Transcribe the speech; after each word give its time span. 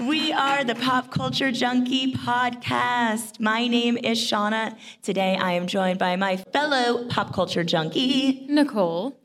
We 0.00 0.32
are 0.32 0.64
the 0.64 0.74
Pop 0.74 1.10
Culture 1.10 1.52
Junkie 1.52 2.12
Podcast. 2.12 3.38
My 3.38 3.68
name 3.68 3.96
is 3.96 4.18
Shauna. 4.18 4.76
Today 5.02 5.36
I 5.36 5.52
am 5.52 5.66
joined 5.68 6.00
by 6.00 6.16
my 6.16 6.36
fellow 6.36 7.06
pop 7.08 7.32
culture 7.32 7.62
junkie, 7.62 8.44
Nicole. 8.48 9.16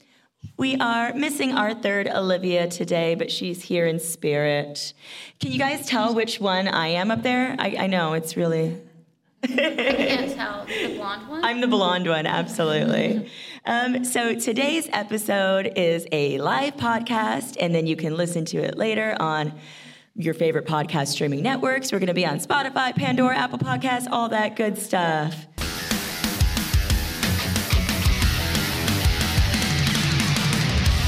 We 0.58 0.76
are 0.76 1.14
missing 1.14 1.54
our 1.54 1.74
third 1.74 2.08
Olivia 2.08 2.68
today, 2.68 3.16
but 3.16 3.32
she's 3.32 3.64
here 3.64 3.88
in 3.88 4.00
spirit. 4.00 4.94
Can 5.40 5.52
you 5.52 5.58
guys 5.58 5.88
tell 5.88 6.14
which 6.14 6.40
one 6.40 6.68
I 6.68 6.90
am 6.90 7.12
up 7.12 7.24
there? 7.24 7.56
I, 7.58 7.76
I 7.80 7.88
know 7.88 8.14
it's 8.14 8.38
really. 8.38 8.78
I 9.44 9.48
can't 9.48 10.32
tell. 10.36 10.66
The 10.66 10.96
blonde 10.96 11.30
one? 11.30 11.44
I'm 11.44 11.62
the 11.62 11.68
blonde 11.68 12.08
one, 12.08 12.26
absolutely. 12.28 13.30
Um, 13.66 14.04
so 14.06 14.36
today's 14.36 14.88
episode 14.92 15.74
is 15.76 16.06
a 16.12 16.38
live 16.40 16.76
podcast, 16.76 17.58
and 17.60 17.74
then 17.74 17.88
you 17.88 17.96
can 17.96 18.16
listen 18.16 18.46
to 18.46 18.58
it 18.58 18.78
later 18.78 19.16
on 19.20 19.54
your 20.16 20.34
favorite 20.34 20.66
podcast 20.66 21.08
streaming 21.08 21.42
networks. 21.42 21.92
We're 21.92 22.00
going 22.00 22.08
to 22.08 22.14
be 22.14 22.26
on 22.26 22.40
Spotify, 22.40 22.96
Pandora, 22.96 23.38
Apple 23.38 23.60
Podcasts, 23.60 24.08
all 24.10 24.30
that 24.30 24.56
good 24.56 24.78
stuff. 24.78 25.48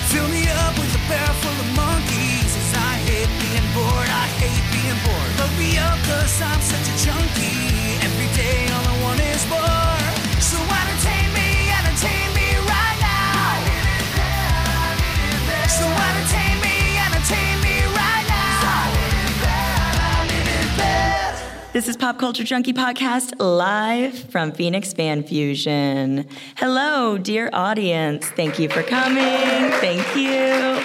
Fill 0.10 0.28
me 0.28 0.48
up 0.48 0.78
with 0.78 0.94
a 0.96 1.10
barrel 1.10 1.34
full 1.36 1.52
of 1.52 1.76
monkeys 1.76 2.42
I 2.74 2.96
hate 3.04 3.32
being 3.40 3.68
bored, 3.74 4.10
I 4.10 4.28
hate 4.40 4.64
being 4.72 5.00
bored 5.04 5.32
Load 5.40 5.54
me 5.60 5.78
up 5.78 6.00
cause 6.08 6.42
I'm 6.42 6.62
such 6.62 6.88
a 6.88 7.06
junkie 7.06 7.61
This 21.74 21.88
is 21.88 21.96
Pop 21.96 22.20
Culture 22.20 22.44
Junkie 22.44 22.74
Podcast 22.74 23.34
live 23.40 24.14
from 24.30 24.52
Phoenix 24.52 24.92
Fan 24.92 25.24
Fusion. 25.24 26.28
Hello, 26.58 27.18
dear 27.18 27.50
audience. 27.54 28.28
Thank 28.28 28.60
you 28.60 28.68
for 28.68 28.84
coming. 28.84 29.72
Thank 29.80 30.06
you. 30.18 30.84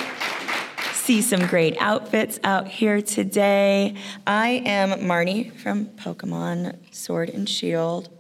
See 0.93 1.23
some 1.23 1.45
great 1.49 1.77
outfits 1.81 2.39
out 2.45 2.69
here 2.69 3.03
today. 3.03 3.97
I 4.29 4.63
am 4.65 4.91
Marnie 5.01 5.53
from 5.59 5.87
Pokemon 5.87 6.77
Sword 6.95 7.31
and 7.31 7.49
Shield. 7.49 8.16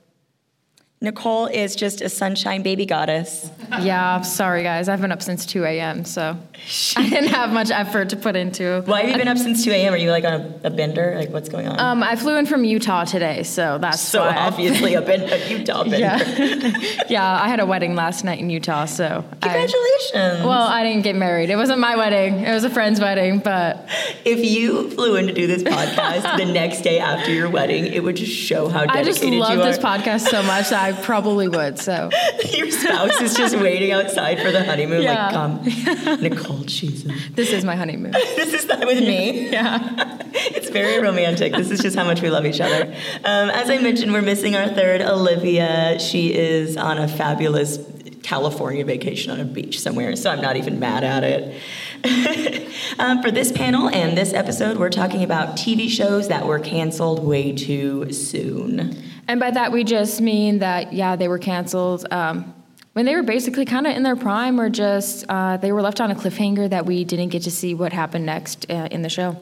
Nicole 1.10 1.46
is 1.46 1.76
just 1.76 2.00
a 2.00 2.08
sunshine 2.08 2.62
baby 2.62 2.84
goddess. 2.84 3.48
Yeah, 3.80 4.22
sorry 4.22 4.64
guys. 4.64 4.88
I've 4.88 5.00
been 5.00 5.12
up 5.12 5.22
since 5.22 5.46
2 5.46 5.62
a.m., 5.64 6.04
so 6.04 6.36
I 6.96 7.08
didn't 7.08 7.28
have 7.30 7.52
much 7.52 7.70
effort 7.70 8.08
to 8.10 8.16
put 8.16 8.34
into. 8.34 8.82
Why 8.86 9.02
have 9.02 9.10
you 9.10 9.16
been 9.16 9.28
up 9.28 9.38
since 9.38 9.64
2 9.64 9.70
a.m.? 9.70 9.92
Are 9.94 9.96
you 9.96 10.10
like 10.10 10.24
on 10.24 10.32
a, 10.32 10.60
a 10.64 10.70
bender? 10.70 11.14
Like, 11.16 11.30
what's 11.30 11.48
going 11.48 11.68
on? 11.68 11.78
Um, 11.78 12.02
I 12.02 12.16
flew 12.16 12.36
in 12.36 12.46
from 12.46 12.64
Utah 12.64 13.04
today, 13.04 13.44
so 13.44 13.78
that's 13.78 14.00
so 14.00 14.20
why. 14.20 14.30
I- 14.34 14.46
obviously 14.48 14.94
a, 14.94 15.00
ben- 15.00 15.28
a 15.32 15.48
Utah 15.58 15.84
bender. 15.88 15.98
yeah, 15.98 17.02
yeah. 17.08 17.40
I 17.42 17.48
had 17.48 17.60
a 17.60 17.66
wedding 17.66 17.94
last 17.94 18.24
night 18.24 18.40
in 18.40 18.50
Utah, 18.50 18.86
so 18.86 19.24
I, 19.42 19.46
Congratulations. 19.48 20.44
well, 20.44 20.66
I 20.66 20.82
didn't 20.82 21.02
get 21.02 21.14
married. 21.14 21.50
It 21.50 21.56
wasn't 21.56 21.78
my 21.78 21.94
wedding. 21.96 22.40
It 22.40 22.52
was 22.52 22.64
a 22.64 22.70
friend's 22.70 23.00
wedding, 23.00 23.38
but 23.38 23.88
If 24.24 24.44
you 24.44 24.90
flew 24.90 25.14
in 25.16 25.28
to 25.28 25.32
do 25.32 25.46
this 25.46 25.62
podcast 25.62 26.36
the 26.36 26.46
next 26.46 26.82
day 26.82 26.98
after 26.98 27.32
your 27.32 27.48
wedding, 27.48 27.86
it 27.86 28.02
would 28.02 28.16
just 28.16 28.32
show 28.32 28.68
how 28.68 28.86
dedicated 28.86 29.34
you 29.34 29.42
are. 29.42 29.44
I 29.44 29.54
just 29.54 29.56
love 29.56 29.66
this 29.66 29.78
podcast 29.78 30.28
so 30.30 30.42
much 30.42 30.70
that 30.70 30.82
I 30.82 30.95
probably 31.02 31.48
would. 31.48 31.78
So 31.78 32.10
your 32.52 32.70
spouse 32.70 33.20
is 33.20 33.34
just 33.36 33.56
waiting 33.58 33.92
outside 33.92 34.40
for 34.40 34.50
the 34.50 34.64
honeymoon, 34.64 35.02
Yeah. 35.02 35.24
like, 35.26 36.04
come, 36.04 36.20
Nicole, 36.22 36.60
Jesus. 36.64 37.12
this 37.32 37.52
is 37.52 37.64
my 37.64 37.76
honeymoon. 37.76 38.12
This 38.36 38.52
is 38.54 38.66
that 38.66 38.86
with 38.86 39.00
me. 39.00 39.50
Yeah. 39.50 40.18
It's 40.32 40.68
very 40.70 41.00
romantic. 41.02 41.52
This 41.54 41.70
is 41.70 41.80
just 41.80 41.96
how 41.96 42.04
much 42.04 42.20
we 42.22 42.30
love 42.30 42.44
each 42.46 42.60
other. 42.60 42.84
Um, 43.24 43.50
as 43.50 43.70
I 43.70 43.78
mentioned, 43.78 44.12
we're 44.12 44.22
missing 44.22 44.54
our 44.54 44.68
third, 44.68 45.00
Olivia. 45.00 45.98
She 45.98 46.34
is 46.34 46.76
on 46.76 46.98
a 46.98 47.08
fabulous 47.08 47.78
California 48.26 48.84
vacation 48.84 49.30
on 49.30 49.38
a 49.38 49.44
beach 49.44 49.78
somewhere, 49.78 50.16
so 50.16 50.30
I'm 50.30 50.40
not 50.40 50.56
even 50.56 50.80
mad 50.80 51.04
at 51.04 51.22
it. 51.22 52.72
um, 52.98 53.22
for 53.22 53.30
this 53.30 53.52
panel 53.52 53.88
and 53.88 54.18
this 54.18 54.34
episode, 54.34 54.78
we're 54.78 54.90
talking 54.90 55.22
about 55.22 55.56
TV 55.56 55.88
shows 55.88 56.26
that 56.26 56.44
were 56.44 56.58
canceled 56.58 57.24
way 57.24 57.52
too 57.52 58.12
soon. 58.12 59.00
And 59.28 59.38
by 59.38 59.52
that, 59.52 59.70
we 59.70 59.84
just 59.84 60.20
mean 60.20 60.58
that, 60.58 60.92
yeah, 60.92 61.14
they 61.14 61.28
were 61.28 61.38
canceled 61.38 62.04
um, 62.10 62.52
when 62.94 63.06
they 63.06 63.14
were 63.14 63.22
basically 63.22 63.64
kind 63.64 63.86
of 63.86 63.94
in 63.94 64.02
their 64.02 64.16
prime, 64.16 64.60
or 64.60 64.70
just 64.70 65.24
uh, 65.28 65.56
they 65.58 65.70
were 65.70 65.82
left 65.82 66.00
on 66.00 66.10
a 66.10 66.16
cliffhanger 66.16 66.68
that 66.68 66.84
we 66.84 67.04
didn't 67.04 67.28
get 67.28 67.42
to 67.42 67.50
see 67.52 67.74
what 67.74 67.92
happened 67.92 68.26
next 68.26 68.68
uh, 68.68 68.88
in 68.90 69.02
the 69.02 69.08
show. 69.08 69.36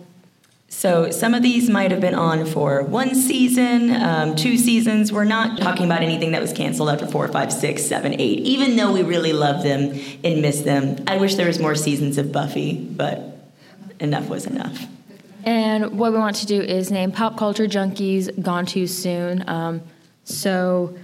So 0.74 1.10
some 1.10 1.34
of 1.34 1.42
these 1.42 1.70
might 1.70 1.92
have 1.92 2.00
been 2.00 2.16
on 2.16 2.44
for 2.44 2.82
one 2.82 3.14
season, 3.14 3.90
um, 3.90 4.36
two 4.36 4.58
seasons. 4.58 5.12
We're 5.12 5.24
not 5.24 5.58
talking 5.58 5.86
about 5.86 6.02
anything 6.02 6.32
that 6.32 6.42
was 6.42 6.52
canceled 6.52 6.90
after 6.90 7.06
four, 7.06 7.26
five, 7.28 7.52
six, 7.52 7.84
seven, 7.84 8.12
eight. 8.20 8.40
Even 8.40 8.76
though 8.76 8.92
we 8.92 9.02
really 9.02 9.32
love 9.32 9.62
them 9.62 9.98
and 10.22 10.42
miss 10.42 10.60
them, 10.60 11.02
I 11.06 11.16
wish 11.16 11.36
there 11.36 11.46
was 11.46 11.58
more 11.58 11.74
seasons 11.74 12.18
of 12.18 12.32
Buffy, 12.32 12.74
but 12.74 13.48
enough 13.98 14.28
was 14.28 14.46
enough. 14.46 14.84
And 15.44 15.96
what 15.96 16.12
we 16.12 16.18
want 16.18 16.36
to 16.36 16.46
do 16.46 16.60
is 16.60 16.90
name 16.90 17.12
pop 17.12 17.38
culture 17.38 17.66
junkies 17.66 18.42
gone 18.42 18.66
too 18.66 18.86
soon. 18.86 19.48
Um, 19.48 19.80
so, 20.24 20.98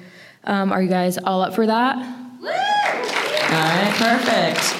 um, 0.45 0.73
are 0.73 0.83
you 0.83 0.91
guys 0.91 1.17
all 1.17 1.43
up 1.43 1.55
for 1.55 1.67
that? 1.67 1.97
All 1.97 2.49
right, 3.57 3.95
perfect. 3.97 4.80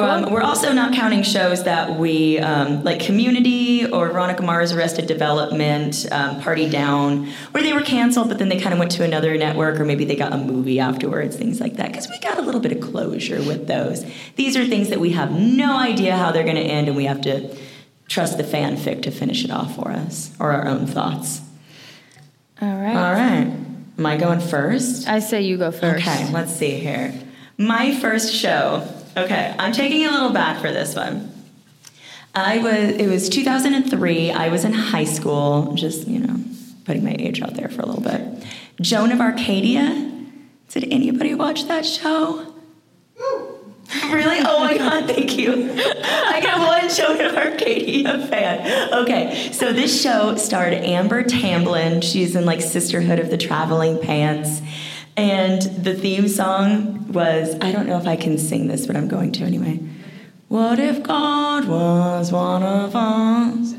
Um, 0.00 0.32
we're 0.32 0.42
also 0.42 0.72
not 0.72 0.94
counting 0.94 1.22
shows 1.22 1.64
that 1.64 1.98
we 1.98 2.38
um, 2.38 2.82
like 2.84 3.00
Community 3.00 3.86
or 3.90 4.08
Veronica 4.08 4.42
Mars 4.42 4.72
Arrested 4.72 5.06
Development, 5.06 6.06
um, 6.10 6.40
Party 6.40 6.68
Down, 6.68 7.26
where 7.52 7.62
they 7.62 7.72
were 7.72 7.82
canceled, 7.82 8.28
but 8.28 8.38
then 8.38 8.48
they 8.48 8.58
kind 8.58 8.72
of 8.72 8.78
went 8.78 8.90
to 8.92 9.04
another 9.04 9.36
network, 9.36 9.78
or 9.78 9.84
maybe 9.84 10.04
they 10.04 10.16
got 10.16 10.32
a 10.32 10.38
movie 10.38 10.80
afterwards, 10.80 11.36
things 11.36 11.60
like 11.60 11.76
that. 11.76 11.88
Because 11.88 12.08
we 12.08 12.18
got 12.20 12.38
a 12.38 12.42
little 12.42 12.60
bit 12.60 12.72
of 12.72 12.80
closure 12.80 13.42
with 13.42 13.66
those. 13.66 14.04
These 14.36 14.56
are 14.56 14.64
things 14.66 14.88
that 14.90 15.00
we 15.00 15.10
have 15.10 15.30
no 15.30 15.76
idea 15.76 16.16
how 16.16 16.32
they're 16.32 16.44
going 16.44 16.56
to 16.56 16.62
end, 16.62 16.88
and 16.88 16.96
we 16.96 17.04
have 17.04 17.20
to 17.22 17.54
trust 18.08 18.36
the 18.36 18.44
fanfic 18.44 19.02
to 19.02 19.10
finish 19.10 19.44
it 19.44 19.50
off 19.50 19.74
for 19.74 19.90
us, 19.90 20.34
or 20.38 20.52
our 20.52 20.66
own 20.66 20.86
thoughts. 20.86 21.40
All 22.60 22.76
right. 22.76 22.96
All 22.96 23.12
right. 23.12 23.56
Am 23.98 24.06
I 24.06 24.16
going 24.16 24.40
first? 24.40 25.08
I 25.08 25.18
say 25.18 25.42
you 25.42 25.58
go 25.58 25.70
first. 25.70 26.06
Okay, 26.06 26.32
let's 26.32 26.52
see 26.52 26.78
here. 26.78 27.12
My 27.58 27.94
first 27.94 28.34
show. 28.34 28.88
Okay, 29.16 29.54
I'm 29.58 29.72
taking 29.72 30.06
a 30.06 30.10
little 30.10 30.30
back 30.30 30.60
for 30.60 30.72
this 30.72 30.94
one. 30.94 31.30
I 32.34 32.58
was 32.58 32.96
it 32.96 33.08
was 33.08 33.28
2003. 33.28 34.30
I 34.30 34.48
was 34.48 34.64
in 34.64 34.72
high 34.72 35.04
school, 35.04 35.74
just, 35.74 36.08
you 36.08 36.18
know, 36.18 36.36
putting 36.84 37.04
my 37.04 37.14
age 37.18 37.42
out 37.42 37.54
there 37.54 37.68
for 37.68 37.82
a 37.82 37.86
little 37.86 38.02
bit. 38.02 38.44
Joan 38.80 39.12
of 39.12 39.20
Arcadia. 39.20 40.10
Did 40.70 40.90
anybody 40.90 41.34
watch 41.34 41.66
that 41.66 41.84
show? 41.84 42.54
Really? 44.10 44.38
Oh 44.40 44.60
my 44.60 44.78
God, 44.78 45.06
thank 45.06 45.36
you. 45.36 45.70
I 45.70 46.40
got 46.42 46.66
one 46.66 46.88
Joan 46.88 47.20
of 47.20 47.36
Arcadia 47.36 48.26
fan. 48.26 48.94
Okay, 48.94 49.50
so 49.52 49.72
this 49.74 50.00
show 50.00 50.36
starred 50.36 50.72
Amber 50.72 51.22
Tamblyn. 51.22 52.00
She's 52.00 52.34
in 52.34 52.46
like 52.46 52.62
Sisterhood 52.62 53.18
of 53.18 53.28
the 53.28 53.36
Traveling 53.36 54.00
Pants. 54.00 54.62
And 55.16 55.62
the 55.62 55.94
theme 55.94 56.28
song 56.28 57.12
was 57.12 57.54
I 57.60 57.72
don't 57.72 57.86
know 57.86 57.98
if 57.98 58.06
I 58.06 58.16
can 58.16 58.38
sing 58.38 58.68
this, 58.68 58.86
but 58.86 58.96
I'm 58.96 59.08
going 59.08 59.32
to 59.32 59.44
anyway. 59.44 59.80
What 60.48 60.78
if 60.78 61.02
God 61.02 61.66
was 61.66 62.32
one 62.32 62.62
of 62.62 62.94
us? 62.94 63.72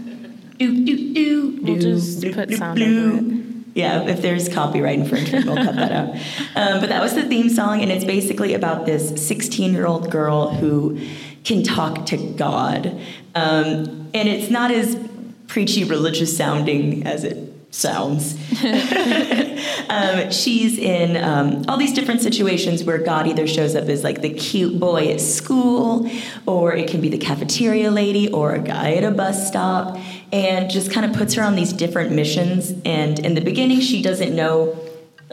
Do, 0.58 0.86
do, 0.86 1.14
do, 1.14 1.60
We'll 1.62 1.80
just 1.80 2.22
do, 2.22 2.34
put 2.34 2.50
do, 2.50 2.58
sound 2.58 2.80
do. 2.80 3.14
over 3.14 3.18
it. 3.18 3.44
Yeah, 3.76 4.04
if 4.04 4.22
there's 4.22 4.50
copyright 4.50 5.00
infringement, 5.00 5.46
we'll 5.46 5.56
cut 5.56 5.76
that 5.76 5.92
out. 5.92 6.16
Um, 6.56 6.80
but 6.80 6.90
that 6.90 7.02
was 7.02 7.16
the 7.16 7.24
theme 7.24 7.50
song, 7.50 7.82
and 7.82 7.92
it's 7.92 8.06
basically 8.06 8.54
about 8.54 8.86
this 8.86 9.26
16 9.26 9.74
year 9.74 9.88
old 9.88 10.12
girl 10.12 10.50
who 10.50 11.00
can 11.44 11.64
talk 11.64 12.06
to 12.08 12.18
God. 12.18 13.00
Um, 13.34 14.10
and 14.14 14.30
it's 14.30 14.52
not 14.52 14.70
as 14.70 14.96
preachy 15.48 15.84
religious 15.84 16.36
sounding 16.36 17.06
as 17.08 17.24
it 17.24 17.53
sounds. 17.74 18.34
um, 19.90 20.32
she's 20.32 20.78
in 20.78 21.18
um, 21.18 21.66
all 21.68 21.78
these 21.78 21.94
different 21.94 22.22
situations 22.22 22.84
where 22.84 23.00
God 23.00 23.28
either 23.28 23.48
shows 23.48 23.76
up 23.76 23.86
as 23.86 24.04
like 24.04 24.22
the 24.22 24.30
cute 24.30 24.80
boy 24.80 25.10
at 25.10 25.20
school, 25.20 26.10
or 26.46 26.74
it 26.74 26.90
can 26.90 27.02
be 27.02 27.10
the 27.10 27.18
cafeteria 27.18 27.90
lady, 27.92 28.32
or 28.32 28.54
a 28.54 28.60
guy 28.60 28.94
at 28.94 29.04
a 29.04 29.12
bus 29.12 29.48
stop, 29.48 29.98
and 30.32 30.70
just 30.70 30.92
kind 30.92 31.06
of 31.06 31.18
puts 31.18 31.34
her 31.34 31.44
on 31.44 31.56
these 31.56 31.74
different 31.74 32.12
missions. 32.12 32.74
And 32.86 33.20
in 33.20 33.34
the 33.34 33.42
beginning, 33.42 33.82
she 33.82 34.02
doesn't 34.02 34.36
know 34.36 34.78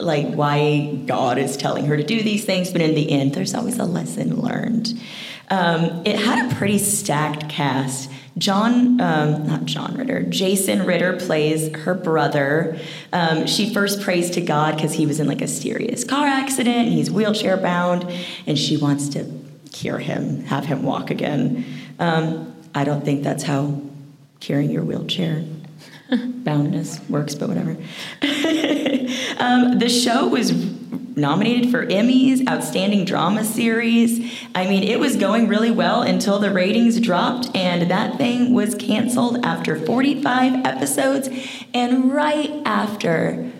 like 0.02 0.34
why 0.34 0.94
God 1.06 1.38
is 1.38 1.56
telling 1.56 1.86
her 1.86 1.96
to 1.96 2.02
do 2.02 2.22
these 2.22 2.44
things, 2.44 2.70
but 2.70 2.80
in 2.80 2.94
the 2.94 3.10
end, 3.10 3.34
there's 3.34 3.54
always 3.54 3.78
a 3.78 3.84
lesson 3.84 4.40
learned. 4.40 5.00
Um, 5.48 6.02
it 6.04 6.18
had 6.18 6.50
a 6.50 6.54
pretty 6.54 6.78
stacked 6.78 7.48
cast. 7.48 8.10
John, 8.38 9.00
um, 9.00 9.46
not 9.46 9.64
John 9.64 9.96
Ritter, 9.96 10.22
Jason 10.22 10.86
Ritter 10.86 11.16
plays 11.16 11.74
her 11.74 11.94
brother. 11.94 12.78
Um, 13.12 13.46
she 13.46 13.74
first 13.74 14.00
prays 14.00 14.30
to 14.30 14.40
God 14.40 14.76
because 14.76 14.92
he 14.92 15.04
was 15.04 15.18
in 15.18 15.26
like 15.26 15.42
a 15.42 15.48
serious 15.48 16.04
car 16.04 16.26
accident. 16.26 16.88
He's 16.88 17.10
wheelchair 17.10 17.56
bound, 17.56 18.08
and 18.46 18.56
she 18.56 18.76
wants 18.76 19.08
to 19.10 19.26
cure 19.72 19.98
him, 19.98 20.44
have 20.44 20.64
him 20.64 20.84
walk 20.84 21.10
again. 21.10 21.64
Um, 21.98 22.54
I 22.74 22.84
don't 22.84 23.04
think 23.04 23.24
that's 23.24 23.42
how 23.42 23.82
curing 24.38 24.70
your 24.70 24.84
wheelchair 24.84 25.44
boundness 26.44 27.00
works, 27.08 27.34
but 27.34 27.48
whatever. 27.48 27.70
um, 29.38 29.78
the 29.78 29.88
show 29.88 30.26
was 30.28 30.52
nominated 31.16 31.70
for 31.70 31.86
Emmys, 31.86 32.48
Outstanding 32.48 33.04
Drama 33.04 33.44
Series. 33.44 34.32
I 34.54 34.66
mean, 34.66 34.82
it 34.82 34.98
was 34.98 35.16
going 35.16 35.48
really 35.48 35.70
well 35.70 36.02
until 36.02 36.38
the 36.38 36.52
ratings 36.52 37.00
dropped, 37.00 37.54
and 37.54 37.90
that 37.90 38.16
thing 38.16 38.52
was 38.54 38.74
canceled 38.74 39.44
after 39.44 39.78
45 39.78 40.64
episodes. 40.64 41.28
And 41.74 42.12
right 42.12 42.50
after, 42.64 43.52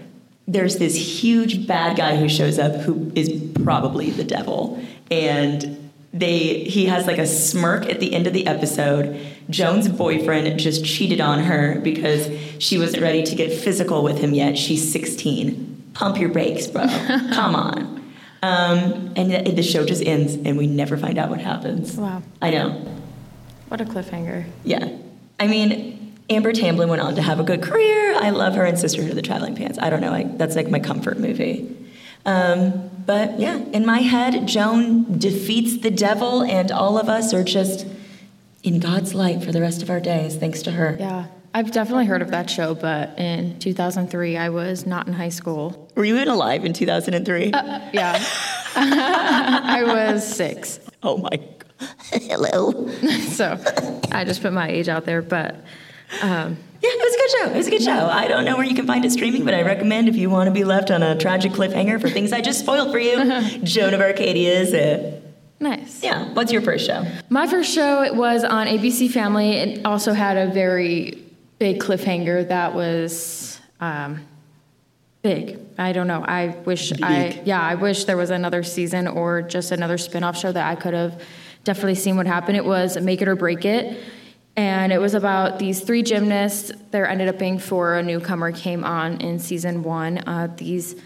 there's 0.49 0.77
this 0.77 0.97
huge 0.97 1.67
bad 1.67 1.97
guy 1.97 2.17
who 2.17 2.29
shows 2.29 2.59
up 2.59 2.75
who 2.77 3.13
is 3.15 3.31
probably 3.63 4.11
the 4.11 4.25
devil. 4.25 4.83
And 5.11 5.80
they 6.13 6.65
he 6.65 6.87
has 6.87 7.07
like 7.07 7.19
a 7.19 7.27
smirk 7.27 7.87
at 7.87 8.01
the 8.01 8.15
end 8.15 8.27
of 8.27 8.33
the 8.33 8.47
episode. 8.47 9.19
Joan's 9.49 9.89
boyfriend 9.89 10.59
just 10.59 10.85
cheated 10.85 11.21
on 11.21 11.41
her 11.41 11.81
because 11.81 12.29
she 12.59 12.79
wasn't 12.79 13.03
ready 13.03 13.23
to 13.23 13.35
get 13.35 13.53
physical 13.53 14.03
with 14.03 14.19
him 14.19 14.35
yet. 14.35 14.59
She's 14.59 14.93
16 14.93 15.71
pump 15.95 16.19
your 16.19 16.31
brakes, 16.31 16.67
bro. 16.67 16.87
Come 17.33 17.55
on. 17.55 18.13
Um, 18.43 19.13
and 19.17 19.31
the, 19.31 19.63
show 19.63 19.85
just 19.85 20.03
ends, 20.03 20.35
and 20.35 20.57
we 20.57 20.67
never 20.67 20.97
find 20.97 21.19
out 21.19 21.29
what 21.29 21.41
happens. 21.41 21.97
Wow. 21.97 22.23
I 22.41 22.51
know. 22.51 22.71
What 23.69 23.81
a 23.81 23.85
cliffhanger. 23.85 24.47
Yeah. 24.65 24.97
I 25.39 25.47
mean, 25.47 26.17
Amber 26.31 26.53
Tamblyn 26.53 26.89
went 26.89 27.03
on 27.03 27.17
to 27.17 27.23
have 27.23 27.39
a 27.39 27.43
good 27.43 27.63
career. 27.63 28.17
I 28.17 28.31
love 28.31 28.55
her 28.55 28.65
and 28.65 28.79
Sisterhood 28.79 29.11
of 29.11 29.17
the 29.17 29.23
Traveling 29.23 29.57
Pants. 29.57 29.79
I 29.81 29.91
don't 29.91 30.01
know. 30.01 30.13
I, 30.13 30.25
that's 30.25 30.57
like 30.57 30.71
my 30.71 30.81
comfort 30.81 31.19
movie. 31.19 31.77
Um, 32.25 32.90
but 33.11 33.41
yeah, 33.41 33.59
in 33.73 33.85
my 33.85 33.99
head, 33.99 34.47
Joan 34.47 35.19
defeats 35.19 35.79
the 35.79 35.91
devil, 35.91 36.45
and 36.45 36.71
all 36.71 36.97
of 36.97 37.09
us 37.09 37.35
are 37.35 37.43
just 37.43 37.85
in 38.63 38.79
God's 38.79 39.15
light 39.15 39.43
for 39.43 39.51
the 39.51 39.61
rest 39.61 39.83
of 39.83 39.91
our 39.91 39.99
days, 39.99 40.37
thanks 40.37 40.63
to 40.63 40.71
her. 40.71 40.97
Yeah. 40.97 41.27
I've 41.53 41.73
definitely 41.73 42.07
heard 42.07 42.23
of 42.23 42.31
that 42.31 42.49
show, 42.49 42.77
but 42.77 43.19
in 43.19 43.59
2003, 43.59 44.37
I 44.37 44.51
was 44.51 44.87
not 44.87 45.09
in 45.09 45.13
high 45.13 45.31
school. 45.31 45.91
Were 45.97 46.05
you 46.05 46.15
even 46.15 46.29
alive 46.29 46.65
in 46.65 46.73
2003? 46.73 47.51
Uh, 47.53 47.81
yeah. 47.93 48.25
I 48.77 49.83
was 49.85 50.25
six. 50.25 50.79
Oh 51.03 51.17
my 51.17 51.31
God. 51.31 51.65
Hello. 52.13 52.89
So 53.31 53.59
I 54.13 54.23
just 54.25 54.41
put 54.41 54.53
my 54.53 54.69
age 54.69 54.89
out 54.89 55.05
there, 55.05 55.21
but 55.21 55.65
um, 56.23 56.59
Yeah, 56.83 56.91
it 56.93 57.05
was 57.05 57.15
a 57.15 57.19
good 57.19 57.31
show. 57.31 57.55
It 57.55 57.57
was 57.57 57.67
a 57.67 57.71
good 57.71 57.83
show. 57.83 58.07
I 58.07 58.27
don't 58.27 58.45
know 58.45 58.57
where 58.57 58.65
you 58.65 58.75
can 58.75 58.87
find 58.87 59.05
it 59.05 59.11
streaming, 59.13 59.45
but 59.45 59.53
I 59.53 59.63
recommend 59.63 60.09
if 60.09 60.17
you 60.17 60.31
want 60.31 60.47
to 60.49 60.51
be 60.53 60.65
left 60.65 60.91
on 60.91 61.03
a 61.03 61.17
tragic 61.17 61.53
cliffhanger 61.53 62.01
for 62.01 62.09
things 62.09 62.33
I 62.33 62.41
just 62.41 62.61
spoiled 62.61 62.91
for 62.91 62.99
you, 62.99 63.59
Joan 63.65 63.93
of 63.93 64.01
Arcadia 64.01 64.59
is 64.59 64.73
it. 64.73 65.23
nice. 65.61 66.03
Yeah. 66.03 66.33
What's 66.33 66.51
your 66.53 66.63
first 66.63 66.87
show? 66.87 67.05
My 67.29 67.47
first 67.47 67.75
show 67.75 68.03
it 68.03 68.15
was 68.15 68.45
on 68.45 68.67
ABC 68.67 69.11
Family. 69.11 69.53
It 69.53 69.85
also 69.85 70.15
had 70.15 70.37
a 70.39 70.51
very 70.53 71.23
big 71.59 71.81
cliffhanger 71.81 72.49
that 72.49 72.75
was 72.75 73.61
um, 73.81 74.27
big. 75.21 75.59
I 75.77 75.93
don't 75.93 76.07
know. 76.07 76.25
I 76.27 76.49
wish 76.65 76.93
I 77.03 77.43
yeah, 77.45 77.61
I 77.61 77.75
wish 77.75 78.05
there 78.05 78.17
was 78.17 78.31
another 78.31 78.63
season 78.63 79.07
or 79.07 79.43
just 79.43 79.71
another 79.71 79.99
spin-off 79.99 80.39
show 80.39 80.51
that 80.51 80.67
I 80.67 80.77
could 80.77 80.95
have 80.95 81.23
definitely 81.65 81.95
seen 81.97 82.17
what 82.17 82.27
happened. 82.27 82.57
It 82.57 82.65
was 82.65 82.99
Make 82.99 83.21
It 83.21 83.29
or 83.29 83.37
Break 83.37 83.67
It. 83.67 83.99
And 84.57 84.93
it 84.93 84.99
was 84.99 85.15
about 85.15 85.59
these 85.59 85.81
three 85.81 86.03
gymnasts. 86.03 86.73
There 86.91 87.09
ended 87.09 87.29
up 87.29 87.39
being 87.39 87.59
four. 87.59 87.97
A 87.97 88.03
newcomer 88.03 88.53
came 88.53 88.85
on 88.85 89.21
in 89.21 89.39
season 89.39 89.83
one. 89.83 90.19
Uh, 90.19 90.49
these 90.57 90.97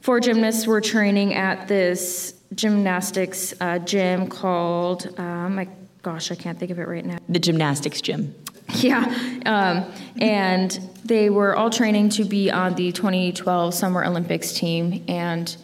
four 0.00 0.20
gymnasts 0.20 0.66
were 0.66 0.80
training 0.80 1.34
at 1.34 1.68
this 1.68 2.34
gymnastics 2.54 3.54
uh, 3.60 3.78
gym 3.78 4.28
called, 4.28 5.18
uh, 5.18 5.48
my 5.48 5.68
gosh, 6.02 6.30
I 6.30 6.34
can't 6.34 6.58
think 6.58 6.70
of 6.70 6.78
it 6.78 6.86
right 6.86 7.04
now. 7.04 7.18
The 7.28 7.38
gymnastics 7.38 8.00
gym. 8.00 8.34
Yeah, 8.76 9.04
um, 9.44 9.92
and 10.20 10.70
they 11.04 11.28
were 11.28 11.54
all 11.54 11.68
training 11.68 12.08
to 12.10 12.24
be 12.24 12.50
on 12.50 12.74
the 12.74 12.92
2012 12.92 13.74
Summer 13.74 14.04
Olympics 14.04 14.52
team, 14.54 15.04
and 15.06 15.54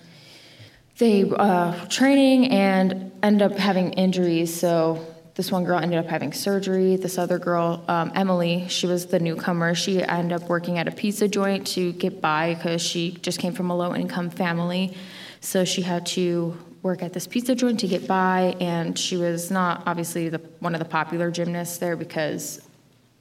they 0.98 1.24
uh, 1.24 1.86
training 1.86 2.50
and 2.50 3.10
end 3.22 3.40
up 3.40 3.52
having 3.52 3.94
injuries. 3.94 4.54
So 4.54 5.04
this 5.34 5.52
one 5.52 5.64
girl 5.64 5.78
ended 5.78 5.98
up 5.98 6.06
having 6.06 6.32
surgery. 6.32 6.96
This 6.96 7.18
other 7.18 7.38
girl, 7.38 7.84
um, 7.88 8.12
Emily, 8.14 8.66
she 8.68 8.86
was 8.86 9.06
the 9.06 9.20
newcomer. 9.20 9.74
She 9.74 10.02
ended 10.02 10.42
up 10.42 10.48
working 10.48 10.78
at 10.78 10.88
a 10.88 10.90
pizza 10.90 11.28
joint 11.28 11.66
to 11.68 11.92
get 11.92 12.20
by 12.20 12.54
because 12.54 12.82
she 12.82 13.12
just 13.22 13.38
came 13.38 13.52
from 13.52 13.70
a 13.70 13.76
low-income 13.76 14.30
family, 14.30 14.96
so 15.40 15.64
she 15.64 15.82
had 15.82 16.06
to 16.06 16.56
work 16.82 17.02
at 17.02 17.12
this 17.12 17.26
pizza 17.26 17.54
joint 17.54 17.80
to 17.80 17.88
get 17.88 18.06
by. 18.06 18.56
And 18.60 18.98
she 18.98 19.16
was 19.16 19.50
not 19.50 19.82
obviously 19.86 20.28
the 20.28 20.38
one 20.60 20.74
of 20.74 20.78
the 20.78 20.84
popular 20.84 21.30
gymnasts 21.30 21.78
there 21.78 21.96
because 21.96 22.60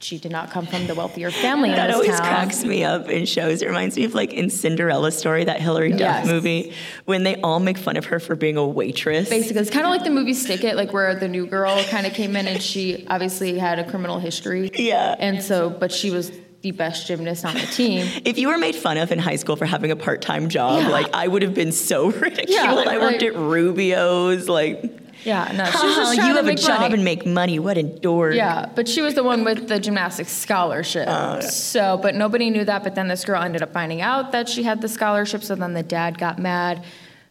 she 0.02 0.18
did 0.18 0.32
not 0.32 0.50
come 0.50 0.66
from 0.66 0.86
the 0.86 0.94
wealthier 0.94 1.30
family 1.30 1.68
in 1.70 1.76
That 1.76 1.90
always 1.90 2.08
town. 2.10 2.18
cracks 2.20 2.64
me 2.64 2.84
up 2.84 3.08
in 3.08 3.26
shows. 3.26 3.60
It 3.62 3.66
reminds 3.68 3.96
me 3.96 4.04
of 4.04 4.14
like 4.14 4.32
in 4.32 4.48
Cinderella 4.50 5.12
story, 5.12 5.44
that 5.44 5.60
Hilary 5.60 5.90
Duff 5.90 6.00
Yes. 6.00 6.26
movie, 6.26 6.72
when 7.04 7.22
they 7.22 7.36
all 7.42 7.60
make 7.60 7.76
fun 7.76 7.96
of 7.96 8.06
her 8.06 8.18
for 8.18 8.34
being 8.34 8.56
a 8.56 8.66
waitress. 8.66 9.28
Basically, 9.28 9.60
it's 9.60 9.70
kind 9.70 9.84
of 9.84 9.90
like 9.90 10.04
the 10.04 10.10
movie 10.10 10.34
Stick 10.34 10.64
It, 10.64 10.74
like 10.76 10.92
where 10.92 11.14
the 11.14 11.28
new 11.28 11.46
girl 11.46 11.82
kind 11.90 12.06
of 12.06 12.14
came 12.14 12.34
in 12.36 12.46
and 12.48 12.62
she 12.62 13.06
obviously 13.08 13.58
had 13.58 13.78
a 13.78 13.88
criminal 13.90 14.18
history. 14.18 14.70
Yeah. 14.74 15.16
And 15.18 15.42
so, 15.42 15.68
but 15.68 15.92
she 15.92 16.10
was 16.10 16.32
the 16.62 16.70
best 16.72 17.06
gymnast 17.06 17.44
on 17.44 17.54
the 17.54 17.60
team. 17.60 18.06
If 18.24 18.38
you 18.38 18.48
were 18.48 18.58
made 18.58 18.74
fun 18.76 18.96
of 18.98 19.12
in 19.12 19.18
high 19.18 19.36
school 19.36 19.56
for 19.56 19.64
having 19.66 19.90
a 19.90 19.96
part-time 19.96 20.48
job, 20.48 20.82
Yeah. 20.82 20.88
like 20.88 21.08
I 21.14 21.26
would 21.28 21.42
have 21.42 21.54
been 21.54 21.72
so 21.72 22.10
ridiculed. 22.10 22.48
Yeah, 22.50 22.72
I 22.74 22.98
worked 22.98 23.22
like- 23.22 23.22
at 23.22 23.36
Rubio's, 23.36 24.48
like 24.48 24.82
Yeah, 25.24 25.52
no, 25.54 25.64
she 25.66 25.86
was 25.86 25.96
"Oh, 25.98 26.00
just 26.14 26.14
you 26.14 26.20
trying 26.22 26.28
to 26.30 26.34
have 26.36 26.44
a 26.44 26.48
make 26.48 26.58
job 26.58 26.80
money. 26.80 26.94
and 26.94 27.04
make 27.04 27.26
money. 27.26 27.58
What 27.58 27.76
a 27.78 27.82
dork. 27.82 28.34
Yeah, 28.34 28.66
but 28.74 28.88
she 28.88 29.02
was 29.02 29.14
the 29.14 29.22
one 29.24 29.44
with 29.44 29.68
the 29.68 29.78
gymnastics 29.78 30.32
scholarship. 30.32 31.06
Oh, 31.08 31.40
So, 31.40 31.98
but 32.02 32.14
nobody 32.14 32.50
knew 32.50 32.64
that. 32.64 32.82
But 32.84 32.94
then 32.94 33.08
this 33.08 33.24
girl 33.24 33.42
ended 33.42 33.62
up 33.62 33.72
finding 33.72 34.00
out 34.00 34.32
that 34.32 34.48
she 34.48 34.62
had 34.62 34.80
the 34.80 34.88
scholarship. 34.88 35.42
So 35.42 35.54
then 35.54 35.74
the 35.74 35.82
dad 35.82 36.18
got 36.18 36.38
mad, 36.38 36.84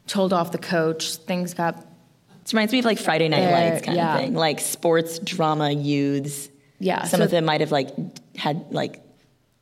told 0.08 0.34
off 0.34 0.52
the 0.52 0.58
coach. 0.60 1.16
Things 1.16 1.54
got 1.54 1.76
It 2.46 2.54
reminds 2.54 2.72
me 2.74 2.80
of 2.80 2.86
like 2.86 3.00
Friday 3.00 3.28
Night 3.28 3.48
Uh, 3.48 3.52
Lights 3.72 3.86
kind 3.86 3.98
yeah. 3.98 4.14
of 4.16 4.20
thing, 4.22 4.34
like 4.36 4.60
sports 4.60 5.20
drama 5.20 5.72
youths. 5.72 6.50
yeah. 6.80 7.04
Some 7.06 7.20
so- 7.20 7.24
of 7.26 7.32
them 7.32 7.46
might 7.46 7.62
have 7.62 7.72
like 7.72 7.90
had 8.36 8.66
like 8.72 9.02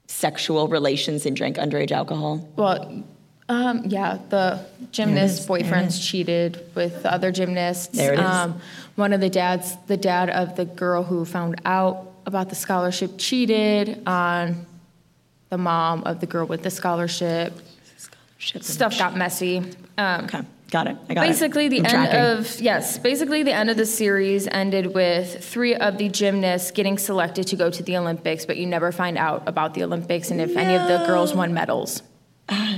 sexual 0.08 0.68
relations 0.68 1.26
and 1.26 1.36
drank 1.36 1.58
underage 1.58 1.92
alcohol. 1.92 2.48
Well, 2.56 3.04
um, 3.50 3.84
yeah, 3.86 4.18
the 4.30 4.66
gymnast 4.92 5.48
boyfriends 5.48 6.02
cheated 6.06 6.66
with 6.76 7.06
other 7.06 7.32
gymnasts. 7.32 7.88
There 7.96 8.14
it 8.14 8.20
is. 8.20 8.26
Um, 8.26 8.60
one 8.96 9.14
of 9.14 9.22
the 9.22 9.30
dads, 9.30 9.76
the 9.88 9.98
dad 9.98 10.30
of 10.30 10.56
the 10.56 10.66
girl 10.66 11.04
who 11.04 11.24
found 11.26 11.62
out 11.66 12.12
about 12.26 12.50
the 12.50 12.56
scholarship, 12.56 13.12
cheated 13.18 14.02
on 14.08 14.66
the 15.50 15.58
mom 15.58 16.04
of 16.04 16.20
the 16.20 16.26
girl 16.26 16.46
with 16.46 16.64
the 16.64 16.70
scholarship. 16.72 17.54
Shit. 18.40 18.64
Stuff 18.66 18.98
got 18.98 19.16
messy. 19.16 19.60
Um, 19.98 20.26
Okay, 20.26 20.42
got 20.70 20.88
it. 20.88 20.98
I 21.10 21.14
got 21.16 21.24
it. 21.26 21.30
basically, 21.30 21.70
the 21.70 21.80
I'm 21.80 21.86
end 21.86 22.12
tracking. 22.12 22.20
of 22.40 22.60
yes, 22.62 22.98
basically 23.00 23.44
the 23.44 23.54
end 23.54 23.70
of 23.70 23.78
the 23.78 23.86
series 23.86 24.48
ended 24.48 24.94
with 24.94 25.44
three 25.44 25.74
of 25.74 25.98
the 25.98 26.08
gymnasts 26.10 26.70
getting 26.72 26.98
selected 27.00 27.48
to 27.48 27.56
go 27.56 27.72
to 27.72 27.82
the 27.82 27.98
Olympics, 27.98 28.46
but 28.46 28.58
you 28.58 28.68
never 28.68 28.92
find 28.92 29.18
out 29.18 29.48
about 29.48 29.74
the 29.74 29.84
Olympics 29.84 30.30
and 30.32 30.40
if 30.42 30.56
any 30.56 30.76
of 30.76 30.88
the 30.88 31.06
girls 31.08 31.34
won 31.34 31.54
medals. 31.54 32.04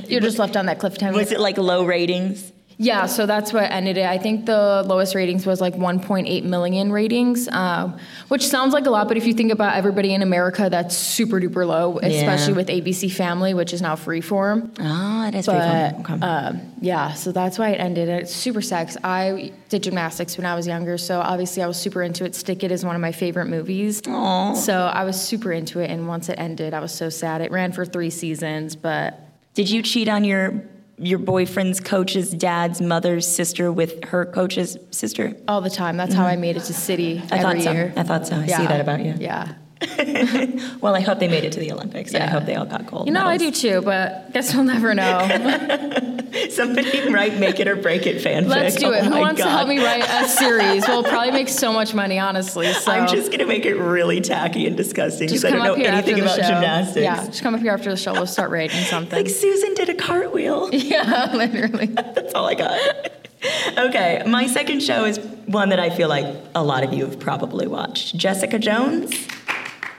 You're 0.07 0.21
just 0.21 0.39
left 0.39 0.57
on 0.57 0.65
that 0.67 0.79
cliffhanger. 0.79 1.13
Was 1.13 1.31
it 1.31 1.39
like 1.39 1.57
low 1.57 1.85
ratings? 1.85 2.51
Yeah, 2.81 3.07
so 3.07 3.25
that's 3.25 3.51
what 3.51 3.69
ended 3.69 3.97
it. 3.97 4.05
I 4.05 4.17
think 4.17 4.45
the 4.45 4.83
lowest 4.87 5.13
ratings 5.13 5.45
was 5.45 5.59
like 5.59 5.75
1.8 5.75 6.43
million 6.45 6.93
ratings, 6.93 7.49
um, 7.49 7.99
which 8.29 8.47
sounds 8.47 8.71
like 8.71 8.85
a 8.85 8.89
lot, 8.89 9.09
but 9.09 9.17
if 9.17 9.27
you 9.27 9.33
think 9.33 9.51
about 9.51 9.75
everybody 9.75 10.13
in 10.13 10.21
America, 10.21 10.69
that's 10.71 10.95
super 10.95 11.41
duper 11.41 11.67
low, 11.67 11.99
especially 11.99 12.53
with 12.53 12.69
ABC 12.69 13.11
Family, 13.11 13.53
which 13.53 13.73
is 13.73 13.81
now 13.81 13.97
Freeform. 13.97 14.73
Ah, 14.79 15.27
it 15.27 15.35
is 15.35 15.45
But 15.45 15.59
freeform. 15.59 15.99
Okay. 15.99 16.25
um, 16.25 16.61
yeah, 16.79 17.13
so 17.15 17.33
that's 17.33 17.59
why 17.59 17.71
it 17.71 17.81
ended. 17.81 18.07
It's 18.07 18.33
super 18.33 18.61
sex. 18.61 18.95
I 19.03 19.51
did 19.67 19.83
gymnastics 19.83 20.37
when 20.37 20.45
I 20.45 20.55
was 20.55 20.65
younger, 20.65 20.97
so 20.97 21.19
obviously 21.19 21.61
I 21.61 21.67
was 21.67 21.75
super 21.75 22.01
into 22.01 22.23
it. 22.23 22.33
Stick 22.33 22.63
It 22.63 22.71
is 22.71 22.85
one 22.85 22.95
of 22.95 23.01
my 23.01 23.11
favorite 23.11 23.47
movies. 23.47 24.01
Aw. 24.07 24.53
So 24.53 24.73
I 24.85 25.03
was 25.03 25.21
super 25.21 25.51
into 25.51 25.81
it, 25.81 25.89
and 25.91 26.07
once 26.07 26.29
it 26.29 26.39
ended, 26.39 26.73
I 26.73 26.79
was 26.79 26.93
so 26.93 27.09
sad. 27.09 27.41
It 27.41 27.51
ran 27.51 27.73
for 27.73 27.85
three 27.85 28.09
seasons, 28.09 28.77
but 28.77 29.19
Did 29.59 29.69
you 29.69 29.81
cheat 29.81 30.07
on 30.07 30.23
your 30.23 30.63
your 30.97 31.19
boyfriend's 31.19 31.81
coach's 31.81 32.31
dad's 32.31 32.79
mother's 32.79 33.27
sister 33.27 33.73
with 33.73 34.05
her 34.05 34.25
coach's 34.25 34.77
sister? 34.91 35.35
all 35.49 35.59
the 35.59 35.69
time. 35.69 35.97
That's 35.97 36.13
how 36.13 36.25
I 36.25 36.31
mm-hmm. 36.31 36.41
made 36.41 36.55
it 36.55 36.63
to 36.63 36.73
city 36.73 37.21
I 37.29 37.39
every 37.39 37.39
thought 37.39 37.63
so. 37.65 37.71
year. 37.73 37.93
I 37.97 38.03
thought 38.03 38.25
so. 38.25 38.37
I 38.37 38.45
see 38.45 38.65
that 38.67 38.79
about 38.79 39.03
you. 39.03 39.15
Yeah. 39.19 39.55
Well, 40.81 40.95
I 40.95 41.01
hope 41.01 41.19
they 41.19 41.27
made 41.27 41.43
it 41.43 41.51
to 41.53 41.59
the 41.59 41.71
Olympics, 41.71 42.13
and 42.13 42.23
I 42.23 42.27
hope 42.27 42.45
they 42.45 42.55
all 42.55 42.65
got 42.65 42.85
gold. 42.85 43.07
You 43.07 43.13
know, 43.13 43.25
I 43.25 43.37
do 43.37 43.51
too, 43.51 43.81
but 43.81 44.31
guess 44.33 44.53
we'll 44.53 44.63
never 44.63 44.93
know. 44.93 45.19
Somebody 46.49 47.11
write 47.11 47.37
"Make 47.37 47.59
It 47.59 47.67
or 47.67 47.75
Break 47.75 48.05
It" 48.07 48.23
fanfic. 48.23 48.47
Let's 48.47 48.75
do 48.75 48.87
Oh 48.87 48.91
it. 48.91 49.03
Who 49.03 49.09
my 49.09 49.19
wants 49.19 49.41
to 49.41 49.49
help 49.49 49.67
me 49.67 49.83
write 49.83 50.03
a 50.07 50.27
series? 50.27 50.87
We'll 50.87 51.03
probably 51.03 51.31
make 51.31 51.49
so 51.49 51.71
much 51.73 51.93
money, 51.93 52.19
honestly. 52.19 52.67
So 52.79 52.91
I'm 52.91 53.07
just 53.07 53.31
gonna 53.31 53.45
make 53.45 53.65
it 53.65 53.75
really 53.75 54.21
tacky 54.21 54.65
and 54.67 54.77
disgusting 54.77 55.27
because 55.27 55.43
I 55.43 55.49
don't 55.51 55.63
know 55.63 55.75
here 55.75 55.87
after 55.89 56.11
anything 56.11 56.15
the 56.15 56.21
about 56.23 56.35
show. 56.37 56.41
gymnastics. 56.53 57.03
Yeah, 57.03 57.25
just 57.25 57.41
come 57.43 57.53
up 57.55 57.61
here 57.61 57.73
after 57.73 57.89
the 57.89 57.97
show. 57.97 58.13
We'll 58.13 58.25
start 58.27 58.51
writing 58.51 58.83
something. 58.85 59.17
Like 59.17 59.29
Susan 59.29 59.73
did 59.73 59.89
a 59.89 59.95
cartwheel. 59.95 60.69
yeah, 60.73 61.31
literally. 61.33 61.87
That's 61.87 62.33
all 62.33 62.45
I 62.47 62.55
got. 62.55 62.79
Okay, 63.77 64.23
my 64.27 64.47
second 64.47 64.81
show 64.81 65.05
is 65.05 65.19
one 65.45 65.69
that 65.69 65.79
I 65.79 65.89
feel 65.89 66.09
like 66.09 66.25
a 66.55 66.63
lot 66.63 66.83
of 66.83 66.93
you 66.93 67.05
have 67.05 67.19
probably 67.19 67.67
watched. 67.67 68.15
Jessica 68.15 68.59
Jones. 68.59 69.13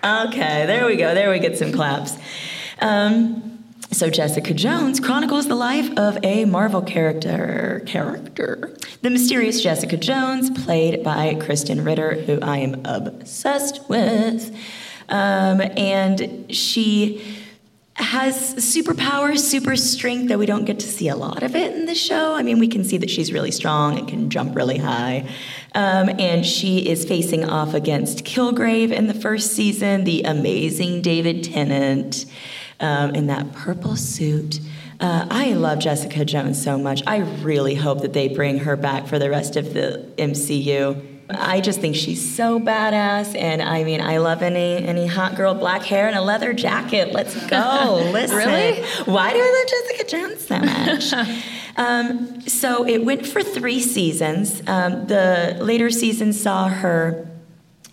Okay, 0.03 0.65
there 0.65 0.87
we 0.87 0.97
go. 0.97 1.15
There 1.15 1.31
we 1.31 1.39
get 1.39 1.59
some 1.59 1.73
claps. 1.73 2.17
Um, 2.81 3.65
so 3.91 4.09
Jessica 4.09 4.55
Jones 4.55 4.99
chronicles 4.99 5.47
the 5.47 5.55
life 5.55 5.91
of 5.99 6.17
a 6.23 6.47
Marvel 6.47 6.81
character. 6.81 7.83
Character. 7.87 8.75
The 9.03 9.11
mysterious 9.11 9.63
Jessica 9.63 9.99
Jones, 9.99 10.49
played 10.65 11.03
by 11.05 11.35
Krysten 11.35 11.85
Ritter, 11.85 12.15
who 12.15 12.41
I 12.41 12.59
am 12.59 12.81
obsessed 12.87 13.89
with. 13.91 14.57
Um, 15.11 15.61
and 15.61 16.47
she 16.55 17.23
has 18.01 18.55
superpowers, 18.55 19.39
super 19.39 19.77
strength, 19.77 20.29
though 20.29 20.39
we 20.39 20.47
don't 20.47 20.65
get 20.65 20.81
to 20.81 20.87
see 20.87 21.09
a 21.09 21.17
lot 21.17 21.43
of 21.43 21.55
it 21.55 21.75
in 21.75 21.87
the 21.87 21.95
show. 21.95 22.35
I 22.35 22.43
mean, 22.43 22.59
we 22.59 22.69
can 22.69 22.85
see 22.85 22.97
that 22.99 23.11
she's 23.11 23.33
really 23.33 23.51
strong 23.51 23.99
and 23.99 24.09
can 24.09 24.31
jump 24.31 24.57
really 24.57 24.79
high. 24.79 25.29
Um, 25.75 26.09
and 26.19 26.45
she 26.45 26.89
is 26.89 27.05
facing 27.05 27.45
off 27.45 27.75
against 27.75 28.25
Kilgrave 28.25 28.91
in 28.91 29.07
the 29.07 29.15
first 29.15 29.53
season, 29.53 30.05
the 30.05 30.23
amazing 30.23 31.03
David 31.03 31.45
Tennant 31.45 32.27
um, 32.81 33.15
in 33.15 33.27
that 33.29 33.53
purple 33.53 33.97
suit. 33.97 34.61
Uh, 34.99 35.27
I 35.31 35.53
love 35.53 35.79
Jessica 35.79 36.25
Jones 36.25 36.63
so 36.63 36.77
much. 36.79 37.03
I 37.07 37.19
really 37.19 37.75
hope 37.75 38.03
that 38.03 38.13
they 38.13 38.29
bring 38.29 38.59
her 38.59 38.77
back 38.77 39.07
for 39.07 39.19
the 39.19 39.31
rest 39.31 39.57
of 39.57 39.73
the 39.73 40.11
MCU. 40.19 41.20
I 41.35 41.61
just 41.61 41.81
think 41.81 41.97
she's 41.97 42.35
so 42.35 42.59
badass, 42.61 43.37
and 43.37 43.63
I 43.63 43.85
mean, 43.85 44.01
I 44.01 44.19
love 44.19 44.43
any 44.43 44.77
any 44.77 45.07
hot 45.07 45.37
girl, 45.37 45.55
black 45.55 45.83
hair, 45.83 46.07
and 46.07 46.17
a 46.17 46.21
leather 46.23 46.53
jacket. 46.53 47.13
Let's 47.13 47.35
go! 47.47 48.01
Listen, 48.13 48.37
Really? 48.37 48.83
Why 49.05 49.33
do 49.33 49.39
I 49.39 49.65
love 49.65 49.69
Jessica 49.69 50.11
Jones 50.11 50.47
so 50.47 50.59
much? 50.59 51.29
um, 51.77 52.41
so 52.49 52.87
it 52.87 53.05
went 53.05 53.27
for 53.27 53.43
three 53.43 53.81
seasons. 53.81 54.63
Um, 54.67 55.07
the 55.07 55.57
later 55.61 55.91
season 55.91 56.33
saw 56.33 56.69
her 56.69 57.27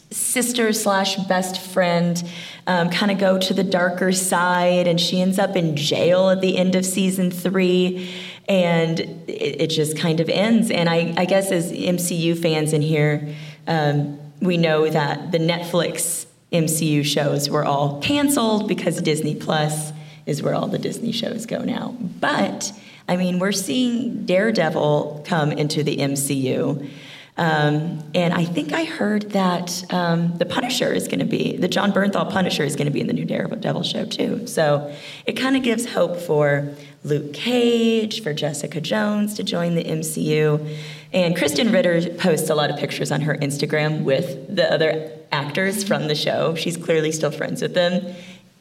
sister 0.10 0.72
slash 0.72 1.18
best 1.28 1.60
friend 1.60 2.24
um, 2.66 2.90
kind 2.90 3.12
of 3.12 3.18
go 3.18 3.38
to 3.38 3.54
the 3.54 3.64
darker 3.64 4.12
side, 4.12 4.88
and 4.88 5.00
she 5.00 5.22
ends 5.22 5.40
up 5.40 5.56
in 5.56 5.76
jail 5.76 6.30
at 6.30 6.42
the 6.42 6.58
end 6.58 6.76
of 6.76 6.86
season 6.86 7.32
three, 7.32 8.10
and 8.48 9.00
it, 9.00 9.62
it 9.62 9.68
just 9.68 9.98
kind 9.98 10.20
of 10.20 10.30
ends. 10.30 10.72
And 10.72 10.90
I, 10.90 11.14
I 11.18 11.26
guess 11.26 11.52
as 11.52 11.72
MCU 11.72 12.38
fans 12.38 12.74
in 12.74 12.82
here, 12.82 13.36
um, 13.68 14.20
we 14.42 14.58
know 14.58 14.90
that 14.90 15.32
the 15.32 15.40
Netflix 15.40 16.26
MCU 16.52 17.04
shows 17.04 17.50
were 17.50 17.66
all 17.66 18.00
canceled 18.02 18.68
because 18.68 19.02
Disney 19.02 19.36
Plus 19.36 19.92
is 20.26 20.42
where 20.42 20.54
all 20.54 20.68
the 20.68 20.80
Disney 20.80 21.12
shows 21.12 21.46
go 21.46 21.60
now. 21.60 21.96
But 22.00 22.72
I 23.08 23.18
mean, 23.18 23.40
we're 23.40 23.52
seeing 23.54 24.26
Daredevil 24.26 25.24
come 25.26 25.52
into 25.52 25.84
the 25.84 25.98
MCU. 25.98 26.90
Um, 27.38 28.04
and 28.16 28.34
I 28.34 28.46
think 28.46 28.74
I 28.74 28.84
heard 28.84 29.32
that 29.32 29.84
um, 29.94 30.36
the 30.38 30.46
Punisher 30.46 30.92
is 30.92 31.08
going 31.08 31.20
to 31.20 31.26
be, 31.26 31.56
the 31.56 31.68
Jon 31.68 31.92
Bernthal 31.92 32.32
Punisher 32.32 32.64
is 32.64 32.76
going 32.76 32.88
to 32.88 32.92
be 32.92 33.00
in 33.00 33.08
the 33.08 33.14
new 33.14 33.26
Daredevil 33.26 33.84
show 33.84 34.06
too. 34.06 34.48
So 34.48 34.92
it 35.26 35.34
kind 35.34 35.56
of 35.56 35.62
gives 35.62 35.86
hope 35.86 36.18
for 36.18 36.74
Luke 37.04 37.34
Cage, 37.34 38.24
for 38.24 38.34
Jessica 38.34 38.82
Jones 38.82 39.36
to 39.36 39.44
join 39.44 39.76
the 39.76 39.84
MCU. 39.84 40.78
And 41.14 41.36
Krysten 41.38 41.72
Ritter 41.72 42.10
posts 42.16 42.50
a 42.50 42.56
lot 42.56 42.72
of 42.72 42.78
pictures 42.78 43.12
on 43.12 43.22
her 43.22 43.36
Instagram 43.36 44.04
with 44.04 44.54
the 44.54 44.72
other 44.72 45.12
actors 45.32 45.84
from 45.84 46.08
the 46.08 46.16
show. 46.16 46.56
She's 46.56 46.76
clearly 46.76 47.12
still 47.12 47.32
friends 47.32 47.62
with 47.62 47.76
them. 47.76 48.16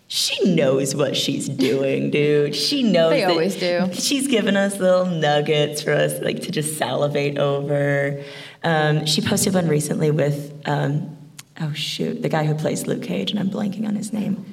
She 0.08 0.54
knows 0.54 0.94
what 0.94 1.16
she's 1.16 1.48
doing, 1.48 2.10
dude. 2.10 2.54
She 2.54 2.84
knows. 2.84 3.10
They 3.10 3.24
always 3.24 3.56
do. 3.56 3.88
She's 3.92 4.28
given 4.28 4.56
us 4.56 4.78
little 4.78 5.06
nuggets 5.06 5.82
for 5.82 5.92
us 5.92 6.20
like 6.20 6.42
to 6.42 6.52
just 6.52 6.78
salivate 6.78 7.38
over. 7.38 8.22
Um, 8.66 9.06
she 9.06 9.20
posted 9.20 9.54
one 9.54 9.68
recently 9.68 10.10
with 10.10 10.52
um, 10.66 11.16
oh 11.60 11.72
shoot, 11.72 12.20
the 12.20 12.28
guy 12.28 12.44
who 12.44 12.54
plays 12.56 12.84
Luke 12.84 13.04
Cage, 13.04 13.30
and 13.30 13.38
I'm 13.38 13.48
blanking 13.48 13.86
on 13.86 13.94
his 13.94 14.12
name. 14.12 14.44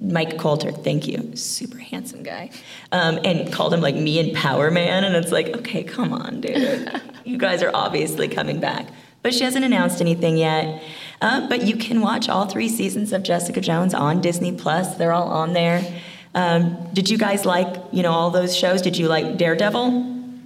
Mike 0.00 0.38
Colter, 0.38 0.72
thank 0.72 1.06
you, 1.06 1.36
super 1.36 1.76
handsome 1.76 2.22
guy, 2.22 2.50
um, 2.92 3.18
and 3.24 3.52
called 3.52 3.74
him 3.74 3.82
like 3.82 3.94
me 3.94 4.18
and 4.18 4.34
Power 4.34 4.70
Man, 4.70 5.04
and 5.04 5.14
it's 5.14 5.30
like, 5.30 5.48
okay, 5.48 5.84
come 5.84 6.14
on, 6.14 6.40
dude, 6.40 7.02
you 7.24 7.36
guys 7.36 7.62
are 7.62 7.70
obviously 7.74 8.26
coming 8.26 8.58
back, 8.58 8.88
but 9.20 9.34
she 9.34 9.44
hasn't 9.44 9.66
announced 9.66 10.00
anything 10.00 10.38
yet. 10.38 10.82
Uh, 11.20 11.46
but 11.46 11.62
you 11.62 11.76
can 11.76 12.00
watch 12.00 12.30
all 12.30 12.46
three 12.46 12.70
seasons 12.70 13.12
of 13.12 13.22
Jessica 13.22 13.60
Jones 13.60 13.92
on 13.92 14.22
Disney 14.22 14.50
Plus. 14.50 14.96
They're 14.96 15.12
all 15.12 15.28
on 15.28 15.52
there. 15.52 15.84
Um, 16.34 16.88
did 16.94 17.10
you 17.10 17.18
guys 17.18 17.44
like, 17.44 17.76
you 17.92 18.02
know, 18.02 18.12
all 18.12 18.30
those 18.30 18.56
shows? 18.56 18.80
Did 18.80 18.96
you 18.96 19.08
like 19.08 19.36
Daredevil? 19.36 20.40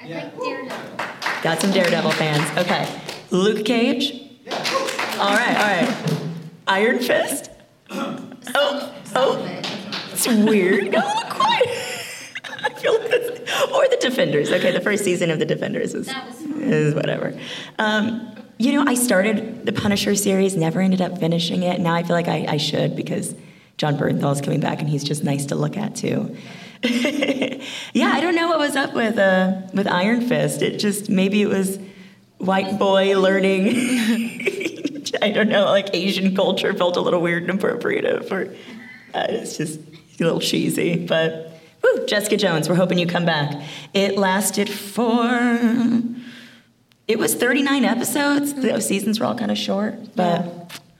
I 0.00 0.08
like 0.08 0.38
Daredevil. 0.38 0.87
Got 1.42 1.60
some 1.60 1.70
Daredevil 1.70 2.10
fans. 2.12 2.58
Okay. 2.58 3.00
Luke 3.30 3.64
Cage? 3.64 4.12
All 5.18 5.34
right, 5.34 5.56
all 5.56 5.88
right. 5.88 6.30
Iron 6.66 6.98
Fist? 6.98 7.50
Oh, 8.54 8.94
oh. 9.14 9.60
It's 10.10 10.26
weird. 10.26 10.90
Go 10.90 10.98
a 10.98 11.04
little 11.04 11.30
quiet. 11.30 11.68
I 12.62 12.70
feel 12.74 12.98
like 12.98 13.08
or 13.74 13.88
the 13.88 13.98
Defenders. 14.00 14.50
Okay, 14.50 14.72
the 14.72 14.80
first 14.80 15.04
season 15.04 15.30
of 15.30 15.38
the 15.38 15.44
Defenders 15.44 15.94
is, 15.94 16.12
is 16.60 16.94
whatever. 16.94 17.38
Um, 17.78 18.34
you 18.58 18.72
know, 18.72 18.84
I 18.86 18.94
started 18.94 19.66
the 19.66 19.72
Punisher 19.72 20.14
series, 20.14 20.56
never 20.56 20.80
ended 20.80 21.00
up 21.00 21.18
finishing 21.18 21.62
it. 21.62 21.80
Now 21.80 21.94
I 21.94 22.02
feel 22.02 22.16
like 22.16 22.28
I, 22.28 22.46
I 22.48 22.56
should 22.56 22.96
because 22.96 23.34
Jon 23.76 23.96
Bernthal 23.96 24.32
is 24.32 24.40
coming 24.40 24.60
back 24.60 24.80
and 24.80 24.88
he's 24.88 25.04
just 25.04 25.22
nice 25.22 25.46
to 25.46 25.54
look 25.54 25.76
at 25.76 25.94
too. 25.94 26.36
yeah, 27.92 28.12
I 28.12 28.20
don't 28.20 28.34
know 28.34 28.48
what 28.48 28.58
was 28.58 28.76
up 28.76 28.94
with 28.94 29.18
uh, 29.18 29.62
with 29.74 29.88
Iron 29.88 30.26
Fist. 30.28 30.62
It 30.62 30.78
just 30.78 31.10
maybe 31.10 31.42
it 31.42 31.48
was 31.48 31.78
white 32.38 32.78
boy 32.78 33.18
learning. 33.18 33.66
I 35.22 35.30
don't 35.30 35.48
know, 35.48 35.64
like 35.64 35.94
Asian 35.94 36.36
culture 36.36 36.72
felt 36.74 36.96
a 36.96 37.00
little 37.00 37.20
weird 37.20 37.48
and 37.48 37.58
appropriative, 37.58 38.30
or 38.30 38.54
uh, 39.14 39.26
it's 39.28 39.56
just 39.56 39.80
a 39.80 40.24
little 40.24 40.40
cheesy. 40.40 41.04
But 41.04 41.60
woo, 41.82 42.06
Jessica 42.06 42.36
Jones, 42.36 42.68
we're 42.68 42.76
hoping 42.76 42.98
you 42.98 43.06
come 43.06 43.24
back. 43.24 43.60
It 43.94 44.16
lasted 44.16 44.68
for. 44.68 45.28
It 47.08 47.18
was 47.18 47.34
39 47.34 47.84
episodes. 47.86 48.52
The 48.52 48.80
seasons 48.80 49.18
were 49.18 49.26
all 49.26 49.34
kind 49.34 49.50
of 49.50 49.56
short, 49.56 50.14
but 50.14 50.44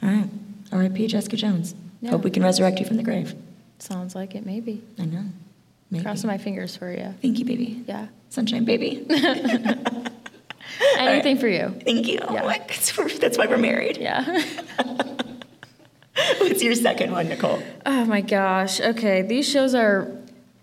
all 0.03 0.09
right. 0.09 0.31
R.I.P. 0.73 1.07
Jessica 1.07 1.37
Jones. 1.37 1.75
Yeah. 2.01 2.11
Hope 2.11 2.25
we 2.25 2.31
can 2.31 2.43
resurrect 2.43 2.79
you 2.79 2.87
from 2.87 2.97
the 2.97 3.03
grave. 3.03 3.35
Sounds 3.79 4.15
like 4.15 4.35
it, 4.35 4.45
maybe. 4.45 4.83
I 4.99 5.05
know. 5.05 5.25
Maybe. 5.91 6.05
Crossing 6.05 6.29
my 6.29 6.39
fingers 6.39 6.77
for 6.77 6.91
you. 6.93 7.15
Thank 7.23 7.39
you, 7.39 7.45
baby. 7.45 7.83
Yeah. 7.87 8.09
Sunshine, 8.29 8.65
baby. 8.65 9.07
Anything 10.99 11.39
for 11.39 11.49
you. 11.49 11.75
Thank 11.85 12.07
you. 12.07 12.19
Yeah. 12.31 12.43
Oh 12.43 12.49
that's- 12.49 13.39
why 13.39 13.47
we're 13.47 13.57
married. 13.57 13.97
Yeah. 13.97 14.25
What's 16.39 16.63
your 16.63 16.75
second 16.75 17.13
one, 17.13 17.29
Nicole? 17.29 17.63
oh 17.87 18.05
my 18.05 18.21
gosh. 18.21 18.81
Okay, 18.81 19.23
these 19.23 19.49
shows 19.49 19.75
are 19.75 20.11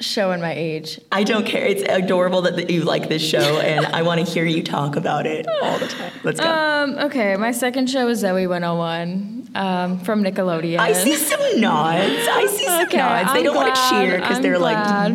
showing 0.02 0.42
my 0.42 0.54
age. 0.54 1.00
I 1.12 1.24
don't 1.24 1.46
care. 1.46 1.66
It's 1.66 1.82
adorable 1.84 2.42
that 2.44 2.58
that 2.58 2.70
you 2.70 2.84
like 2.84 3.08
this 3.10 3.22
show, 3.22 3.60
and 3.60 3.86
I 3.86 4.02
want 4.02 4.26
to 4.26 4.32
hear 4.32 4.46
you 4.46 4.62
talk 4.62 4.96
about 4.98 5.26
it 5.26 5.48
all 5.48 5.80
the 5.80 5.88
time. 5.88 6.12
Let's 6.24 6.40
go. 6.42 6.48
Um, 6.50 6.98
okay, 7.06 7.36
my 7.38 7.52
second 7.52 7.90
show 7.90 8.08
is 8.10 8.22
Zoey 8.24 8.48
101 8.50 9.35
um, 9.56 10.00
from 10.00 10.24
Nickelodeon. 10.24 10.78
I 10.80 10.94
see 10.94 11.16
some 11.16 11.60
nods. 11.62 12.04
I 12.30 12.46
see 12.48 12.66
some 12.66 12.86
Okay, 12.88 12.98
nods. 12.98 13.32
They 13.34 13.40
I'm 13.40 13.44
don't 13.46 13.56
want 13.56 13.76
to 13.76 13.90
cheer 13.90 14.20
because 14.20 14.40
they're 14.42 14.58
glad. 14.58 15.12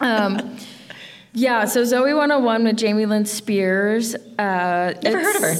like, 0.00 0.02
um, 0.02 0.56
Yeah, 1.34 1.64
so 1.64 1.82
Zoey 1.82 2.14
101 2.16 2.64
with 2.64 2.76
Jamie 2.76 3.06
Lynn 3.06 3.24
Spears. 3.24 4.14
Uh, 4.38 4.92
Never 5.02 5.20
heard 5.20 5.36
of 5.36 5.42
her. 5.42 5.54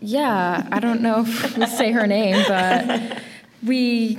Yeah, 0.00 0.68
I 0.70 0.78
don't 0.80 1.00
know 1.00 1.22
if 1.26 1.56
we 1.56 1.66
say 1.66 1.92
her 1.92 2.06
name, 2.06 2.44
but 2.48 3.18
we. 3.64 4.18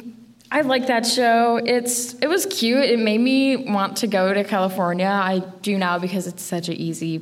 I 0.53 0.61
like 0.61 0.87
that 0.87 1.05
show. 1.05 1.61
It's 1.63 2.13
it 2.15 2.27
was 2.27 2.45
cute. 2.45 2.83
It 2.83 2.99
made 2.99 3.19
me 3.21 3.55
want 3.55 3.97
to 3.97 4.07
go 4.07 4.33
to 4.33 4.43
California. 4.43 5.07
I 5.07 5.39
do 5.61 5.77
now 5.77 5.97
because 5.97 6.27
it's 6.27 6.43
such 6.43 6.67
an 6.67 6.75
easy 6.75 7.21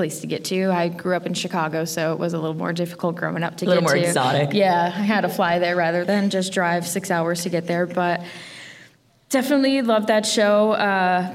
place 0.00 0.20
to 0.20 0.26
get 0.26 0.46
to. 0.46 0.70
I 0.70 0.88
grew 0.88 1.14
up 1.14 1.26
in 1.26 1.34
Chicago, 1.34 1.84
so 1.84 2.14
it 2.14 2.18
was 2.18 2.32
a 2.32 2.38
little 2.38 2.56
more 2.56 2.72
difficult 2.72 3.16
growing 3.16 3.42
up 3.42 3.58
to 3.58 3.66
get 3.66 3.72
to. 3.72 3.80
A 3.80 3.82
little 3.82 3.82
more 3.82 3.92
to. 3.96 4.00
exotic. 4.00 4.54
Yeah, 4.54 4.84
I 4.86 5.02
had 5.02 5.20
to 5.22 5.28
fly 5.28 5.58
there 5.58 5.76
rather 5.76 6.06
than 6.06 6.30
just 6.30 6.54
drive 6.54 6.86
six 6.88 7.10
hours 7.10 7.42
to 7.42 7.50
get 7.50 7.66
there. 7.66 7.84
But 7.86 8.22
definitely 9.28 9.82
loved 9.82 10.06
that 10.06 10.24
show. 10.24 10.72
Uh, 10.72 11.34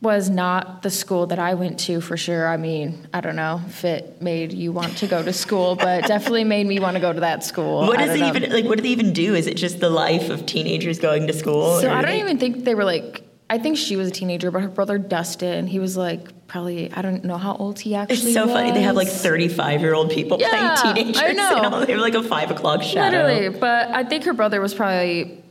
was 0.00 0.30
not 0.30 0.80
the 0.80 0.88
school 0.88 1.26
that 1.26 1.38
I 1.38 1.52
went 1.52 1.78
to 1.80 2.00
for 2.00 2.16
sure. 2.16 2.48
I 2.48 2.56
mean, 2.56 3.06
I 3.12 3.20
don't 3.20 3.36
know 3.36 3.60
if 3.68 3.84
it 3.84 4.22
made 4.22 4.54
you 4.54 4.72
want 4.72 4.96
to 4.96 5.06
go 5.06 5.22
to 5.22 5.32
school, 5.34 5.76
but 5.76 6.06
definitely 6.14 6.44
made 6.44 6.66
me 6.66 6.80
want 6.80 6.94
to 6.94 7.00
go 7.00 7.12
to 7.12 7.20
that 7.20 7.44
school. 7.44 7.80
What 7.86 7.98
does 7.98 8.16
it 8.16 8.20
know. 8.20 8.28
even 8.28 8.50
like? 8.50 8.64
What 8.64 8.78
do 8.78 8.82
they 8.82 8.88
even 8.88 9.12
do? 9.12 9.34
Is 9.34 9.46
it 9.46 9.58
just 9.58 9.80
the 9.80 9.90
life 9.90 10.30
of 10.30 10.46
teenagers 10.46 10.98
going 10.98 11.26
to 11.26 11.34
school? 11.34 11.78
So 11.82 11.90
I 11.90 11.96
do 12.00 12.06
don't 12.06 12.14
they- 12.16 12.20
even 12.20 12.38
think 12.38 12.64
they 12.64 12.74
were 12.74 12.84
like. 12.86 13.26
I 13.50 13.58
think 13.58 13.76
she 13.76 13.96
was 13.96 14.06
a 14.06 14.12
teenager, 14.12 14.52
but 14.52 14.62
her 14.62 14.68
brother 14.68 14.96
Dustin, 14.96 15.66
he 15.66 15.80
was 15.80 15.96
like 15.96 16.46
probably 16.46 16.92
I 16.92 17.02
don't 17.02 17.24
know 17.24 17.36
how 17.36 17.56
old 17.56 17.80
he 17.80 17.96
actually. 17.96 18.14
Was. 18.14 18.24
It's 18.26 18.34
so 18.34 18.46
funny. 18.46 18.70
They 18.70 18.82
have 18.82 18.94
like 18.94 19.08
35 19.08 19.80
year 19.80 19.92
old 19.92 20.10
people 20.10 20.38
Yeah, 20.40 20.76
playing 20.80 20.94
teenagers. 20.94 21.20
I 21.20 21.32
know. 21.32 21.84
They 21.84 21.92
have 21.92 22.00
like 22.00 22.14
a 22.14 22.22
five 22.22 22.52
o'clock 22.52 22.82
shadow. 22.84 23.24
Literally, 23.24 23.58
but 23.58 23.88
I 23.88 24.04
think 24.04 24.22
her 24.24 24.32
brother 24.32 24.60
was 24.60 24.72
probably, 24.72 25.42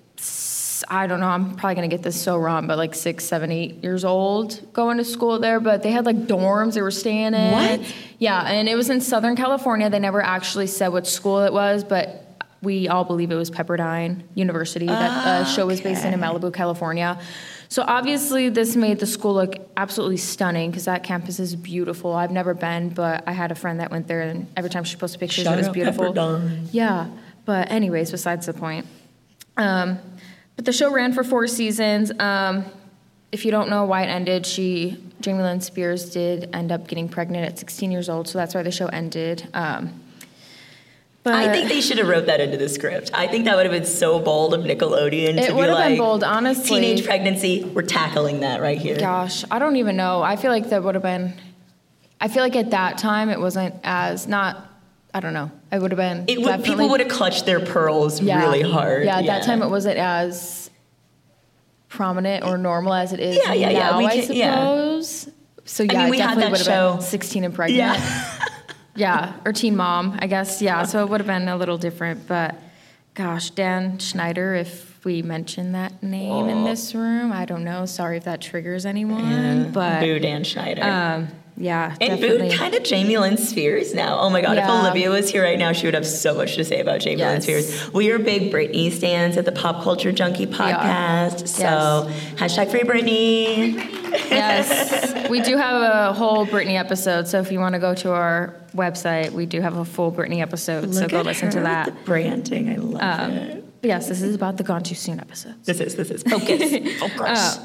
I 0.87 1.07
don't 1.07 1.19
know, 1.19 1.27
I'm 1.27 1.55
probably 1.55 1.75
gonna 1.75 1.87
get 1.89 2.01
this 2.01 2.19
so 2.19 2.37
wrong, 2.37 2.67
but 2.67 2.77
like 2.77 2.95
six, 2.95 3.25
seven, 3.25 3.51
eight 3.51 3.83
years 3.83 4.05
old 4.05 4.71
going 4.71 4.97
to 4.97 5.03
school 5.03 5.37
there. 5.39 5.59
But 5.59 5.83
they 5.83 5.91
had 5.91 6.05
like 6.05 6.25
dorms 6.25 6.75
they 6.75 6.81
were 6.81 6.91
staying 6.91 7.33
in. 7.33 7.51
What? 7.51 7.93
Yeah, 8.17 8.41
and 8.43 8.69
it 8.69 8.75
was 8.75 8.89
in 8.89 9.01
Southern 9.01 9.35
California. 9.35 9.89
They 9.89 9.99
never 9.99 10.21
actually 10.21 10.67
said 10.67 10.87
what 10.87 11.05
school 11.05 11.41
it 11.41 11.51
was, 11.51 11.83
but 11.83 12.25
we 12.61 12.87
all 12.87 13.03
believe 13.03 13.31
it 13.31 13.35
was 13.35 13.51
Pepperdine 13.51 14.23
University. 14.35 14.85
That 14.85 15.27
uh, 15.27 15.45
show 15.45 15.65
was 15.65 15.81
based 15.81 16.05
in, 16.05 16.13
in 16.13 16.19
Malibu, 16.19 16.53
California. 16.53 17.19
So 17.69 17.83
obviously, 17.85 18.49
this 18.49 18.75
made 18.75 18.99
the 18.99 19.05
school 19.05 19.35
look 19.35 19.55
absolutely 19.77 20.17
stunning 20.17 20.71
because 20.71 20.85
that 20.85 21.03
campus 21.03 21.39
is 21.39 21.55
beautiful. 21.55 22.13
I've 22.13 22.31
never 22.31 22.55
been, 22.55 22.89
but 22.89 23.23
I 23.27 23.31
had 23.31 23.51
a 23.51 23.55
friend 23.55 23.79
that 23.79 23.91
went 23.91 24.07
there, 24.07 24.21
and 24.21 24.47
every 24.57 24.71
time 24.71 24.83
she 24.83 24.97
posted 24.97 25.19
pictures, 25.19 25.43
Shout 25.43 25.53
it 25.53 25.57
was 25.57 25.69
beautiful. 25.69 26.11
Pepperdine. 26.11 26.67
Yeah, 26.71 27.07
but 27.45 27.69
anyways, 27.69 28.09
besides 28.09 28.47
the 28.47 28.53
point. 28.53 28.87
Um, 29.55 29.99
but 30.55 30.65
the 30.65 30.73
show 30.73 30.91
ran 30.91 31.13
for 31.13 31.23
four 31.23 31.45
seasons. 31.45 32.11
Um, 32.19 32.65
if 33.31 33.45
you 33.45 33.51
don't 33.51 33.69
know 33.69 33.85
why 33.85 34.01
it 34.01 34.07
ended, 34.07 34.47
she 34.47 34.97
Jamie 35.21 35.43
Lynn 35.43 35.61
Spears 35.61 36.09
did 36.09 36.49
end 36.53 36.71
up 36.71 36.87
getting 36.87 37.07
pregnant 37.07 37.45
at 37.45 37.59
16 37.59 37.91
years 37.91 38.09
old, 38.09 38.27
so 38.27 38.39
that's 38.39 38.55
why 38.55 38.63
the 38.63 38.71
show 38.71 38.87
ended. 38.87 39.47
Um, 39.53 40.01
but 41.33 41.49
I 41.49 41.51
think 41.51 41.69
they 41.69 41.81
should 41.81 41.97
have 41.97 42.07
wrote 42.07 42.25
that 42.27 42.39
into 42.41 42.57
the 42.57 42.69
script. 42.69 43.11
I 43.13 43.27
think 43.27 43.45
that 43.45 43.55
would 43.55 43.65
have 43.65 43.73
been 43.73 43.85
so 43.85 44.19
bold 44.19 44.53
of 44.53 44.61
Nickelodeon 44.61 45.37
It 45.37 45.47
to 45.47 45.53
would 45.53 45.61
be 45.63 45.67
have 45.67 45.77
like, 45.77 45.89
been 45.89 45.97
bold, 45.97 46.23
honestly. 46.23 46.79
Teenage 46.81 47.05
pregnancy, 47.05 47.63
we're 47.63 47.81
tackling 47.83 48.41
that 48.41 48.61
right 48.61 48.77
here. 48.77 48.97
gosh, 48.97 49.43
I 49.49 49.59
don't 49.59 49.75
even 49.77 49.95
know. 49.97 50.21
I 50.21 50.35
feel 50.35 50.51
like 50.51 50.69
that 50.69 50.83
would 50.83 50.95
have 50.95 51.03
been. 51.03 51.33
I 52.21 52.27
feel 52.27 52.43
like 52.43 52.55
at 52.55 52.71
that 52.71 52.97
time 52.97 53.29
it 53.29 53.39
wasn't 53.39 53.75
as 53.83 54.27
not. 54.27 54.65
I 55.13 55.21
don't 55.21 55.33
know. 55.33 55.49
It 55.71 55.81
would 55.81 55.91
have 55.91 55.97
been. 55.97 56.25
It 56.27 56.41
would, 56.41 56.63
people 56.63 56.89
would 56.89 56.99
have 56.99 57.09
clutched 57.09 57.45
their 57.45 57.59
pearls 57.59 58.21
really 58.21 58.61
hard. 58.61 59.05
Yeah, 59.05 59.19
at 59.19 59.25
that 59.25 59.43
time 59.43 59.61
it 59.63 59.69
wasn't 59.69 59.97
as 59.97 60.69
prominent 61.87 62.43
or 62.45 62.57
normal 62.57 62.93
as 62.93 63.13
it 63.13 63.19
is 63.19 63.35
Yeah, 63.37 63.53
yeah, 63.53 63.69
yeah, 63.71 63.79
now, 63.91 63.97
we 63.97 64.05
I 64.05 64.21
can- 64.21 64.33
yeah. 64.35 64.53
suppose. 64.53 65.29
So 65.65 65.83
yeah, 65.83 66.01
mean, 66.01 66.09
we 66.11 66.17
it 66.17 66.21
had 66.21 66.35
definitely 66.37 66.43
that 66.43 66.51
would 66.51 66.57
have 66.59 66.65
show- 66.65 66.93
been 66.97 67.01
16 67.01 67.43
and 67.43 67.53
pregnant. 67.53 67.77
Yeah. 67.77 68.35
Yeah, 68.99 69.33
or 69.45 69.53
teen 69.53 69.75
mom, 69.77 70.17
I 70.19 70.27
guess. 70.27 70.61
Yeah, 70.61 70.83
so 70.83 71.03
it 71.03 71.09
would 71.09 71.21
have 71.21 71.27
been 71.27 71.47
a 71.47 71.55
little 71.57 71.77
different. 71.77 72.27
But 72.27 72.55
gosh, 73.13 73.49
Dan 73.51 73.97
Schneider, 73.99 74.55
if 74.55 75.03
we 75.05 75.21
mention 75.21 75.71
that 75.71 76.03
name 76.03 76.49
in 76.49 76.65
this 76.65 76.93
room, 76.93 77.31
I 77.31 77.45
don't 77.45 77.63
know. 77.63 77.85
Sorry 77.85 78.17
if 78.17 78.25
that 78.25 78.41
triggers 78.41 78.85
anyone. 78.85 79.71
but 79.71 80.01
Boo 80.01 80.19
Dan 80.19 80.43
Schneider. 80.43 80.83
um, 80.83 81.27
yeah, 81.59 81.95
and 82.01 82.19
definitely. 82.19 82.49
Boo 82.49 82.55
kind 82.57 82.73
of 82.73 82.83
Jamie 82.83 83.17
Lynn 83.17 83.37
Spears 83.37 83.93
now. 83.93 84.17
Oh 84.19 84.29
my 84.29 84.41
God, 84.41 84.57
if 84.57 84.67
Olivia 84.67 85.09
was 85.09 85.29
here 85.29 85.43
right 85.43 85.59
now, 85.59 85.71
she 85.73 85.85
would 85.87 85.93
have 85.93 86.07
so 86.07 86.33
much 86.33 86.55
to 86.55 86.63
say 86.63 86.79
about 86.79 87.01
Jamie 87.01 87.17
Lynn 87.21 87.41
Yes. 87.41 87.43
Spears. 87.43 87.93
We 87.93 88.09
are 88.11 88.17
big 88.19 88.51
Britney 88.51 88.91
stands 88.91 89.35
at 89.37 89.45
the 89.45 89.51
Pop 89.51 89.83
Culture 89.83 90.11
Junkie 90.11 90.47
podcast. 90.47 91.47
So 91.47 92.09
hashtag 92.37 92.71
free 92.71 92.81
Britney. 92.81 93.75
yes, 94.31 95.29
we 95.29 95.41
do 95.41 95.57
have 95.57 95.81
a 95.81 96.13
whole 96.13 96.47
Britney 96.47 96.79
episode. 96.79 97.27
So 97.27 97.39
if 97.39 97.51
you 97.51 97.59
want 97.59 97.73
to 97.73 97.79
go 97.79 97.93
to 97.95 98.11
our 98.13 98.55
website, 98.73 99.31
we 99.31 99.45
do 99.45 99.61
have 99.61 99.75
a 99.77 99.85
full 99.85 100.11
Britney 100.11 100.41
episode. 100.41 100.93
so 100.95 101.07
go 101.07 101.21
listen 101.21 101.49
to 101.51 101.59
that. 101.61 101.85
The 101.87 101.91
branding, 102.05 102.69
I 102.69 102.75
love 102.77 103.01
Um, 103.01 103.31
it. 103.31 103.65
yes, 103.83 104.07
this 104.07 104.21
is 104.21 104.33
about 104.35 104.57
the 104.57 104.63
Gone 104.63 104.83
Too 104.83 104.95
Soon 104.95 105.19
episodes. 105.19 105.65
This 105.65 105.79
is, 105.79 105.95
this 105.95 106.09
is. 106.09 106.23
Focus. 106.29 106.99
Focus. 106.99 107.59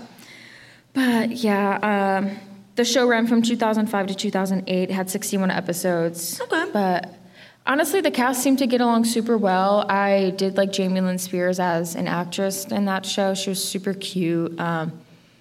But 0.92 1.30
yeah, 1.32 2.18
um, 2.22 2.36
the 2.76 2.84
show 2.84 3.06
ran 3.06 3.26
from 3.26 3.42
2005 3.42 4.06
to 4.08 4.14
2008. 4.14 4.90
Had 4.90 5.10
61 5.10 5.50
episodes. 5.50 6.40
Okay. 6.40 6.70
But 6.72 7.14
honestly, 7.66 8.00
the 8.00 8.10
cast 8.10 8.42
seemed 8.42 8.58
to 8.58 8.66
get 8.66 8.80
along 8.80 9.04
super 9.04 9.36
well. 9.38 9.86
I 9.88 10.30
did 10.36 10.56
like 10.56 10.72
Jamie 10.72 11.00
Lynn 11.00 11.18
Spears 11.18 11.60
as 11.60 11.94
an 11.94 12.08
actress 12.08 12.64
in 12.66 12.86
that 12.86 13.06
show. 13.06 13.34
She 13.34 13.50
was 13.50 13.62
super 13.62 13.94
cute. 13.94 14.58
Um, 14.58 14.92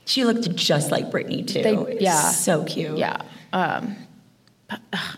she 0.06 0.26
looked 0.26 0.54
just 0.56 0.92
like 0.92 1.10
Britney 1.12 1.48
too. 1.48 1.64
They- 1.64 1.98
yeah. 2.02 2.30
So 2.32 2.64
cute. 2.66 2.98
yeah. 2.98 3.22
Um, 3.52 3.96
but, 4.68 4.80
ugh, 4.92 5.18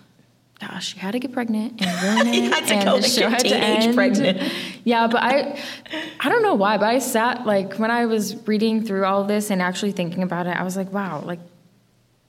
gosh, 0.59 0.93
she 0.93 0.99
had 0.99 1.11
to 1.11 1.19
get 1.19 1.31
pregnant 1.31 1.81
and 1.81 2.03
ruin 2.25 2.27
it. 2.33 2.51
Had 2.53 2.67
to 2.67 2.75
and 2.75 2.85
go 2.85 2.99
the 2.99 3.07
show 3.07 3.27
had 3.29 3.39
to 3.39 3.55
end. 3.55 3.95
pregnant. 3.95 4.41
Yeah, 4.83 5.07
but 5.07 5.21
I, 5.23 5.59
I 6.19 6.29
don't 6.29 6.43
know 6.43 6.53
why, 6.55 6.77
but 6.77 6.85
I 6.87 6.99
sat 6.99 7.45
like 7.45 7.75
when 7.79 7.91
I 7.91 8.05
was 8.05 8.35
reading 8.47 8.83
through 8.85 9.05
all 9.05 9.23
this 9.23 9.49
and 9.51 9.61
actually 9.61 9.91
thinking 9.93 10.21
about 10.23 10.47
it, 10.47 10.55
I 10.55 10.63
was 10.63 10.77
like, 10.77 10.91
wow, 10.93 11.21
like 11.25 11.39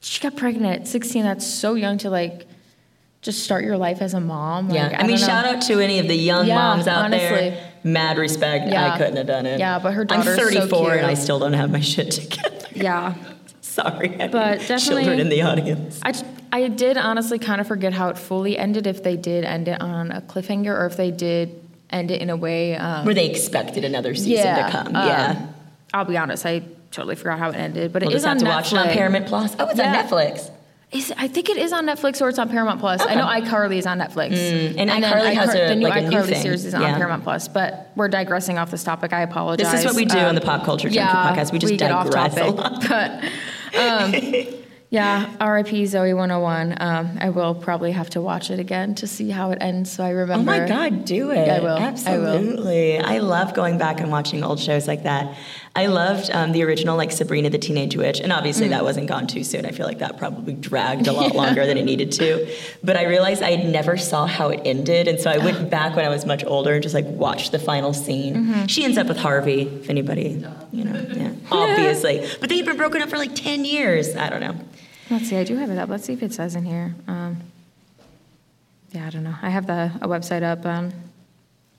she 0.06 0.20
got 0.20 0.36
pregnant 0.36 0.82
at 0.82 0.88
16. 0.88 1.22
That's 1.24 1.46
so 1.46 1.74
young 1.74 1.98
to 1.98 2.10
like 2.10 2.46
just 3.22 3.42
start 3.42 3.64
your 3.64 3.76
life 3.76 4.00
as 4.02 4.14
a 4.14 4.20
mom. 4.20 4.70
Yeah, 4.70 4.88
Like, 4.88 5.02
I, 5.02 5.06
mean, 5.06 5.18
shout 5.18 5.44
out 5.44 5.62
to 5.62 5.80
any 5.80 5.98
of 5.98 6.06
the 6.06 6.14
young 6.14 6.46
Yeah, 6.46 6.54
moms 6.54 6.86
out 6.86 7.06
honestly. 7.06 7.50
there. 7.50 7.72
Mad 7.82 8.18
respect. 8.18 8.68
Yeah. 8.68 8.92
I 8.92 8.98
couldn't 8.98 9.16
have 9.16 9.26
done 9.26 9.46
it. 9.46 9.58
Yeah, 9.58 9.78
but 9.80 9.94
her 9.94 10.04
daughter's 10.04 10.28
I'm 10.28 10.36
daughter's 10.36 10.52
so 10.54 10.60
34 10.68 10.92
and 10.94 11.06
I 11.06 11.14
still 11.14 11.38
don't 11.38 11.52
have 11.54 11.70
my 11.70 11.80
shit 11.80 12.10
together. 12.12 12.52
Yeah, 12.76 13.14
Sorry, 13.62 14.20
I 14.20 14.28
But 14.28 14.58
definitely- 14.60 15.04
children 15.04 15.18
in 15.20 15.28
the 15.30 15.42
audience. 15.42 15.98
I, 16.02 16.12
I 16.52 16.68
did 16.68 16.96
honestly 16.98 17.38
kind 17.38 17.58
of 17.60 17.66
forget 17.66 17.92
how 17.94 18.08
it 18.10 18.18
fully 18.18 18.56
ended. 18.58 18.86
If 18.86 19.02
they 19.02 19.16
did 19.16 19.44
end 19.44 19.66
it 19.68 19.80
on 19.80 20.12
a 20.12 20.20
cliffhanger, 20.20 20.78
or 20.78 20.84
if 20.86 20.96
they 20.98 21.10
did 21.10 21.58
end 21.90 22.10
it 22.10 22.20
in 22.20 22.28
a 22.30 22.36
way. 22.36 22.76
Um, 22.76 23.06
Where 23.06 23.14
they 23.14 23.28
expected 23.30 23.84
another 23.84 24.14
season 24.14 24.56
to 24.56 24.68
come. 24.70 24.86
um, 24.88 25.08
yeah. 25.08 25.46
I'll 25.94 26.04
be 26.04 26.16
honest, 26.18 26.44
I 26.44 26.62
totally 26.96 27.14
forgot 27.14 27.38
how 27.38 27.50
it 27.50 27.56
ended, 27.56 27.92
but 27.92 28.02
We'll 28.02 28.10
it 28.10 28.14
is 28.16 28.22
just 28.22 28.26
have 28.26 28.36
on 28.38 28.44
to 28.44 28.46
Netflix. 28.46 28.54
watch 28.56 28.72
it 28.72 28.78
on 28.78 28.88
Paramount 28.88 29.26
Plus. 29.26 29.56
Oh, 29.58 29.68
it's 29.68 29.78
Yeah. 29.78 29.88
on 29.96 30.06
Netflix. 30.06 30.50
Is, 30.92 31.12
I 31.18 31.26
think 31.26 31.48
it 31.50 31.56
is 31.56 31.72
on 31.72 31.84
Netflix 31.84 32.22
or 32.22 32.28
it's 32.28 32.38
on 32.38 32.48
Paramount 32.48 32.78
Plus. 32.80 33.00
I 33.04 33.16
know 33.16 33.26
iCarly 33.26 33.76
is 33.76 33.86
on 33.86 33.98
Netflix. 33.98 34.30
Mm, 34.38 34.76
and 34.78 34.88
then 34.88 35.02
iCarly 35.02 35.34
has 35.34 35.52
a- 35.54 35.68
the 35.68 35.74
new 35.74 35.88
like 35.88 36.04
new 36.04 36.10
iCarly 36.10 36.26
thing. 36.28 36.42
series 36.42 36.64
is 36.64 36.74
on 36.74 36.82
Yeah. 36.82 36.96
Paramount 36.96 37.24
Plus. 37.24 37.48
But 37.48 37.90
we're 37.96 38.08
digressing 38.08 38.56
off 38.56 38.70
this 38.70 38.84
topic. 38.84 39.12
I 39.12 39.22
apologize. 39.22 39.70
This 39.72 39.80
is 39.80 39.86
what 39.86 39.96
we 39.96 40.04
do 40.04 40.18
Um, 40.18 40.26
on 40.26 40.34
the 40.36 40.40
Pop 40.40 40.64
Culture 40.64 40.88
Junkie 40.88 40.96
yeah, 40.98 41.34
podcast. 41.34 41.52
We 41.52 41.58
just 41.58 41.76
get 41.76 41.90
off 41.90 42.08
digress 42.08 42.36
a 42.36 42.40
topic. 42.52 42.56
lot. 42.56 42.88
But 42.88 43.78
um, 43.80 44.14
yeah, 44.90 45.26
R.I.P. 45.40 45.82
Zoey 45.82 46.14
101. 46.16 46.76
Um, 46.80 47.18
I 47.20 47.30
will 47.30 47.56
probably 47.56 47.90
have 47.90 48.08
to 48.10 48.20
watch 48.20 48.50
it 48.52 48.60
again 48.60 48.94
to 48.96 49.08
see 49.08 49.28
how 49.30 49.50
it 49.50 49.58
ends. 49.60 49.90
So 49.90 50.04
I 50.04 50.10
remember. 50.10 50.52
Oh 50.52 50.58
my 50.60 50.66
God, 50.68 51.04
do 51.04 51.30
it. 51.32 51.48
I 51.48 51.58
will. 51.58 51.66
I 51.70 51.78
will. 51.78 51.82
Absolutely. 51.82 52.98
I, 53.00 53.18
love 53.18 53.54
going 53.54 53.76
back 53.76 53.98
and 54.00 54.10
watching 54.12 54.44
old 54.44 54.60
shows 54.60 54.86
like 54.86 55.02
that. 55.02 55.34
I 55.76 55.86
loved 55.86 56.30
um, 56.32 56.52
the 56.52 56.62
original, 56.64 56.96
like 56.96 57.12
Sabrina 57.12 57.50
the 57.50 57.58
Teenage 57.58 57.96
Witch, 57.96 58.18
and 58.20 58.32
obviously 58.32 58.66
Mm. 58.66 58.70
that 58.70 58.82
wasn't 58.84 59.06
gone 59.08 59.26
too 59.26 59.44
soon. 59.44 59.66
I 59.66 59.70
feel 59.72 59.86
like 59.86 59.98
that 59.98 60.16
probably 60.16 60.54
dragged 60.54 61.06
a 61.06 61.12
lot 61.12 61.34
longer 61.42 61.66
than 61.66 61.76
it 61.76 61.84
needed 61.84 62.10
to. 62.12 62.48
But 62.82 62.96
I 62.96 63.04
realized 63.04 63.42
I 63.42 63.56
never 63.56 63.96
saw 63.98 64.26
how 64.26 64.48
it 64.48 64.62
ended, 64.64 65.06
and 65.06 65.20
so 65.20 65.30
I 65.30 65.36
went 65.38 65.70
back 65.70 65.94
when 65.94 66.04
I 66.04 66.08
was 66.08 66.24
much 66.24 66.44
older 66.44 66.72
and 66.74 66.82
just 66.82 66.94
like 66.94 67.04
watched 67.06 67.52
the 67.52 67.58
final 67.58 67.92
scene. 67.92 68.34
Mm-hmm. 68.34 68.66
She 68.66 68.84
ends 68.84 68.96
up 68.96 69.06
with 69.06 69.18
Harvey, 69.18 69.62
if 69.62 69.90
anybody, 69.90 70.42
you 70.72 70.84
know, 70.84 71.06
yeah, 71.14 71.32
obviously. 71.52 72.26
But 72.40 72.48
they've 72.48 72.64
been 72.64 72.78
broken 72.78 73.02
up 73.02 73.10
for 73.10 73.18
like 73.18 73.34
10 73.34 73.64
years. 73.66 74.16
I 74.16 74.30
don't 74.30 74.40
know. 74.40 74.56
Let's 75.10 75.28
see. 75.28 75.36
I 75.36 75.44
do 75.44 75.56
have 75.56 75.70
it 75.70 75.78
up. 75.78 75.88
Let's 75.90 76.04
see 76.06 76.14
if 76.14 76.22
it 76.22 76.32
says 76.32 76.56
in 76.56 76.64
here. 76.64 76.94
Um, 77.06 77.36
yeah, 78.92 79.06
I 79.06 79.10
don't 79.10 79.24
know. 79.24 79.34
I 79.42 79.50
have 79.50 79.66
the 79.66 79.92
a 80.00 80.08
website 80.08 80.42
up. 80.42 80.64
Um, 80.64 80.92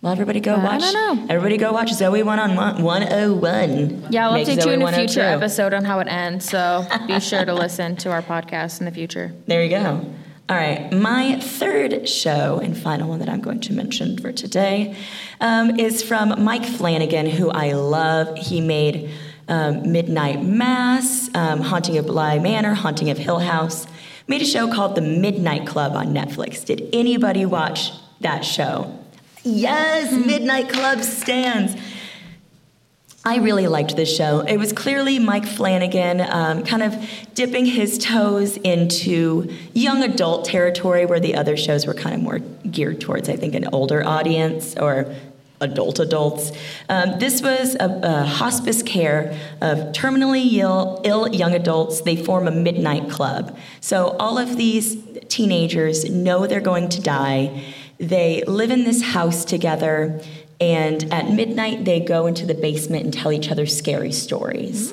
Well, 0.02 0.12
everybody 0.14 0.40
go 0.40 0.54
Uh, 0.54 0.58
I 0.60 0.64
watch. 0.64 0.82
don't 0.82 0.94
know. 0.94 1.26
Everybody 1.30 1.58
go 1.58 1.72
watch 1.72 1.92
Zoey 1.92 2.24
One 2.24 2.40
on 2.40 2.56
One 2.56 2.84
101. 2.84 4.08
yeah, 4.12 4.28
I'll 4.28 4.34
Make 4.34 4.48
update 4.48 4.66
you 4.66 4.72
in 4.72 4.82
a 4.84 4.92
future 4.92 5.22
episode 5.22 5.74
on 5.74 5.86
how 5.86 6.00
it 6.00 6.08
ends. 6.08 6.48
So 6.48 6.86
be 7.08 7.20
sure 7.32 7.44
to 7.46 7.54
listen 7.54 7.96
to 7.98 8.12
our 8.12 8.22
podcast 8.22 8.80
in 8.80 8.86
the 8.86 8.92
future. 8.92 9.34
There 9.48 9.64
you 9.64 9.70
go. 9.70 10.06
All 10.50 10.56
right, 10.56 10.94
my 10.94 11.40
third 11.42 12.08
show 12.08 12.60
and 12.64 12.78
final 12.78 13.10
one 13.10 13.20
that 13.20 13.28
I'm 13.28 13.42
going 13.42 13.60
to 13.62 13.74
mention 13.74 14.18
for 14.18 14.32
today 14.32 14.96
um, 15.42 15.78
is 15.78 16.02
from 16.02 16.42
Mike 16.42 16.64
Flanagan, 16.64 17.26
who 17.26 17.50
I 17.50 17.74
love. 17.74 18.38
He 18.38 18.62
made 18.62 19.10
um, 19.50 19.92
Midnight 19.92 20.44
Mass, 20.44 21.30
um, 21.36 21.60
Haunting 21.60 21.98
of 21.98 22.06
Bly 22.06 22.40
Manor, 22.40 22.76
Haunting 22.76 23.10
of 23.10 23.18
Hill 23.18 23.40
House. 23.40 23.88
Made 24.28 24.42
a 24.42 24.46
show 24.46 24.72
called 24.72 24.96
The 24.96 25.02
Midnight 25.02 25.68
Club 25.68 25.94
on 25.98 26.14
Netflix. 26.14 26.64
Did 26.64 26.88
anybody 26.94 27.46
watch 27.46 27.92
that 28.22 28.46
show? 28.46 28.98
Yes, 29.43 30.12
Midnight 30.13 30.69
Club 30.69 31.04
stands. 31.04 31.76
I 33.23 33.38
really 33.38 33.67
liked 33.67 33.95
this 33.97 34.15
show. 34.15 34.39
It 34.39 34.58
was 34.58 34.71
clearly 34.71 35.19
Mike 35.19 35.45
Flanagan 35.45 36.21
um, 36.21 36.63
kind 36.63 36.82
of 36.82 36.95
dipping 37.34 37.65
his 37.65 37.97
toes 37.97 38.56
into 38.58 39.54
young 39.73 40.02
adult 40.02 40.45
territory 40.45 41.06
where 41.06 41.19
the 41.19 41.36
other 41.36 41.58
shows 41.58 41.86
were 41.86 41.93
kind 41.93 42.15
of 42.15 42.21
more 42.21 42.39
geared 42.39 43.02
towards, 43.02 43.28
I 43.28 43.36
think, 43.36 43.54
an 43.54 43.67
older 43.73 44.02
audience 44.06 44.78
or 44.78 45.13
adult 45.60 46.00
adults. 46.00 46.52
Um, 46.88 47.19
this 47.19 47.41
was 47.41 47.76
a, 47.76 48.00
a 48.04 48.26
hospice 48.26 48.82
care 48.82 49.38
of 49.62 49.80
terminally 49.91 50.50
Ill, 50.54 51.02
Ill 51.04 51.28
young 51.28 51.54
adults. 51.54 52.02
They 52.02 52.15
form 52.15 52.47
a 52.47 52.52
midnight 52.52 53.10
club. 53.10 53.58
So 53.82 54.15
all 54.19 54.38
of 54.38 54.56
these 54.56 54.95
teenagers 55.28 56.10
know 56.10 56.47
they're 56.47 56.62
going 56.62 56.89
to 56.89 57.02
die. 57.02 57.63
They 58.00 58.44
live 58.44 58.72
in 58.72 58.84
this 58.84 59.02
house 59.02 59.46
together. 59.46 60.22
And 60.60 61.14
at 61.14 61.32
midnight, 61.32 61.86
they 61.86 62.00
go 62.00 62.26
into 62.26 62.46
the 62.46 62.56
basement 62.56 63.04
and 63.04 63.14
tell 63.14 63.32
each 63.32 63.52
other 63.52 63.68
scary 63.68 64.12
stories. 64.12 64.92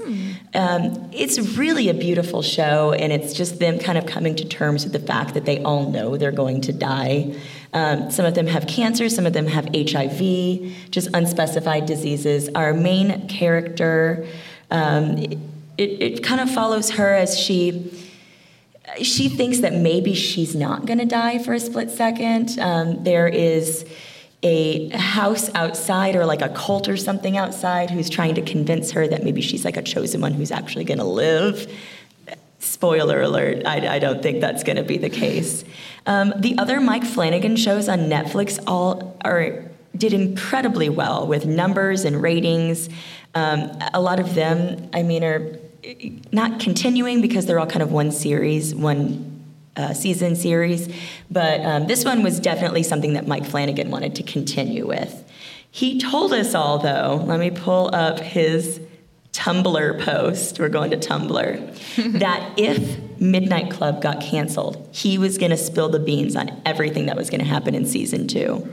Um, 0.54 1.10
it's 1.12 1.38
really 1.58 1.88
a 1.88 1.94
beautiful 1.94 2.40
show, 2.40 2.92
and 2.92 3.12
it's 3.12 3.32
just 3.32 3.58
them 3.58 3.80
kind 3.80 3.98
of 3.98 4.06
coming 4.06 4.36
to 4.36 4.44
terms 4.44 4.84
with 4.84 4.92
the 4.92 5.00
fact 5.00 5.34
that 5.34 5.46
they 5.46 5.60
all 5.64 5.90
know 5.90 6.16
they're 6.16 6.30
going 6.30 6.60
to 6.62 6.72
die. 6.72 7.34
Um, 7.72 8.12
some 8.12 8.24
of 8.24 8.34
them 8.34 8.46
have 8.46 8.68
cancer, 8.68 9.08
some 9.08 9.26
of 9.26 9.32
them 9.32 9.46
have 9.48 9.68
HIV, 9.74 10.90
just 10.90 11.08
unspecified 11.12 11.86
diseases. 11.86 12.48
Our 12.54 12.72
main 12.72 13.26
character, 13.26 14.28
um, 14.70 15.18
it, 15.18 15.38
it 15.78 16.22
kind 16.22 16.40
of 16.40 16.48
follows 16.48 16.90
her 16.90 17.14
as 17.14 17.36
she 17.36 17.90
she 19.02 19.28
thinks 19.28 19.58
that 19.58 19.72
maybe 19.72 20.14
she's 20.14 20.54
not 20.54 20.86
going 20.86 20.98
to 20.98 21.04
die 21.04 21.38
for 21.38 21.52
a 21.52 21.60
split 21.60 21.90
second. 21.90 22.58
Um, 22.58 23.02
there 23.04 23.28
is 23.28 23.84
a 24.42 24.90
house 24.90 25.50
outside 25.54 26.16
or 26.16 26.26
like 26.26 26.42
a 26.42 26.50
cult 26.50 26.88
or 26.88 26.96
something 26.96 27.36
outside 27.36 27.90
who's 27.90 28.10
trying 28.10 28.34
to 28.34 28.42
convince 28.42 28.90
her 28.90 29.08
that 29.08 29.24
maybe 29.24 29.40
she's 29.40 29.64
like 29.64 29.76
a 29.76 29.82
chosen 29.82 30.20
one 30.20 30.34
who's 30.34 30.50
actually 30.50 30.84
going 30.84 30.98
to 30.98 31.04
live. 31.04 31.72
Spoiler 32.58 33.22
alert, 33.22 33.66
I, 33.66 33.96
I 33.96 33.98
don't 33.98 34.22
think 34.22 34.40
that's 34.40 34.62
going 34.62 34.76
to 34.76 34.82
be 34.82 34.98
the 34.98 35.10
case. 35.10 35.64
Um, 36.06 36.34
the 36.36 36.58
other 36.58 36.80
Mike 36.80 37.04
Flanagan 37.04 37.56
shows 37.56 37.88
on 37.88 38.00
Netflix 38.00 38.62
all 38.66 39.16
are 39.24 39.64
did 39.96 40.12
incredibly 40.12 40.88
well 40.88 41.26
with 41.26 41.46
numbers 41.46 42.04
and 42.04 42.20
ratings. 42.20 42.88
Um, 43.34 43.70
a 43.92 44.00
lot 44.00 44.20
of 44.20 44.34
them, 44.34 44.90
I 44.92 45.02
mean, 45.02 45.22
are 45.24 45.58
not 46.32 46.60
continuing 46.60 47.20
because 47.20 47.46
they're 47.46 47.58
all 47.58 47.66
kind 47.66 47.82
of 47.82 47.92
one 47.92 48.10
series, 48.10 48.74
one 48.74 49.44
uh, 49.76 49.92
season 49.92 50.36
series, 50.36 50.92
but 51.30 51.60
um, 51.60 51.86
this 51.86 52.04
one 52.04 52.22
was 52.22 52.38
definitely 52.40 52.82
something 52.82 53.14
that 53.14 53.26
Mike 53.26 53.44
Flanagan 53.44 53.90
wanted 53.90 54.14
to 54.16 54.22
continue 54.22 54.86
with. 54.86 55.24
He 55.70 55.98
told 55.98 56.32
us 56.32 56.54
all, 56.54 56.78
though, 56.78 57.24
let 57.26 57.40
me 57.40 57.50
pull 57.50 57.92
up 57.94 58.20
his 58.20 58.80
Tumblr 59.32 60.04
post, 60.04 60.60
we're 60.60 60.68
going 60.68 60.92
to 60.92 60.96
Tumblr, 60.96 62.18
that 62.20 62.52
if 62.56 63.20
Midnight 63.20 63.72
Club 63.72 64.00
got 64.00 64.20
canceled, 64.20 64.88
he 64.92 65.18
was 65.18 65.38
going 65.38 65.50
to 65.50 65.56
spill 65.56 65.88
the 65.88 65.98
beans 65.98 66.36
on 66.36 66.62
everything 66.64 67.06
that 67.06 67.16
was 67.16 67.30
going 67.30 67.40
to 67.40 67.46
happen 67.46 67.74
in 67.74 67.84
season 67.84 68.28
two. 68.28 68.72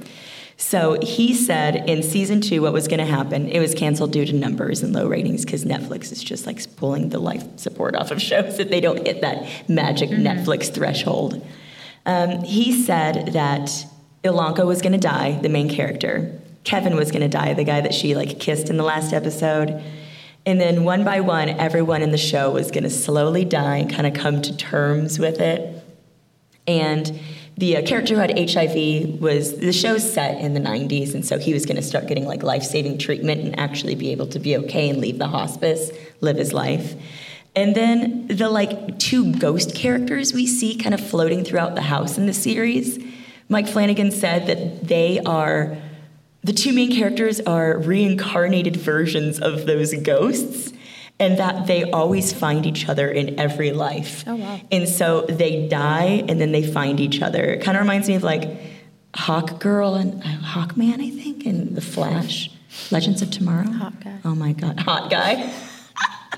So 0.62 1.00
he 1.02 1.34
said 1.34 1.90
in 1.90 2.04
season 2.04 2.40
two, 2.40 2.62
what 2.62 2.72
was 2.72 2.88
going 2.88 3.00
to 3.00 3.06
happen? 3.06 3.50
It 3.50 3.60
was 3.60 3.74
canceled 3.74 4.14
due 4.14 4.28
to 4.28 4.34
numbers 4.34 4.84
and 4.84 4.94
low 4.94 5.08
ratings 5.08 5.44
because 5.44 5.66
Netflix 5.66 6.12
is 6.12 6.24
just 6.24 6.46
like 6.46 6.64
pulling 6.76 7.10
the 7.10 7.18
life 7.18 7.44
support 7.58 7.96
off 7.96 8.12
of 8.12 8.22
shows 8.22 8.60
if 8.60 8.70
they 8.70 8.80
don't 8.80 9.06
hit 9.06 9.22
that 9.22 9.68
magic 9.68 10.12
Netflix 10.12 10.72
threshold. 10.72 11.44
Um, 12.06 12.44
he 12.44 12.72
said 12.84 13.34
that 13.34 13.72
Ilonka 14.24 14.64
was 14.64 14.84
going 14.84 14.92
to 14.94 15.00
die, 15.00 15.40
the 15.42 15.50
main 15.50 15.68
character. 15.68 16.40
Kevin 16.64 16.96
was 16.96 17.10
going 17.10 17.24
to 17.24 17.28
die, 17.28 17.56
the 17.56 17.64
guy 17.64 17.82
that 17.82 17.96
she 17.96 18.14
like 18.16 18.40
kissed 18.40 18.70
in 18.70 18.78
the 18.78 18.84
last 18.84 19.14
episode. 19.14 19.84
And 20.46 20.62
then 20.62 20.84
one 20.84 21.04
by 21.04 21.22
one, 21.22 21.50
everyone 21.50 22.04
in 22.04 22.12
the 22.12 22.20
show 22.20 22.52
was 22.52 22.70
going 22.70 22.84
to 22.84 22.90
slowly 22.92 23.46
die 23.46 23.78
and 23.78 23.92
kind 23.92 24.06
of 24.06 24.14
come 24.14 24.44
to 24.44 24.56
terms 24.56 25.18
with 25.18 25.42
it. 25.42 25.84
And 26.68 27.20
the 27.62 27.78
uh, 27.78 27.82
character 27.84 28.16
who 28.16 28.20
had 28.20 28.32
HIV 28.32 29.22
was 29.22 29.58
the 29.58 29.72
show's 29.72 30.12
set 30.12 30.42
in 30.42 30.56
the 30.56 30.60
90s, 30.60 31.14
and 31.14 31.24
so 31.24 31.38
he 31.38 31.54
was 31.54 31.68
going 31.68 31.76
to 31.76 31.84
start 31.84 32.08
getting 32.08 32.26
like 32.26 32.42
life 32.42 32.64
saving 32.64 32.98
treatment 32.98 33.42
and 33.42 33.58
actually 33.60 33.94
be 33.94 34.12
able 34.12 34.26
to 34.26 34.40
be 34.40 34.58
okay 34.58 34.90
and 34.90 35.00
leave 35.00 35.20
the 35.20 35.28
hospice, 35.28 35.92
live 36.22 36.38
his 36.38 36.54
life. 36.54 36.96
And 37.56 37.76
then 37.76 38.26
the 38.26 38.50
like 38.50 38.98
two 38.98 39.36
ghost 39.36 39.76
characters 39.76 40.34
we 40.34 40.48
see 40.48 40.76
kind 40.76 40.96
of 40.96 41.08
floating 41.08 41.44
throughout 41.46 41.76
the 41.76 41.84
house 41.84 42.18
in 42.18 42.26
the 42.26 42.34
series, 42.34 42.98
Mike 43.48 43.68
Flanagan 43.68 44.10
said 44.10 44.48
that 44.48 44.88
they 44.88 45.20
are 45.20 45.78
the 46.44 46.54
two 46.54 46.74
main 46.74 46.92
characters 46.92 47.40
are 47.42 47.78
reincarnated 47.78 48.76
versions 48.76 49.40
of 49.40 49.68
those 49.68 49.94
ghosts 49.94 50.74
and 51.22 51.38
that 51.38 51.68
they 51.68 51.84
always 51.92 52.34
find 52.34 52.66
each 52.66 52.90
other 52.90 53.08
in 53.08 53.40
every 53.40 53.72
life. 53.72 54.24
Oh, 54.26 54.36
wow. 54.36 54.60
And 54.72 54.90
so 54.90 55.22
they 55.22 55.68
die 55.68 56.26
and 56.28 56.42
then 56.42 56.52
they 56.52 56.64
find 56.64 57.00
each 57.00 57.22
other. 57.22 57.44
It 57.44 57.62
kind 57.62 57.78
of 57.78 57.82
reminds 57.84 58.08
me 58.08 58.16
of 58.16 58.24
like 58.24 58.50
Hawk 59.16 59.60
Girl 59.60 59.94
and 59.94 60.22
uh, 60.24 60.26
Hawkman, 60.26 61.00
I 61.00 61.12
think, 61.12 61.46
and 61.46 61.78
The 61.78 61.82
Flash, 61.82 62.50
Legends 62.90 63.22
of 63.22 63.30
Tomorrow. 63.30 63.72
Hot 63.72 64.00
guy. 64.04 64.18
Oh 64.26 64.34
my 64.34 64.54
God, 64.54 64.80
hot 64.80 65.12
guy. 65.12 65.54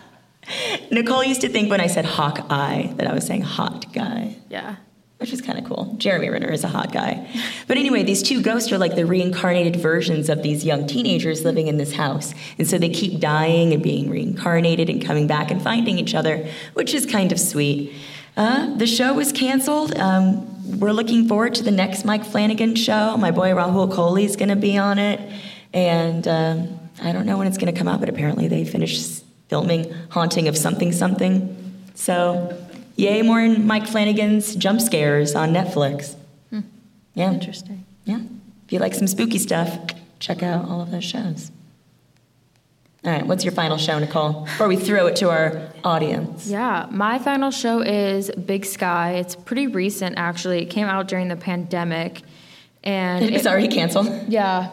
Nicole 0.92 1.24
used 1.24 1.42
to 1.42 1.50
think 1.50 1.72
when 1.72 1.80
I 1.80 1.88
said 1.88 2.04
hawk 2.04 2.46
eye 2.50 2.94
that 2.98 3.08
I 3.08 3.14
was 3.14 3.26
saying 3.26 3.42
hot 3.42 3.92
guy 3.94 4.36
Yeah. 4.50 4.76
Which 5.24 5.32
is 5.32 5.42
kind 5.42 5.58
of 5.58 5.64
cool. 5.64 5.96
Jeremy 6.00 6.28
Renner 6.28 6.52
is 6.52 6.66
a 6.66 6.68
hot 6.68 6.92
guy. 6.92 7.26
But 7.66 7.78
anyway, 7.78 8.04
these 8.04 8.22
two 8.22 8.42
ghosts 8.42 8.74
are 8.74 8.78
like 8.78 8.96
the 8.96 9.06
reincarnated 9.06 9.78
versions 9.78 10.28
of 10.28 10.44
these 10.44 10.66
young 10.66 10.86
teenagers 10.86 11.46
living 11.46 11.68
in 11.68 11.78
this 11.78 11.94
house. 11.94 12.34
And 12.58 12.68
so 12.68 12.78
they 12.78 12.90
keep 12.90 13.22
dying 13.22 13.72
and 13.72 13.82
being 13.82 14.10
reincarnated 14.10 14.90
and 14.90 15.02
coming 15.02 15.26
back 15.26 15.50
and 15.50 15.62
finding 15.62 15.98
each 15.98 16.14
other, 16.14 16.46
which 16.74 16.94
is 16.94 17.06
kind 17.06 17.32
of 17.32 17.40
sweet. 17.40 17.94
Uh, 18.36 18.76
the 18.76 18.86
show 18.86 19.14
was 19.14 19.32
canceled. 19.32 19.98
Um, 19.98 20.78
we're 20.78 20.92
looking 20.92 21.30
forward 21.30 21.56
to 21.56 21.64
the 21.64 21.72
next 21.72 22.04
Mike 22.04 22.26
Flanagan 22.26 22.76
show. 22.76 23.16
My 23.16 23.32
boy 23.32 23.52
Rahul 23.52 23.90
Kohli 23.94 24.26
is 24.26 24.36
going 24.36 24.50
to 24.50 24.58
be 24.58 24.78
on 24.78 25.00
it. 25.00 25.22
And 25.72 26.28
um, 26.28 26.80
I 27.02 27.14
don't 27.14 27.26
know 27.26 27.38
when 27.38 27.48
it's 27.48 27.58
going 27.58 27.74
to 27.74 27.80
come 27.80 27.88
out, 27.88 28.02
but 28.02 28.10
apparently 28.10 28.50
they 28.50 28.66
finished 28.66 29.24
filming 29.48 29.90
Haunting 30.10 30.50
of 30.50 30.58
Something 30.58 30.92
Something. 30.92 31.82
So, 31.96 32.60
yay, 32.96 33.22
more 33.22 33.40
in 33.40 33.66
Mike 33.66 33.88
Flanagan's 33.88 34.56
jump 34.56 34.82
scares 34.82 35.36
on 35.36 35.54
Netflix. 35.54 36.16
Hmm. 36.50 36.62
Yeah. 37.14 37.32
Interesting. 37.32 37.86
Yeah. 38.06 38.22
If 38.66 38.74
you 38.74 38.80
like 38.80 38.94
some 38.94 39.08
spooky 39.08 39.40
stuff, 39.40 39.78
check 40.20 40.44
out 40.44 40.68
all 40.70 40.82
of 40.82 40.92
those 40.92 41.04
shows. 41.04 41.52
All 43.06 43.12
right, 43.12 43.28
what's 43.28 43.44
your 43.44 43.52
final 43.52 43.78
show, 43.78 44.00
Nicole? 44.00 44.44
Before 44.46 44.70
we 44.70 44.78
throw 44.78 45.08
it 45.08 45.18
to 45.18 45.30
our 45.30 45.62
audience. 45.84 46.48
Yeah, 46.48 46.88
my 46.90 47.20
final 47.20 47.52
show 47.52 47.82
is 47.82 48.32
Big 48.32 48.64
Sky. 48.64 49.16
It's 49.16 49.36
pretty 49.36 49.68
recent, 49.68 50.18
actually. 50.18 50.62
It 50.62 50.70
came 50.70 50.88
out 50.88 51.10
during 51.10 51.28
the 51.28 51.36
pandemic, 51.36 52.22
and 52.84 53.24
It's 53.26 53.46
it- 53.46 53.50
already 53.50 53.68
canceled. 53.68 54.10
yeah, 54.28 54.70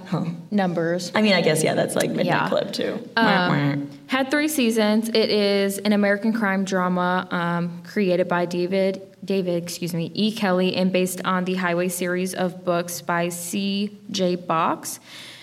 numbers. 0.51 1.13
I 1.15 1.23
mean, 1.23 1.35
I 1.35 1.41
guess 1.41 1.63
yeah, 1.63 1.75
that's 1.75 1.95
like 1.95 2.11
Midnight 2.11 2.27
Yeah. 2.27 2.49
Club 2.49 2.73
too. 2.73 3.09
Um, 3.17 3.91
had 4.07 4.31
three 4.31 4.49
seasons. 4.49 5.09
It 5.09 5.31
is 5.31 5.79
an 5.79 5.93
American 5.93 6.33
crime 6.33 6.65
drama 6.65 7.29
um, 7.31 7.83
created 7.85 8.29
by 8.29 8.47
David 8.47 9.03
David, 9.23 9.63
excuse 9.63 9.93
me, 9.93 10.11
E. 10.15 10.33
Kelley, 10.33 10.75
and 10.75 10.91
based 10.93 11.21
on 11.27 11.45
the 11.45 11.55
Highway 11.55 11.89
series 11.89 12.35
of 12.35 12.65
books 12.65 13.03
by 13.03 13.29
C. 13.29 13.99
J. 14.11 14.35
Box. 14.37 14.99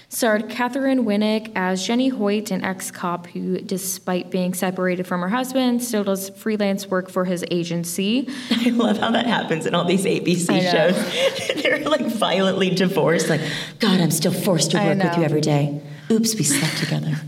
Starred 0.10 0.48
Katheryn 0.48 1.04
Winnick 1.04 1.52
as 1.54 1.86
Jenny 1.86 2.08
Hoyt, 2.08 2.50
an 2.50 2.63
ex-cop 2.63 3.28
who, 3.28 3.60
despite 3.60 4.32
being 4.32 4.54
separated 4.54 5.06
from 5.06 5.20
her 5.22 5.28
husband, 5.28 5.84
still 5.84 6.06
does 6.06 6.30
freelance 6.30 6.88
work 6.88 7.10
for 7.10 7.26
his 7.26 7.43
agency. 7.52 8.30
I 8.52 8.70
love 8.70 9.00
how 9.00 9.12
that 9.12 9.26
happens 9.26 9.65
in 9.65 9.76
all 9.76 9.84
these 9.84 10.06
ABC 10.06 10.72
shows. 10.72 11.62
They're 11.62 11.80
like 11.80 12.06
violently 12.06 12.70
divorced. 12.70 13.28
Like, 13.28 13.41
God, 13.80 14.00
I'm 14.00 14.12
still 14.12 14.32
forced 14.32 14.72
to 14.72 14.78
work 14.78 14.98
with 14.98 15.17
you 15.17 15.24
every 15.24 15.41
day. 15.41 15.82
Oops, 16.10 16.36
we 16.36 16.43
slept 16.43 16.78
together. 16.78 17.20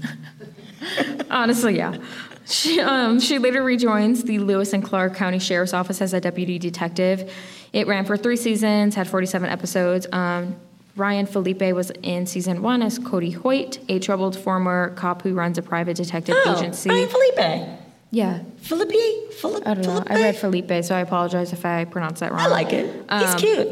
Honestly, 1.30 1.76
yeah. 1.76 1.98
She, 2.46 2.80
um, 2.80 3.20
she 3.20 3.40
later 3.40 3.62
rejoins 3.62 4.24
the 4.24 4.40
Lewis 4.40 4.72
and 4.72 4.82
Clark 4.84 5.16
County 5.16 5.38
Sheriff's 5.38 5.74
Office 5.74 6.02
as 6.02 6.14
a 6.14 6.22
deputy 6.22 6.58
detective. 6.58 7.32
It 7.74 7.88
ran 7.88 8.06
for 8.06 8.16
three 8.16 8.38
seasons, 8.38 8.96
had 8.96 9.08
47 9.08 9.50
episodes. 9.50 10.08
Um, 10.14 10.56
Ryan 10.96 11.26
Felipe 11.26 11.62
was 11.74 11.92
in 12.04 12.26
season 12.26 12.62
one 12.62 12.82
as 12.82 13.00
Cody 13.00 13.32
Hoyt, 13.32 13.80
a 13.90 14.00
troubled 14.00 14.38
former 14.38 14.90
cop 14.96 15.22
who 15.22 15.34
runs 15.34 15.58
a 15.58 15.62
private 15.62 15.96
detective 15.98 16.36
Oh, 16.46 16.58
agency. 16.58 16.90
Ryan 16.90 17.08
Felipe. 17.10 17.70
yeah, 18.12 18.40
Felipe. 18.58 19.34
Felipe. 19.40 19.66
I 19.68 19.74
don't 19.76 19.86
know. 19.86 20.04
I 20.08 20.16
read 20.16 20.36
Felipe, 20.36 20.84
so 20.84 20.96
I 20.96 21.00
apologize 21.00 21.54
if 21.54 21.66
I 21.66 21.86
pronounced 21.86 22.20
that 22.20 22.32
wrong. 22.32 22.42
I 22.42 22.48
like 22.48 22.74
it. 22.74 22.86
He's 23.12 23.34
Um, 23.34 23.38
cute. 23.40 23.70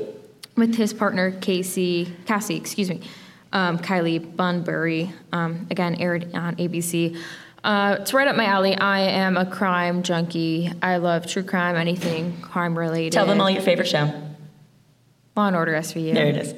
with 0.55 0.75
his 0.75 0.93
partner 0.93 1.31
Casey, 1.31 2.13
Cassie, 2.25 2.55
excuse 2.55 2.89
me, 2.89 3.01
um, 3.51 3.77
Kylie 3.77 4.19
Bunbury. 4.35 5.11
Um, 5.33 5.67
again, 5.69 5.95
aired 5.95 6.33
on 6.33 6.55
ABC. 6.55 7.17
Uh, 7.63 7.97
it's 7.99 8.13
right 8.13 8.27
up 8.29 8.37
my 8.37 8.45
alley. 8.45 8.75
I 8.77 8.99
am 9.01 9.35
a 9.35 9.45
crime 9.45 10.01
junkie. 10.03 10.71
I 10.81 10.97
love 10.97 11.27
true 11.27 11.43
crime, 11.43 11.75
anything 11.75 12.39
crime 12.41 12.77
related. 12.77 13.11
Tell 13.11 13.25
them 13.25 13.41
all 13.41 13.49
your 13.49 13.61
favorite 13.61 13.87
show. 13.89 14.05
Law 15.35 15.47
and 15.47 15.55
Order 15.55 15.73
SVU. 15.73 16.13
There 16.13 16.27
it 16.27 16.37
is. 16.37 16.53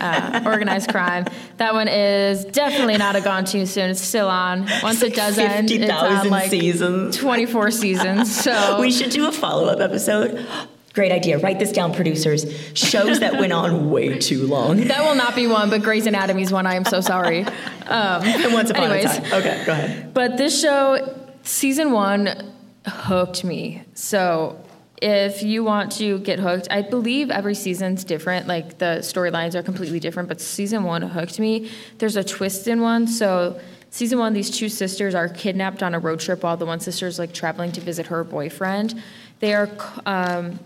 Uh, 0.00 0.42
organized 0.46 0.90
crime. 0.90 1.26
That 1.58 1.74
one 1.74 1.88
is 1.88 2.44
definitely 2.46 2.96
not 2.96 3.16
a 3.16 3.20
gone 3.20 3.44
too 3.44 3.66
soon. 3.66 3.90
It's 3.90 4.00
still 4.00 4.28
on. 4.28 4.66
Once 4.82 5.02
it 5.02 5.14
does 5.14 5.38
end, 5.38 5.70
it's 5.70 5.90
on 5.92 6.28
like 6.30 6.50
seasons. 6.50 7.16
24 7.16 7.70
seasons. 7.70 8.44
So 8.50 8.80
We 8.80 8.90
should 8.90 9.10
do 9.10 9.28
a 9.28 9.32
follow 9.32 9.66
up 9.66 9.80
episode. 9.80 10.46
Great 10.94 11.12
idea. 11.12 11.38
Write 11.38 11.58
this 11.60 11.70
down, 11.72 11.94
producers. 11.94 12.44
Shows 12.74 13.20
that 13.20 13.34
went 13.34 13.52
on 13.52 13.90
way 13.90 14.18
too 14.18 14.46
long. 14.46 14.76
that 14.88 15.04
will 15.06 15.14
not 15.14 15.36
be 15.36 15.46
one, 15.46 15.70
but 15.70 15.82
Grey's 15.82 16.06
Anatomy's 16.06 16.50
one. 16.50 16.66
I 16.66 16.74
am 16.74 16.84
so 16.84 17.00
sorry. 17.00 17.46
Um, 17.90 18.22
And 18.22 18.52
once 18.54 18.70
upon 18.70 18.84
anyways. 18.84 19.16
a 19.16 19.20
time. 19.20 19.32
Okay, 19.40 19.62
go 19.66 19.72
ahead. 19.72 20.14
But 20.14 20.36
this 20.36 20.60
show, 20.60 21.12
season 21.42 21.90
one, 21.90 22.52
hooked 22.86 23.42
me. 23.42 23.82
So 23.94 24.56
if 25.00 25.42
you 25.42 25.64
want 25.64 25.92
to 25.92 26.18
get 26.18 26.38
hooked, 26.38 26.68
I 26.70 26.82
believe 26.82 27.30
every 27.30 27.54
season's 27.54 28.04
different. 28.04 28.46
Like 28.46 28.78
the 28.78 28.98
storylines 29.00 29.54
are 29.54 29.62
completely 29.62 30.00
different, 30.00 30.28
but 30.28 30.40
season 30.40 30.84
one 30.84 31.02
hooked 31.02 31.38
me. 31.38 31.70
There's 31.98 32.16
a 32.16 32.24
twist 32.24 32.68
in 32.68 32.80
one. 32.80 33.06
So 33.06 33.58
season 33.90 34.18
one, 34.18 34.34
these 34.34 34.50
two 34.50 34.68
sisters 34.68 35.14
are 35.14 35.28
kidnapped 35.28 35.82
on 35.82 35.94
a 35.94 35.98
road 35.98 36.20
trip 36.20 36.42
while 36.42 36.56
the 36.56 36.66
one 36.66 36.80
sister's 36.80 37.18
like 37.18 37.32
traveling 37.32 37.72
to 37.72 37.80
visit 37.80 38.06
her 38.08 38.24
boyfriend. 38.24 39.02
They 39.38 39.54
are. 39.54 39.70
Um, 40.04 40.58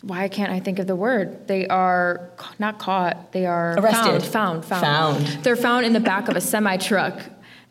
why 0.00 0.28
can't 0.28 0.52
I 0.52 0.60
think 0.60 0.78
of 0.78 0.86
the 0.86 0.96
word? 0.96 1.48
They 1.48 1.66
are 1.66 2.30
not 2.58 2.78
caught. 2.78 3.32
They 3.32 3.46
are 3.46 3.72
Arrested. 3.78 4.22
Found, 4.22 4.64
found, 4.64 4.64
found. 4.64 5.26
Found. 5.26 5.44
They're 5.44 5.56
found 5.56 5.86
in 5.86 5.94
the 5.94 6.00
back 6.00 6.28
of 6.28 6.36
a 6.36 6.42
semi 6.42 6.76
truck 6.76 7.22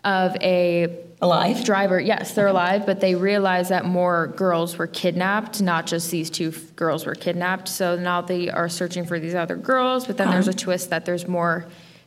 of 0.04 0.36
a 0.42 1.03
Alive? 1.24 1.64
driver. 1.64 2.00
Yes, 2.00 2.34
they're 2.34 2.48
alive, 2.48 2.86
but 2.86 3.00
they 3.00 3.16
realize 3.16 3.70
that 3.70 3.86
more 3.86 4.28
girls 4.28 4.78
were 4.78 4.88
kidnapped, 4.88 5.62
not 5.62 5.88
just 5.88 6.12
these 6.12 6.30
two 6.30 6.50
f- 6.50 6.76
girls 6.76 7.06
were 7.06 7.16
kidnapped. 7.16 7.70
So 7.70 7.96
now 7.96 8.20
they 8.22 8.50
are 8.50 8.68
searching 8.68 9.06
for 9.06 9.20
these 9.20 9.34
other 9.34 9.56
girls, 9.56 10.06
but 10.06 10.18
then 10.18 10.30
there's 10.30 10.50
a 10.50 10.54
twist 10.54 10.90
that 10.90 11.06
there's 11.06 11.26
more 11.28 11.66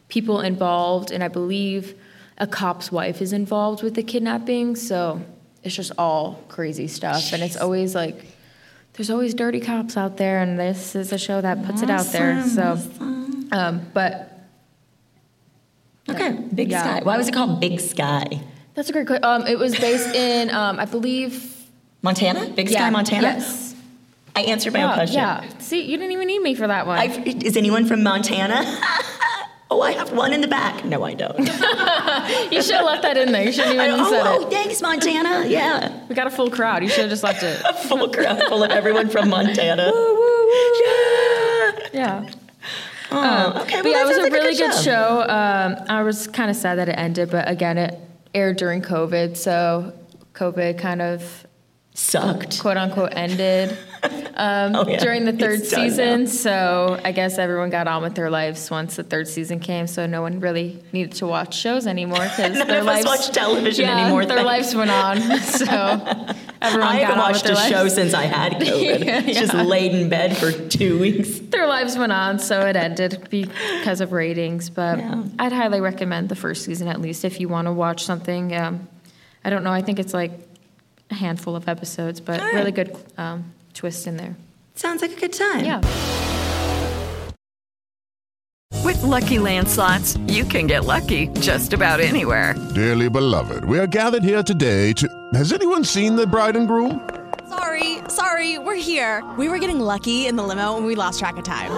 people 0.08 0.40
involved, 0.42 1.10
and 1.12 1.24
I 1.24 1.28
believe 1.28 1.94
a 2.38 2.46
cop's 2.46 2.92
wife 2.92 3.22
is 3.22 3.32
involved 3.32 3.82
with 3.82 3.94
the 3.94 4.02
kidnapping. 4.02 4.76
So 4.76 5.22
it's 5.64 5.74
just 5.74 5.92
all 5.96 6.44
crazy 6.48 6.86
stuff, 6.86 7.32
and 7.32 7.42
it's 7.42 7.56
always 7.56 7.94
like 7.94 8.26
there's 8.92 9.10
always 9.10 9.32
dirty 9.34 9.60
cops 9.60 9.96
out 9.96 10.18
there, 10.18 10.40
and 10.42 10.58
this 10.58 10.94
is 10.94 11.12
a 11.12 11.18
show 11.18 11.40
that 11.40 11.64
puts 11.64 11.80
it 11.82 11.88
out 11.90 12.06
there. 12.12 12.42
So, 12.46 12.78
um, 13.52 13.80
but 13.94 14.32
Okay, 16.08 16.32
Big 16.54 16.70
Yeah. 16.70 16.82
Sky. 16.82 17.00
Why 17.02 17.16
was 17.16 17.28
it 17.28 17.34
called 17.34 17.60
Big 17.60 17.80
Sky? 17.80 18.40
That's 18.76 18.90
a 18.90 18.92
great 18.92 19.06
question. 19.06 19.24
Um, 19.24 19.46
it 19.46 19.58
was 19.58 19.76
based 19.76 20.14
in, 20.14 20.50
um, 20.50 20.78
I 20.78 20.84
believe, 20.84 21.54
Montana? 22.02 22.50
Big 22.50 22.68
Sky, 22.68 22.78
yeah, 22.78 22.90
Montana? 22.90 23.22
Yes. 23.22 23.74
I 24.36 24.42
answered 24.42 24.74
my 24.74 24.82
own 24.82 24.92
question. 24.92 25.16
yeah. 25.16 25.48
See, 25.58 25.80
you 25.80 25.96
didn't 25.96 26.12
even 26.12 26.28
need 26.28 26.40
me 26.40 26.54
for 26.54 26.66
that 26.66 26.86
one. 26.86 26.98
I've, 26.98 27.26
is 27.26 27.56
anyone 27.56 27.86
from 27.86 28.02
Montana? 28.02 28.56
oh, 29.70 29.80
I 29.80 29.92
have 29.92 30.12
one 30.12 30.34
in 30.34 30.42
the 30.42 30.46
back. 30.46 30.84
No, 30.84 31.04
I 31.04 31.14
don't. 31.14 31.38
you 32.52 32.62
should 32.62 32.74
have 32.74 32.84
left 32.84 33.02
that 33.02 33.16
in 33.16 33.32
there. 33.32 33.44
You 33.44 33.50
shouldn't 33.50 33.74
even 33.74 33.92
oh, 33.92 33.96
have 33.96 34.08
said 34.08 34.26
oh, 34.26 34.42
it. 34.42 34.50
thanks, 34.50 34.82
Montana. 34.82 35.46
Yeah. 35.46 36.06
We 36.08 36.14
got 36.14 36.26
a 36.26 36.30
full 36.30 36.50
crowd. 36.50 36.82
You 36.82 36.90
should 36.90 37.04
have 37.04 37.10
just 37.10 37.24
left 37.24 37.42
it. 37.42 37.60
A 37.64 37.72
full 37.72 38.10
crowd 38.10 38.42
full 38.42 38.62
of 38.62 38.70
everyone 38.70 39.08
from 39.08 39.30
Montana. 39.30 39.84
Yeah. 39.84 41.72
Yeah. 41.94 42.28
Oh, 43.10 43.62
okay, 43.62 43.80
But 43.80 43.88
yeah, 43.88 43.98
that 43.98 44.02
it 44.02 44.06
was 44.06 44.16
a 44.18 44.22
like 44.22 44.32
really 44.32 44.56
good 44.56 44.70
good 44.70 44.84
show. 44.84 45.22
Um, 45.22 45.76
I 45.88 46.02
was 46.02 46.26
kind 46.26 46.50
of 46.50 46.56
sad 46.56 46.78
that 46.78 46.88
it 46.88 46.98
ended, 46.98 47.30
but 47.30 47.48
again, 47.48 47.78
it 47.78 47.98
aired 48.36 48.58
during 48.58 48.82
COVID, 48.82 49.34
so 49.34 49.94
COVID 50.34 50.78
kind 50.78 51.00
of 51.00 51.45
Sucked. 51.98 52.60
quote 52.60 52.76
unquote 52.76 53.12
ended 53.16 53.70
um, 54.34 54.74
Oh, 54.76 54.86
yeah. 54.86 54.98
during 54.98 55.24
the 55.24 55.32
third 55.32 55.60
It's 55.60 55.70
season. 55.70 56.26
So 56.26 57.00
I 57.02 57.10
guess 57.12 57.38
everyone 57.38 57.70
got 57.70 57.88
on 57.88 58.02
with 58.02 58.14
their 58.14 58.28
lives 58.28 58.70
once 58.70 58.96
the 58.96 59.02
third 59.02 59.26
season 59.28 59.60
came. 59.60 59.86
So 59.86 60.04
no 60.06 60.20
one 60.20 60.40
really 60.40 60.82
needed 60.92 61.12
to 61.14 61.26
watch 61.26 61.56
shows 61.56 61.86
anymore 61.86 62.18
because 62.18 62.54
their 62.66 62.82
lives 62.84 63.06
watch 63.06 63.28
television 63.30 63.86
yeah, 63.86 63.98
anymore, 64.02 64.26
Their 64.26 64.44
thanks. 64.44 64.74
lives 64.74 64.74
went 64.76 64.90
on. 64.90 65.16
So 65.56 65.64
everyone 66.62 66.88
I 66.88 67.00
got 67.00 67.06
haven't 67.06 67.18
on 67.18 67.18
watched 67.18 67.42
with 67.44 67.52
a 67.52 67.54
their 67.54 67.68
show 67.70 67.82
lives. 67.82 67.94
since 67.94 68.12
I 68.14 68.24
had 68.24 68.52
COVID. 68.54 69.04
Yeah, 69.04 69.20
Just 69.22 69.54
laid 69.54 69.94
in 69.94 70.08
bed 70.10 70.36
for 70.36 70.52
two 70.52 70.98
weeks. 70.98 71.38
Their 71.38 71.66
lives 71.66 71.96
went 71.96 72.12
on, 72.12 72.38
so 72.38 72.60
it 72.66 72.76
ended 72.76 73.26
because 73.30 74.00
of 74.02 74.12
ratings. 74.12 74.68
But. 74.70 74.98
I'd 75.38 75.52
highly 75.52 75.80
recommend 75.80 76.28
the 76.28 76.36
first 76.36 76.64
season 76.64 76.88
at 76.88 77.00
least 77.00 77.24
if 77.24 77.40
you 77.40 77.48
want 77.48 77.66
to 77.68 77.72
watch 77.72 78.04
something. 78.04 78.54
Um, 78.54 78.86
I 79.44 79.50
don't 79.50 79.64
know. 79.64 79.72
I 79.72 79.80
think 79.82 79.98
it's 79.98 80.12
like 80.14 80.32
a 81.10 81.14
handful 81.14 81.56
of 81.56 81.68
episodes, 81.68 82.20
but 82.20 82.40
All 82.40 82.46
right. 82.46 82.54
really 82.54 82.72
good 82.72 82.96
um, 83.18 83.52
twist 83.74 84.06
in 84.06 84.16
there. 84.16 84.36
Sounds 84.74 85.02
like 85.02 85.12
a 85.12 85.20
good 85.20 85.32
time. 85.32 85.64
Yeah. 85.64 85.80
With 88.84 89.02
Lucky 89.02 89.38
Land 89.38 89.68
slots, 89.68 90.16
you 90.28 90.44
can 90.44 90.66
get 90.66 90.84
lucky 90.84 91.28
just 91.40 91.72
about 91.72 92.00
anywhere. 92.00 92.54
Dearly 92.74 93.08
beloved, 93.08 93.64
we 93.64 93.78
are 93.78 93.86
gathered 93.86 94.22
here 94.22 94.42
today 94.42 94.92
to. 94.94 95.08
Has 95.34 95.52
anyone 95.52 95.84
seen 95.84 96.14
the 96.16 96.26
bride 96.26 96.56
and 96.56 96.68
groom? 96.68 97.08
Sorry, 97.48 97.98
sorry, 98.08 98.58
we're 98.58 98.74
here. 98.76 99.24
We 99.38 99.48
were 99.48 99.58
getting 99.58 99.80
lucky 99.80 100.26
in 100.26 100.36
the 100.36 100.42
limo 100.42 100.76
and 100.76 100.86
we 100.86 100.94
lost 100.94 101.18
track 101.18 101.36
of 101.36 101.44
time. 101.44 101.70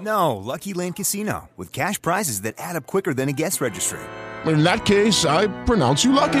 No, 0.00 0.36
Lucky 0.36 0.74
Land 0.74 0.96
Casino, 0.96 1.48
with 1.56 1.72
cash 1.72 2.00
prizes 2.02 2.42
that 2.42 2.54
add 2.58 2.76
up 2.76 2.86
quicker 2.86 3.14
than 3.14 3.28
a 3.28 3.32
guest 3.32 3.60
registry. 3.60 4.00
In 4.44 4.62
that 4.64 4.84
case, 4.84 5.24
I 5.24 5.46
pronounce 5.64 6.04
you 6.04 6.12
lucky. 6.12 6.40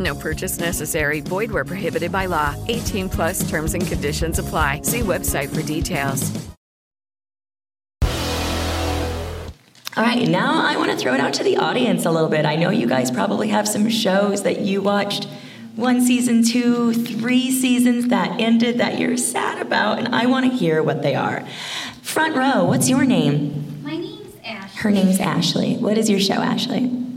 No 0.00 0.14
purchase 0.14 0.58
necessary. 0.58 1.20
Void 1.20 1.50
where 1.52 1.64
prohibited 1.64 2.10
by 2.10 2.26
law. 2.26 2.56
18 2.68 3.08
plus 3.08 3.48
terms 3.48 3.74
and 3.74 3.86
conditions 3.86 4.38
apply. 4.38 4.80
See 4.82 5.00
website 5.00 5.54
for 5.54 5.62
details. 5.62 6.32
All 9.96 10.04
right, 10.06 10.26
now 10.26 10.64
I 10.64 10.76
want 10.78 10.90
to 10.92 10.96
throw 10.96 11.14
it 11.14 11.20
out 11.20 11.34
to 11.34 11.44
the 11.44 11.58
audience 11.58 12.06
a 12.06 12.10
little 12.10 12.30
bit. 12.30 12.46
I 12.46 12.56
know 12.56 12.70
you 12.70 12.86
guys 12.86 13.10
probably 13.10 13.48
have 13.48 13.68
some 13.68 13.88
shows 13.90 14.44
that 14.44 14.60
you 14.60 14.80
watched 14.80 15.26
one 15.76 16.00
season, 16.00 16.42
two, 16.42 16.94
three 16.94 17.50
seasons 17.50 18.08
that 18.08 18.40
ended 18.40 18.78
that 18.78 18.98
you're 18.98 19.16
sad 19.16 19.60
about, 19.60 19.98
and 19.98 20.14
I 20.14 20.26
want 20.26 20.50
to 20.50 20.56
hear 20.56 20.82
what 20.82 21.02
they 21.02 21.14
are. 21.16 21.44
Front 22.02 22.36
row, 22.36 22.64
what's 22.64 22.88
your 22.88 23.04
name? 23.04 23.82
My 23.82 23.96
name's 23.96 24.36
Ash. 24.44 24.74
Her 24.76 24.90
name's 24.90 25.20
Ashley. 25.20 25.76
What 25.76 25.98
is 25.98 26.08
your 26.08 26.20
show, 26.20 26.34
Ashley? 26.34 27.09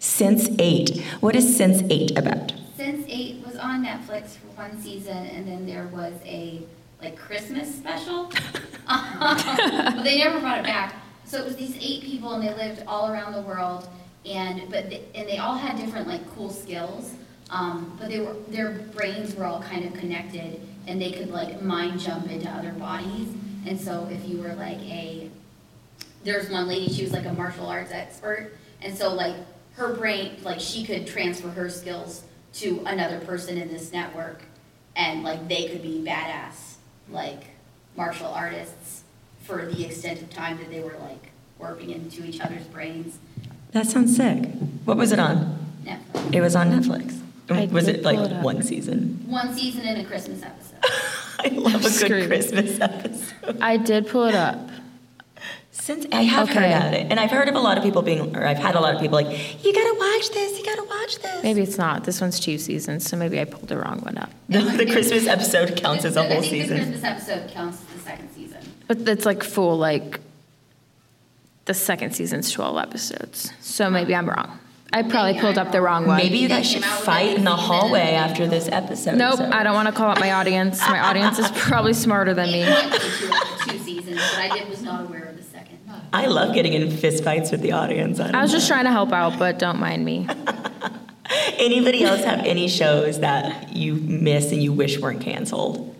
Since 0.00 0.48
8. 0.58 0.98
What 1.20 1.36
is 1.36 1.60
Sense8 1.60 2.16
about? 2.16 2.54
Sense8 2.78 3.44
was 3.44 3.56
on 3.56 3.84
Netflix 3.84 4.30
for 4.38 4.46
one 4.56 4.80
season, 4.80 5.14
and 5.14 5.46
then 5.46 5.66
there 5.66 5.88
was 5.88 6.14
a 6.24 6.62
like 7.02 7.18
Christmas 7.18 7.74
special. 7.74 8.32
but 8.88 10.02
they 10.02 10.16
never 10.16 10.40
brought 10.40 10.60
it 10.60 10.64
back. 10.64 10.94
So 11.26 11.36
it 11.38 11.44
was 11.44 11.54
these 11.56 11.76
eight 11.82 12.02
people, 12.02 12.32
and 12.32 12.42
they 12.42 12.54
lived 12.54 12.82
all 12.86 13.12
around 13.12 13.34
the 13.34 13.42
world, 13.42 13.90
and 14.24 14.70
but 14.70 14.88
they, 14.88 15.04
and 15.14 15.28
they 15.28 15.36
all 15.36 15.56
had 15.56 15.76
different 15.76 16.08
like 16.08 16.26
cool 16.34 16.48
skills. 16.48 17.12
Um, 17.50 17.94
but 18.00 18.08
they 18.08 18.20
were 18.20 18.36
their 18.48 18.70
brains 18.70 19.34
were 19.34 19.44
all 19.44 19.60
kind 19.60 19.84
of 19.84 19.92
connected, 19.92 20.62
and 20.86 20.98
they 20.98 21.12
could 21.12 21.28
like 21.28 21.60
mind 21.60 22.00
jump 22.00 22.30
into 22.30 22.48
other 22.48 22.72
bodies. 22.72 23.28
And 23.66 23.78
so 23.78 24.08
if 24.10 24.26
you 24.26 24.40
were 24.40 24.54
like 24.54 24.80
a 24.80 25.28
there's 26.24 26.48
one 26.48 26.68
lady, 26.68 26.90
she 26.90 27.02
was 27.02 27.12
like 27.12 27.26
a 27.26 27.34
martial 27.34 27.66
arts 27.66 27.92
expert, 27.92 28.52
and 28.80 28.96
so 28.96 29.12
like 29.12 29.36
her 29.80 29.94
brain, 29.94 30.36
like 30.42 30.60
she 30.60 30.84
could 30.84 31.06
transfer 31.06 31.48
her 31.48 31.70
skills 31.70 32.22
to 32.52 32.82
another 32.84 33.18
person 33.20 33.56
in 33.56 33.68
this 33.68 33.92
network, 33.92 34.42
and 34.94 35.24
like 35.24 35.48
they 35.48 35.68
could 35.68 35.82
be 35.82 36.04
badass, 36.06 36.74
like 37.08 37.44
martial 37.96 38.28
artists 38.28 39.04
for 39.40 39.64
the 39.66 39.84
extent 39.84 40.20
of 40.20 40.28
time 40.28 40.58
that 40.58 40.70
they 40.70 40.80
were 40.80 40.96
like 41.00 41.32
warping 41.58 41.90
into 41.90 42.24
each 42.24 42.40
other's 42.40 42.64
brains. 42.66 43.18
That 43.72 43.86
sounds 43.86 44.14
sick. 44.14 44.50
What 44.84 44.98
was 44.98 45.12
it 45.12 45.18
on? 45.18 45.58
Netflix. 45.84 46.34
It 46.34 46.40
was 46.42 46.54
on 46.54 46.70
Netflix. 46.70 47.18
I 47.48 47.64
was 47.66 47.88
it 47.88 48.02
like 48.02 48.18
it 48.18 48.36
one 48.42 48.62
season? 48.62 49.24
One 49.26 49.54
season 49.54 49.80
and 49.82 50.02
a 50.02 50.04
Christmas 50.04 50.42
episode. 50.42 50.78
I 51.40 51.48
love 51.48 51.76
a 51.76 51.84
good 51.84 51.92
Screaming. 51.92 52.28
Christmas 52.28 52.78
episode. 52.80 53.58
I 53.62 53.78
did 53.78 54.08
pull 54.08 54.24
it 54.24 54.34
up. 54.34 54.69
Since 55.90 56.06
I 56.12 56.22
have 56.22 56.48
heard 56.48 56.58
about 56.66 56.94
it, 56.94 57.08
and 57.10 57.18
I've 57.18 57.32
heard 57.32 57.48
of 57.48 57.56
a 57.56 57.58
lot 57.58 57.76
of 57.76 57.82
people 57.82 58.02
being, 58.02 58.36
or 58.36 58.46
I've 58.46 58.58
had 58.58 58.76
a 58.76 58.80
lot 58.80 58.94
of 58.94 59.00
people 59.00 59.20
like, 59.20 59.26
you 59.64 59.72
gotta 59.72 59.96
watch 59.98 60.30
this, 60.30 60.56
you 60.56 60.64
gotta 60.64 60.84
watch 60.84 61.18
this. 61.18 61.42
Maybe 61.42 61.62
it's 61.62 61.78
not. 61.78 62.04
This 62.04 62.20
one's 62.20 62.38
two 62.38 62.58
seasons, 62.58 63.04
so 63.08 63.16
maybe 63.16 63.40
I 63.40 63.44
pulled 63.44 63.66
the 63.66 63.76
wrong 63.76 63.98
one 64.02 64.16
up. 64.16 64.30
The, 64.48 64.60
the 64.60 64.86
Christmas 64.86 65.26
episode 65.26 65.76
counts 65.76 66.04
as 66.04 66.14
a 66.14 66.22
whole 66.22 66.42
think 66.42 66.68
the. 66.68 66.76
Christmas 66.76 67.02
episode 67.02 67.50
counts 67.50 67.80
as 67.80 67.86
the 67.96 68.00
second 68.04 68.30
season. 68.32 68.60
But 68.86 69.00
it's 69.08 69.26
like 69.26 69.42
full, 69.42 69.76
like, 69.78 70.20
the 71.64 71.74
second 71.74 72.14
season's 72.14 72.52
12 72.52 72.78
episodes. 72.78 73.52
So 73.58 73.90
maybe 73.90 74.14
I'm 74.14 74.28
wrong. 74.30 74.60
I 74.92 75.02
probably 75.02 75.40
pulled 75.40 75.58
up 75.58 75.72
the 75.72 75.80
wrong 75.80 76.06
one. 76.06 76.18
Maybe 76.18 76.38
you 76.38 76.48
guys 76.48 76.70
should 76.70 76.84
fight 76.84 77.36
in 77.36 77.42
the 77.42 77.56
hallway 77.56 78.12
after 78.12 78.46
this 78.46 78.68
episode. 78.68 79.16
Nope, 79.16 79.38
so- 79.38 79.50
I 79.52 79.64
don't 79.64 79.74
want 79.74 79.88
to 79.88 79.92
call 79.94 80.08
out 80.10 80.20
my 80.20 80.30
audience. 80.32 80.78
My 80.80 81.00
audience 81.00 81.40
is 81.40 81.50
probably 81.54 81.94
smarter 81.94 82.32
than 82.32 82.52
me. 82.52 82.64
Two, 82.64 83.72
two 83.72 83.78
seasons, 83.80 84.16
but 84.34 84.38
I 84.38 84.56
did 84.56 84.68
was 84.68 84.82
not 84.82 85.06
aware 85.06 85.06
of 85.06 85.24
the 85.24 85.24
second. 85.24 85.29
I 86.12 86.26
love 86.26 86.54
getting 86.54 86.72
in 86.72 86.90
fist 86.90 87.22
fights 87.22 87.50
with 87.50 87.60
the 87.60 87.72
audience. 87.72 88.18
I, 88.18 88.30
I 88.30 88.42
was 88.42 88.50
just 88.50 88.66
trying 88.66 88.84
to 88.84 88.90
help 88.90 89.12
out, 89.12 89.38
but 89.38 89.58
don't 89.58 89.78
mind 89.78 90.04
me. 90.04 90.28
Anybody 91.58 92.02
else 92.02 92.24
have 92.24 92.40
any 92.40 92.68
shows 92.68 93.20
that 93.20 93.72
you 93.72 93.94
miss 93.94 94.50
and 94.50 94.62
you 94.62 94.72
wish 94.72 94.98
weren't 94.98 95.20
canceled? 95.20 95.94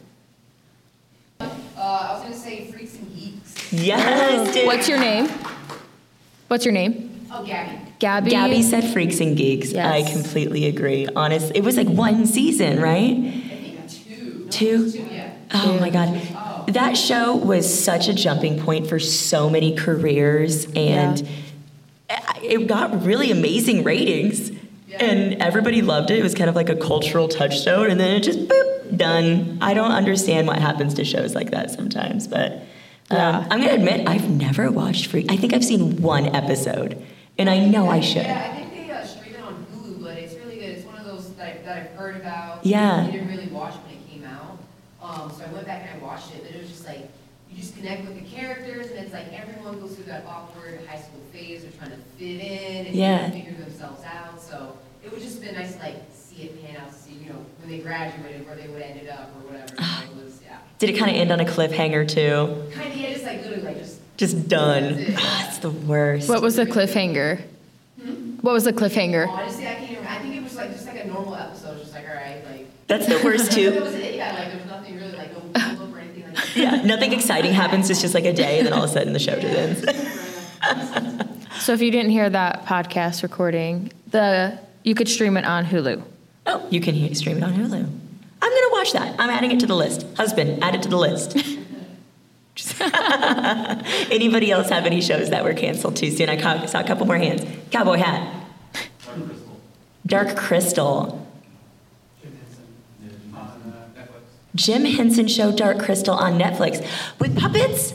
Uh, 1.40 1.46
I 1.76 2.12
was 2.12 2.22
gonna 2.22 2.34
say 2.34 2.70
Freaks 2.70 2.96
and 2.96 3.14
Geeks. 3.14 3.72
Yes, 3.72 4.52
dude. 4.52 4.66
What's 4.66 4.88
your 4.88 4.98
name? 4.98 5.28
What's 6.48 6.64
your 6.64 6.74
name? 6.74 7.26
Oh, 7.32 7.44
Gabby. 7.44 7.78
Gabby. 8.00 8.30
Gabby 8.30 8.62
said 8.62 8.92
Freaks 8.92 9.20
and 9.20 9.36
Geeks. 9.36 9.74
I 9.74 10.02
completely 10.02 10.66
agree. 10.66 11.06
Honest, 11.14 11.52
it 11.54 11.62
was 11.62 11.76
like 11.76 11.88
one 11.88 12.26
season, 12.26 12.80
right? 12.80 13.12
I 13.12 13.30
think 13.30 13.88
two. 13.88 14.48
Two? 14.50 14.90
Two, 14.90 14.98
yeah. 15.04 15.32
Oh 15.54 15.78
my 15.78 15.90
God. 15.90 16.08
That 16.72 16.96
show 16.96 17.34
was 17.36 17.82
such 17.82 18.08
a 18.08 18.14
jumping 18.14 18.60
point 18.60 18.88
for 18.88 18.98
so 18.98 19.50
many 19.50 19.74
careers, 19.74 20.66
and 20.76 21.28
it 22.42 22.66
got 22.66 23.04
really 23.04 23.30
amazing 23.30 23.82
ratings. 23.82 24.52
And 24.98 25.40
everybody 25.40 25.82
loved 25.82 26.10
it. 26.10 26.18
It 26.18 26.22
was 26.22 26.34
kind 26.34 26.50
of 26.50 26.56
like 26.56 26.68
a 26.68 26.76
cultural 26.76 27.28
touchstone, 27.28 27.90
and 27.90 27.98
then 27.98 28.16
it 28.16 28.20
just 28.20 28.40
boop, 28.40 28.96
done. 28.96 29.58
I 29.60 29.72
don't 29.72 29.92
understand 29.92 30.46
what 30.46 30.58
happens 30.58 30.94
to 30.94 31.04
shows 31.04 31.34
like 31.34 31.52
that 31.52 31.70
sometimes, 31.70 32.26
but 32.26 32.62
um, 33.10 33.46
I'm 33.50 33.60
gonna 33.60 33.74
admit 33.74 34.08
I've 34.08 34.28
never 34.30 34.70
watched 34.70 35.06
Free. 35.06 35.26
I 35.28 35.36
think 35.36 35.52
I've 35.52 35.64
seen 35.64 36.00
one 36.02 36.26
episode, 36.34 37.00
and 37.38 37.48
I 37.48 37.64
know 37.66 37.88
I 37.88 38.00
should. 38.00 38.22
Yeah, 38.22 38.50
I 38.52 38.56
think 38.56 38.72
they 38.72 38.90
uh, 38.92 39.04
stream 39.04 39.34
it 39.34 39.40
on 39.40 39.66
Hulu, 39.72 40.02
but 40.02 40.16
it's 40.18 40.34
really 40.34 40.56
good. 40.56 40.70
It's 40.70 40.86
one 40.86 40.96
of 40.96 41.04
those 41.04 41.32
that, 41.34 41.46
I, 41.46 41.62
that 41.62 41.76
I've 41.78 41.90
heard 41.96 42.16
about. 42.16 42.64
Yeah. 42.66 43.06
I 43.06 43.10
didn't 43.10 43.28
really 43.28 43.48
watch 43.48 43.74
when 43.74 43.94
it 43.94 44.08
came 44.08 44.24
out. 44.24 44.58
Um, 45.10 45.30
so 45.30 45.44
I 45.48 45.52
went 45.52 45.66
back 45.66 45.86
and 45.90 46.00
I 46.00 46.04
watched 46.04 46.34
it, 46.34 46.42
but 46.44 46.54
it 46.54 46.60
was 46.60 46.68
just 46.70 46.86
like, 46.86 47.08
you 47.50 47.56
just 47.56 47.76
connect 47.76 48.04
with 48.06 48.14
the 48.14 48.28
characters, 48.36 48.86
and 48.90 48.98
it's 49.00 49.12
like 49.12 49.26
everyone 49.32 49.80
goes 49.80 49.96
through 49.96 50.04
that 50.04 50.24
awkward 50.26 50.80
high 50.88 50.98
school 51.00 51.20
phase 51.32 51.64
of 51.64 51.76
trying 51.78 51.90
to 51.90 51.96
fit 52.18 52.40
in 52.40 52.86
and 52.86 52.94
Yeah. 52.94 53.30
figure 53.30 53.54
themselves 53.54 54.04
out. 54.04 54.40
So 54.40 54.76
it 55.04 55.10
would 55.12 55.20
just 55.20 55.40
been 55.42 55.54
nice 55.54 55.74
to 55.74 55.80
like 55.82 55.96
see 56.14 56.42
it 56.44 56.64
pan 56.64 56.76
out, 56.80 56.94
see, 56.94 57.14
you 57.14 57.30
know, 57.30 57.38
when 57.60 57.70
they 57.70 57.78
graduated, 57.80 58.46
where 58.46 58.54
they 58.56 58.68
would 58.68 58.82
ended 58.82 59.08
up 59.08 59.30
or 59.36 59.50
whatever. 59.50 59.66
So 59.68 59.82
it 60.18 60.24
was, 60.24 60.40
yeah. 60.46 60.58
Did 60.78 60.90
it 60.90 60.98
kind 60.98 61.10
of 61.10 61.16
end 61.16 61.32
on 61.32 61.40
a 61.40 61.44
cliffhanger 61.44 62.06
too? 62.08 62.70
Kind 62.72 62.92
of, 62.92 63.00
yeah, 63.00 63.10
just 63.12 63.24
like 63.24 63.40
literally 63.42 63.62
like 63.62 63.78
just 63.78 63.98
Just 64.16 64.48
done. 64.48 64.94
That's 64.94 65.08
it. 65.08 65.14
Ah, 65.18 65.48
it's 65.48 65.58
the 65.58 65.70
worst. 65.70 66.28
What 66.28 66.42
was 66.42 66.54
the 66.56 66.66
cliffhanger? 66.66 67.40
What 68.42 68.52
was 68.52 68.64
the 68.64 68.72
cliffhanger? 68.72 69.28
Honestly, 69.32 69.66
I 69.66 69.74
can't 69.74 69.88
remember. 69.98 70.08
I 70.08 70.18
think 70.20 70.36
it 70.36 70.42
was 70.42 70.54
like 70.56 70.70
just 70.72 70.86
like 70.86 71.04
a 71.04 71.08
normal 71.08 71.34
episode, 71.34 71.78
just 71.80 71.92
like 71.92 72.04
all 72.08 72.14
right, 72.14 72.44
like. 72.48 72.66
That's 72.86 73.06
the 73.06 73.20
worst 73.24 73.46
that 73.50 73.54
too. 73.54 73.80
was 73.80 73.94
it. 73.94 74.14
Yeah, 74.14 74.32
like 74.34 74.48
there 74.48 74.56
was 74.56 74.66
nothing 74.66 74.96
really 74.96 75.12
like 75.12 75.32
no 75.32 75.40
build 75.40 75.56
up 75.56 75.94
or 75.94 75.98
anything 76.00 76.14
like 76.14 76.14
that. 76.14 76.19
Yeah, 76.54 76.82
nothing 76.82 77.12
exciting 77.12 77.52
happens. 77.52 77.90
It's 77.90 78.00
just 78.00 78.14
like 78.14 78.24
a 78.24 78.32
day, 78.32 78.58
and 78.58 78.66
then 78.66 78.72
all 78.72 78.84
of 78.84 78.90
a 78.90 78.92
sudden 78.92 79.12
the 79.12 79.18
show 79.18 79.38
just 79.38 79.84
ends. 79.84 81.26
So 81.60 81.74
if 81.74 81.82
you 81.82 81.90
didn't 81.90 82.10
hear 82.10 82.30
that 82.30 82.64
podcast 82.64 83.22
recording, 83.22 83.92
the 84.06 84.58
you 84.82 84.94
could 84.94 85.08
stream 85.08 85.36
it 85.36 85.44
on 85.44 85.66
Hulu. 85.66 86.02
Oh, 86.46 86.66
you 86.70 86.80
can 86.80 86.94
hear, 86.94 87.14
stream 87.14 87.36
it 87.36 87.42
on 87.42 87.52
Hulu. 87.52 87.74
I'm 87.74 88.50
gonna 88.54 88.72
watch 88.72 88.92
that. 88.94 89.14
I'm 89.18 89.28
adding 89.28 89.50
it 89.50 89.60
to 89.60 89.66
the 89.66 89.76
list. 89.76 90.06
Husband, 90.16 90.64
add 90.64 90.74
it 90.74 90.82
to 90.84 90.88
the 90.88 90.96
list. 90.96 91.36
Anybody 94.10 94.50
else 94.50 94.70
have 94.70 94.86
any 94.86 95.02
shows 95.02 95.28
that 95.30 95.44
were 95.44 95.52
canceled 95.52 95.96
too 95.96 96.10
soon? 96.10 96.30
I 96.30 96.64
saw 96.66 96.80
a 96.80 96.84
couple 96.84 97.06
more 97.06 97.18
hands. 97.18 97.44
Cowboy 97.70 97.98
hat. 97.98 98.42
Dark 100.06 100.36
Crystal. 100.36 101.19
Jim 104.54 104.84
Henson 104.84 105.28
show 105.28 105.52
Dark 105.52 105.78
Crystal 105.78 106.14
on 106.14 106.38
Netflix 106.38 106.84
with 107.18 107.38
puppets. 107.38 107.94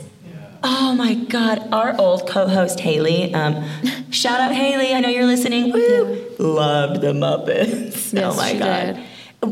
Oh 0.64 0.96
my 0.96 1.14
God! 1.14 1.68
Our 1.72 1.96
old 2.00 2.28
co-host 2.28 2.80
Haley. 2.80 3.34
Um, 3.34 3.64
shout 4.10 4.40
out 4.40 4.52
Haley. 4.54 4.94
I 4.94 5.00
know 5.00 5.10
you're 5.10 5.26
listening. 5.26 5.72
Woo! 5.72 6.26
Loved 6.40 7.02
the 7.02 7.14
Muppets. 7.14 8.20
oh 8.20 8.36
my 8.36 8.54
she 8.54 8.60
God! 8.60 9.04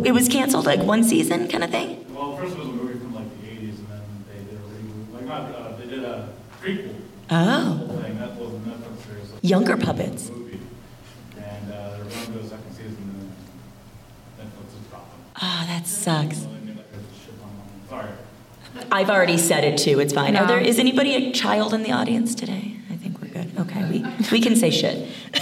It 0.05 0.11
was 0.11 0.27
canceled 0.27 0.65
like 0.65 0.79
one 0.81 1.03
season 1.03 1.47
kind 1.49 1.63
of 1.63 1.69
thing. 1.69 2.03
Well, 2.13 2.35
first 2.37 2.53
it 2.55 2.59
was 2.59 2.67
a 2.67 2.71
movie 2.71 2.97
from 2.99 3.13
like 3.13 3.41
the 3.41 3.47
80s, 3.47 3.77
and 3.77 3.87
then 3.89 4.25
they 4.27 4.43
did 4.43 4.57
a 4.57 4.63
reboot. 4.63 5.13
Like, 5.13 5.25
not, 5.25 5.55
uh, 5.55 5.75
they 5.77 5.85
did 5.85 6.03
a 6.03 6.29
prequel. 6.61 6.95
Oh. 7.29 8.01
Thing. 8.01 8.17
That 8.17 8.31
wasn't 8.35 8.65
Netflix 8.65 9.05
series. 9.05 9.31
Like, 9.31 9.43
Younger 9.43 9.77
puppets. 9.77 10.29
Movie. 10.31 10.59
And 11.37 11.71
uh, 11.71 11.89
they're 11.89 11.97
going 12.05 12.09
to 12.09 12.31
do 12.31 12.39
a 12.39 12.43
second 12.47 12.71
season, 12.71 12.97
and 12.97 13.33
then 14.39 14.47
Netflix 14.47 14.81
is 14.81 14.87
dropping. 14.89 15.19
Oh, 15.41 15.63
that 15.67 15.85
sucks. 15.85 16.37
So 16.39 16.47
they 16.47 16.53
made 16.65 16.77
like 16.77 16.85
a 16.87 17.23
shit 17.23 17.39
ton 17.39 17.49
of 17.49 17.57
money. 17.57 17.69
Sorry. 17.93 18.09
I've 18.91 19.09
already 19.11 19.37
said 19.37 19.63
it 19.63 19.77
too. 19.77 19.99
It's 19.99 20.13
fine. 20.13 20.35
Are 20.35 20.41
No. 20.41 20.47
there 20.47 20.59
is 20.59 20.79
anybody 20.79 21.13
a 21.13 21.31
child 21.31 21.73
in 21.75 21.83
the 21.83 21.91
audience 21.91 22.33
today? 22.33 22.77
I 22.91 22.95
think 22.95 23.21
we're 23.21 23.27
good. 23.27 23.51
Okay, 23.59 23.83
we 23.89 24.05
we 24.31 24.41
can 24.41 24.55
say 24.55 24.71
shit. 24.71 25.07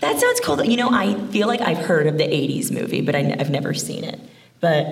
that 0.00 0.18
sounds 0.18 0.40
cool. 0.40 0.64
You 0.64 0.78
know, 0.78 0.88
I 0.90 1.14
feel 1.28 1.48
like 1.48 1.60
I've 1.60 1.78
heard 1.84 2.06
of 2.06 2.16
the 2.16 2.24
'80s 2.24 2.70
movie, 2.70 3.02
but 3.02 3.14
I, 3.14 3.22
have 3.36 3.50
never 3.50 3.74
seen 3.74 4.04
it. 4.04 4.18
But 4.60 4.86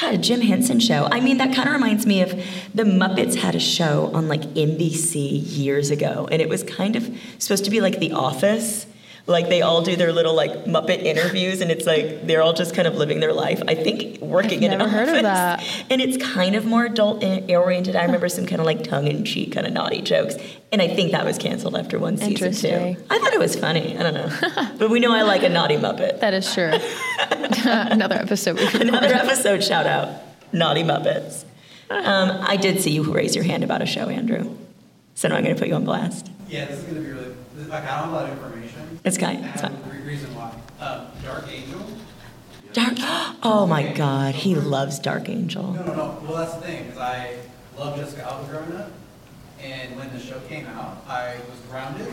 God, 0.00 0.14
a 0.14 0.18
Jim 0.18 0.40
Henson 0.40 0.80
show. 0.80 1.08
I 1.12 1.20
mean, 1.20 1.36
that 1.36 1.54
kind 1.54 1.68
of 1.68 1.74
reminds 1.74 2.06
me 2.06 2.22
of 2.22 2.30
the 2.74 2.84
Muppets 2.84 3.34
had 3.36 3.54
a 3.54 3.60
show 3.60 4.10
on 4.14 4.26
like 4.26 4.40
NBC 4.54 5.42
years 5.44 5.90
ago, 5.90 6.26
and 6.32 6.40
it 6.40 6.48
was 6.48 6.62
kind 6.62 6.96
of 6.96 7.14
supposed 7.38 7.64
to 7.66 7.70
be 7.70 7.82
like 7.82 7.98
The 8.00 8.12
Office. 8.12 8.86
Like 9.26 9.48
they 9.48 9.62
all 9.62 9.80
do 9.80 9.96
their 9.96 10.12
little 10.12 10.34
like 10.34 10.64
Muppet 10.64 11.02
interviews, 11.02 11.62
and 11.62 11.70
it's 11.70 11.86
like 11.86 12.26
they're 12.26 12.42
all 12.42 12.52
just 12.52 12.74
kind 12.74 12.86
of 12.86 12.94
living 12.96 13.20
their 13.20 13.32
life. 13.32 13.62
I 13.66 13.74
think 13.74 14.20
working 14.20 14.62
in 14.62 14.72
an 14.72 14.78
never 14.78 14.90
heard 14.90 15.08
of 15.08 15.22
that. 15.22 15.64
And 15.88 16.02
it's 16.02 16.22
kind 16.22 16.54
of 16.54 16.66
more 16.66 16.84
adult 16.84 17.24
oriented. 17.24 17.96
I 17.96 18.04
remember 18.04 18.28
some 18.28 18.44
kind 18.44 18.60
of 18.60 18.66
like 18.66 18.84
tongue 18.84 19.06
in 19.06 19.24
cheek, 19.24 19.52
kind 19.52 19.66
of 19.66 19.72
naughty 19.72 20.02
jokes. 20.02 20.34
And 20.72 20.82
I 20.82 20.88
think 20.88 21.12
that 21.12 21.24
was 21.24 21.38
canceled 21.38 21.74
after 21.74 21.98
one 21.98 22.18
season 22.18 22.34
too. 22.34 22.44
Interesting. 22.44 22.96
I 23.08 23.18
thought 23.18 23.32
it 23.32 23.38
was 23.38 23.56
funny. 23.56 23.96
I 23.96 24.02
don't 24.02 24.14
know. 24.14 24.72
but 24.78 24.90
we 24.90 25.00
know 25.00 25.14
I 25.14 25.22
like 25.22 25.42
a 25.42 25.48
naughty 25.48 25.76
Muppet. 25.76 26.20
That 26.20 26.34
is 26.34 26.52
true. 26.52 26.72
Another 27.64 28.16
episode. 28.16 28.58
Another 28.74 29.14
episode 29.14 29.64
shout 29.64 29.86
out 29.86 30.20
Naughty 30.52 30.82
Muppets. 30.82 31.44
Um, 31.88 32.38
I 32.42 32.56
did 32.56 32.80
see 32.80 32.90
you 32.90 33.04
raise 33.04 33.34
your 33.34 33.44
hand 33.44 33.64
about 33.64 33.80
a 33.80 33.86
show, 33.86 34.08
Andrew. 34.08 34.54
So 35.14 35.28
now 35.28 35.36
I'm 35.36 35.44
going 35.44 35.54
to 35.54 35.58
put 35.58 35.68
you 35.68 35.74
on 35.74 35.84
blast. 35.84 36.30
Yeah, 36.48 36.66
this 36.66 36.80
is 36.80 36.84
gonna 36.84 37.00
be 37.00 37.06
really, 37.10 37.34
like, 37.56 37.84
I 37.84 38.00
don't 38.00 38.12
have 38.12 38.28
of 38.28 38.30
information. 38.30 38.98
It's 39.04 39.16
fine, 39.16 39.36
And 39.36 39.54
it's 39.54 39.62
a 39.62 40.02
reason 40.04 40.34
why. 40.34 40.52
Uh, 40.80 41.06
Dark 41.22 41.48
Angel? 41.48 41.80
Dark. 42.72 42.94
Oh 43.46 43.66
my 43.66 43.92
God, 43.92 44.34
he 44.34 44.54
loves 44.54 44.98
Dark 44.98 45.28
Angel. 45.28 45.74
No, 45.74 45.84
no, 45.84 45.94
no, 45.94 46.18
well, 46.22 46.36
that's 46.38 46.54
the 46.54 46.62
thing, 46.62 46.84
because 46.84 46.98
I 46.98 47.36
loved 47.76 47.98
Jessica 47.98 48.22
Alba 48.22 48.50
growing 48.50 48.72
up, 48.80 48.90
and 49.62 49.94
when 49.96 50.10
the 50.14 50.18
show 50.18 50.40
came 50.48 50.64
out, 50.68 51.04
I 51.06 51.36
was 51.50 51.60
grounded, 51.68 52.08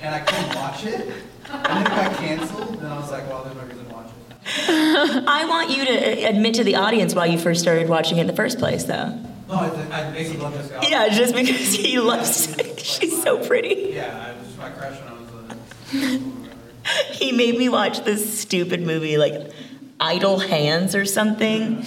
and 0.00 0.14
I 0.14 0.20
couldn't 0.20 0.54
watch 0.56 0.86
it, 0.86 1.12
and 1.52 1.66
then 1.66 1.82
it 1.82 1.88
got 1.90 2.16
canceled, 2.16 2.76
and 2.78 2.86
I 2.86 2.98
was 2.98 3.10
like, 3.10 3.28
well, 3.28 3.44
there's 3.44 3.56
no 3.56 3.64
reason 3.64 3.84
to 3.86 3.94
watch 3.94 4.06
it. 4.06 4.36
I 5.28 5.44
want 5.46 5.68
you 5.76 5.84
to 5.84 6.24
admit 6.24 6.54
to 6.54 6.64
the 6.64 6.76
audience 6.76 7.14
why 7.14 7.26
you 7.26 7.38
first 7.38 7.60
started 7.60 7.90
watching 7.90 8.16
it 8.16 8.22
in 8.22 8.26
the 8.26 8.36
first 8.36 8.58
place, 8.58 8.84
though. 8.84 9.18
No, 9.48 9.54
I, 9.54 9.66
I 9.92 10.10
basically 10.10 10.42
love 10.42 10.54
Jessica 10.54 10.76
Alba. 10.76 10.88
Yeah, 10.88 11.08
just 11.08 11.34
because 11.34 11.74
he 11.74 11.98
loves. 12.00 12.54
She's 12.78 13.22
so 13.22 13.46
pretty. 13.46 13.92
Yeah, 13.94 14.34
I 14.34 14.38
was 14.38 14.46
just 14.46 14.58
my 14.58 14.70
crush 14.70 14.98
when 15.00 15.08
I 15.08 15.12
was 15.12 15.94
uh, 15.94 16.18
a. 16.18 17.12
He 17.12 17.32
made 17.32 17.58
me 17.58 17.68
watch 17.68 18.04
this 18.04 18.38
stupid 18.38 18.80
movie 18.80 19.16
like 19.16 19.50
Idle 19.98 20.38
Hands 20.38 20.94
or 20.94 21.04
something. 21.04 21.84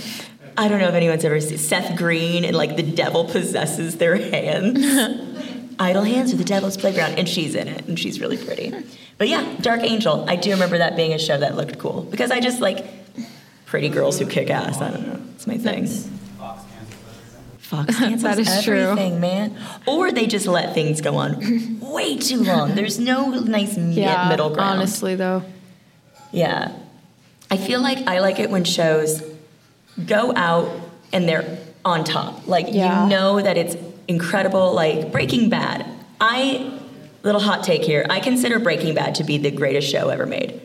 I 0.58 0.68
don't 0.68 0.80
know 0.80 0.90
if 0.90 0.94
anyone's 0.94 1.24
ever 1.24 1.40
seen 1.40 1.58
Seth 1.58 1.98
Green 1.98 2.44
and 2.44 2.56
like 2.56 2.76
the 2.76 2.84
devil 2.84 3.26
possesses 3.26 3.98
their 3.98 4.18
hands. 4.18 4.86
Idle 5.80 6.04
Hands 6.04 6.34
or 6.34 6.36
The 6.36 6.44
Devil's 6.44 6.76
Playground, 6.76 7.18
and 7.18 7.30
she's 7.30 7.56
in 7.56 7.70
it, 7.70 7.88
and 7.88 7.98
she's 7.98 8.20
really 8.20 8.36
pretty. 8.36 8.74
But 9.18 9.30
yeah, 9.30 9.56
Dark 9.62 9.82
Angel. 9.84 10.30
I 10.30 10.36
do 10.36 10.52
remember 10.52 10.78
that 10.80 10.98
being 10.98 11.14
a 11.14 11.20
show 11.20 11.38
that 11.38 11.56
looked 11.56 11.78
cool 11.78 12.02
because 12.02 12.32
I 12.32 12.42
just 12.42 12.60
like 12.60 12.86
pretty 13.66 13.88
girls 13.88 14.20
who 14.20 14.26
kick 14.26 14.50
ass. 14.50 14.82
I 14.82 14.92
don't 14.92 15.08
know. 15.08 15.22
It's 15.36 15.48
my 15.48 15.58
thing. 15.58 15.88
Fox 17.70 17.96
cancels 18.00 18.24
That 18.24 18.40
is 18.40 18.64
true. 18.64 18.80
everything, 18.80 19.20
man. 19.20 19.56
Or 19.86 20.12
they 20.12 20.26
just 20.26 20.48
let 20.48 20.74
things 20.74 21.02
go 21.02 21.16
on 21.18 21.80
way 21.82 22.18
too 22.18 22.44
long. 22.44 22.74
There's 22.76 23.00
no 23.00 23.30
nice 23.30 23.78
Yeah, 23.78 24.28
middle 24.30 24.50
ground. 24.50 24.80
honestly 24.80 25.16
though. 25.16 25.44
Yeah. 26.32 26.72
I 27.52 27.58
feel 27.58 27.82
like 27.82 28.00
I 28.08 28.20
like 28.20 28.40
it 28.40 28.50
when 28.50 28.64
shows 28.64 29.22
go 30.06 30.34
out 30.36 30.70
and 31.14 31.28
they're 31.30 31.60
on 31.86 32.04
top. 32.04 32.48
Like 32.48 32.68
Yeah. 32.70 33.04
you 33.04 33.10
know 33.10 33.40
that 33.42 33.58
it's 33.58 33.76
incredible. 34.08 34.74
Like 34.74 35.12
Breaking 35.12 35.50
Bad. 35.50 35.86
I 36.20 36.72
little 37.24 37.42
hot 37.42 37.64
take 37.64 37.84
here. 37.84 38.06
I 38.10 38.20
consider 38.20 38.60
Breaking 38.60 38.96
Bad 38.96 39.16
to 39.16 39.24
be 39.24 39.38
the 39.38 39.52
greatest 39.52 39.88
show 39.90 40.10
ever 40.10 40.26
made. 40.26 40.60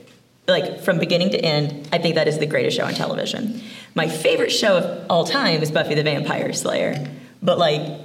Like 0.47 0.81
from 0.81 0.99
beginning 0.99 1.31
to 1.31 1.39
end, 1.39 1.89
I 1.93 1.99
think 1.99 2.17
that 2.17 2.29
is 2.29 2.39
the 2.39 2.47
greatest 2.47 2.77
show 2.77 2.85
on 2.85 2.95
television. 2.95 3.63
My 3.95 4.09
favorite 4.09 4.51
show 4.51 4.77
of 4.77 5.07
all 5.11 5.25
time 5.25 5.63
is 5.63 5.71
Buffy 5.71 5.95
the 5.95 6.03
Vampire 6.03 6.53
Slayer. 6.53 7.09
But 7.43 7.59
like 7.59 8.01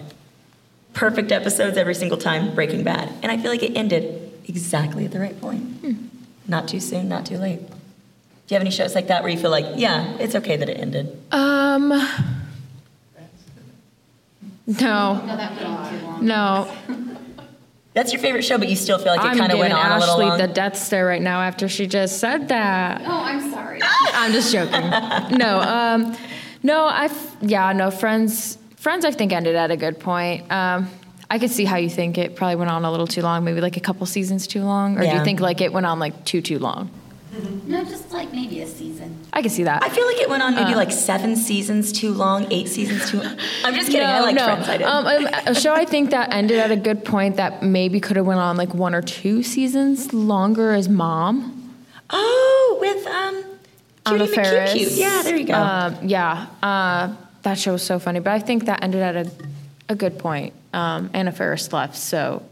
perfect 0.94 1.32
episodes 1.32 1.78
every 1.78 1.96
single 1.96 2.18
time, 2.18 2.56
Breaking 2.56 2.84
Bad. 2.84 3.12
And 3.22 3.32
I 3.32 3.38
feel 3.38 3.52
like 3.52 3.64
it 3.64 3.76
ended 3.76 4.32
exactly 4.48 5.06
at 5.06 5.12
the 5.12 5.20
right 5.20 5.40
point. 5.40 5.66
Not 6.48 6.68
too 6.68 6.80
soon, 6.80 7.10
not 7.10 7.26
too 7.26 7.38
late. 7.38 7.60
Do 7.60 7.76
you 8.48 8.56
have 8.56 8.62
any 8.62 8.72
shows 8.72 8.96
like 8.96 9.08
that 9.08 9.22
where 9.22 9.32
you 9.32 9.38
feel 9.38 9.52
like, 9.52 9.66
yeah, 9.76 10.16
it's 10.18 10.34
okay 10.36 10.58
that 10.58 10.68
it 10.68 10.80
ended? 10.80 11.22
Um. 11.32 11.90
No. 11.90 12.04
No, 14.68 15.26
that 15.26 15.52
went 15.56 15.66
on 15.66 16.00
too 16.00 16.06
long. 16.06 16.26
No. 16.26 16.72
That's 18.00 18.14
your 18.14 18.22
favorite 18.22 18.46
show, 18.46 18.58
but 18.58 18.70
you 18.70 18.78
still 18.78 18.98
feel 18.98 19.14
like 19.14 19.20
it 19.20 19.38
kind 19.38 19.52
of 19.52 19.60
went 19.60 19.74
giving 19.74 19.86
on 19.86 19.92
a 19.92 20.00
little 20.00 20.16
Ashley 20.16 20.26
long. 20.28 20.38
the 20.38 20.48
death 20.48 20.78
stare 20.78 21.06
right 21.06 21.22
now 21.22 21.42
after 21.42 21.68
she 21.68 21.86
just 21.86 22.20
said 22.20 22.48
that. 22.48 23.02
Oh, 23.02 23.12
I'm 23.12 23.52
sorry. 23.52 23.82
I'm 24.14 24.32
just 24.32 24.54
joking. 24.54 24.90
no, 25.38 25.60
um, 25.60 26.16
no, 26.64 26.86
I 26.86 27.10
yeah, 27.42 27.74
no, 27.74 27.92
Friends, 27.92 28.58
Friends, 28.78 29.04
I 29.04 29.12
think 29.12 29.34
ended 29.34 29.58
at 29.58 29.70
a 29.70 29.76
good 29.76 30.00
point. 30.00 30.50
Um, 30.50 30.90
I 31.30 31.40
could 31.40 31.52
see 31.52 31.66
how 31.66 31.76
you 31.76 31.90
think 31.90 32.18
it 32.18 32.38
probably 32.38 32.56
went 32.56 32.72
on 32.72 32.86
a 32.86 32.92
little 32.92 33.06
too 33.06 33.22
long, 33.22 33.44
maybe 33.44 33.60
like 33.60 33.76
a 33.76 33.82
couple 33.82 34.06
seasons 34.06 34.48
too 34.48 34.64
long, 34.64 34.98
or 34.98 35.02
do 35.02 35.10
you 35.10 35.22
think 35.26 35.42
like 35.42 35.60
it 35.60 35.74
went 35.74 35.86
on 35.86 36.00
like 36.00 36.24
too 36.24 36.42
too 36.42 36.58
long? 36.58 36.90
No, 37.66 37.84
just 37.84 38.12
like 38.12 38.32
maybe 38.32 38.62
a 38.62 38.68
season. 38.68 39.18
I 39.34 39.42
can 39.42 39.50
see 39.52 39.64
that. 39.64 39.84
I 39.84 39.90
feel 39.90 40.06
like 40.06 40.18
it 40.18 40.30
went 40.30 40.42
on 40.44 40.56
maybe 40.56 40.74
Uh, 40.74 40.78
like 40.78 40.92
seven 40.92 41.36
seasons 41.36 41.92
too 41.92 42.12
long, 42.14 42.52
eight 42.52 42.68
seasons 42.68 43.10
too. 43.12 43.22
I'm 43.64 43.74
just 43.76 43.88
kidding. 43.92 44.08
I 44.08 44.20
No, 44.20 44.26
like 44.26 44.36
no. 44.36 44.46
Friends. 44.46 44.68
I 44.70 44.78
did. 44.78 44.88
Um, 44.88 45.06
um, 45.08 45.28
a 45.48 45.56
show 45.56 45.74
I 45.74 45.86
think 45.86 46.10
that 46.12 46.34
ended 46.34 46.60
at 46.60 46.72
a 46.72 46.76
good 46.76 47.06
point 47.06 47.36
that 47.38 47.62
maybe 47.64 48.00
could 48.00 48.16
have 48.18 48.26
went 48.26 48.40
on 48.40 48.58
like 48.58 48.74
one 48.74 48.94
or 48.96 49.02
two 49.02 49.44
seasons 49.44 50.14
longer 50.14 50.74
is 50.74 50.90
Mom. 50.90 51.74
oh, 52.10 52.78
with 52.82 53.06
um, 53.08 53.44
Anna 54.06 54.26
Cutie 54.26 54.36
Faris. 54.36 54.74
McCute. 54.74 54.98
Yeah, 54.98 55.22
there 55.24 55.36
you 55.38 55.46
go. 55.46 55.54
Um, 55.54 55.96
yeah, 56.04 56.48
uh, 56.64 57.16
that 57.44 57.58
show 57.60 57.74
was 57.74 57.84
so 57.84 58.00
funny, 58.00 58.20
but 58.20 58.32
I 58.32 58.40
think 58.40 58.66
that 58.66 58.84
ended 58.84 59.02
at 59.02 59.16
a, 59.16 59.32
a 59.90 59.96
good 59.96 60.18
point. 60.20 60.54
Um, 60.74 61.10
Anna 61.14 61.32
Faris 61.32 61.72
left, 61.72 61.96
so 61.96 62.44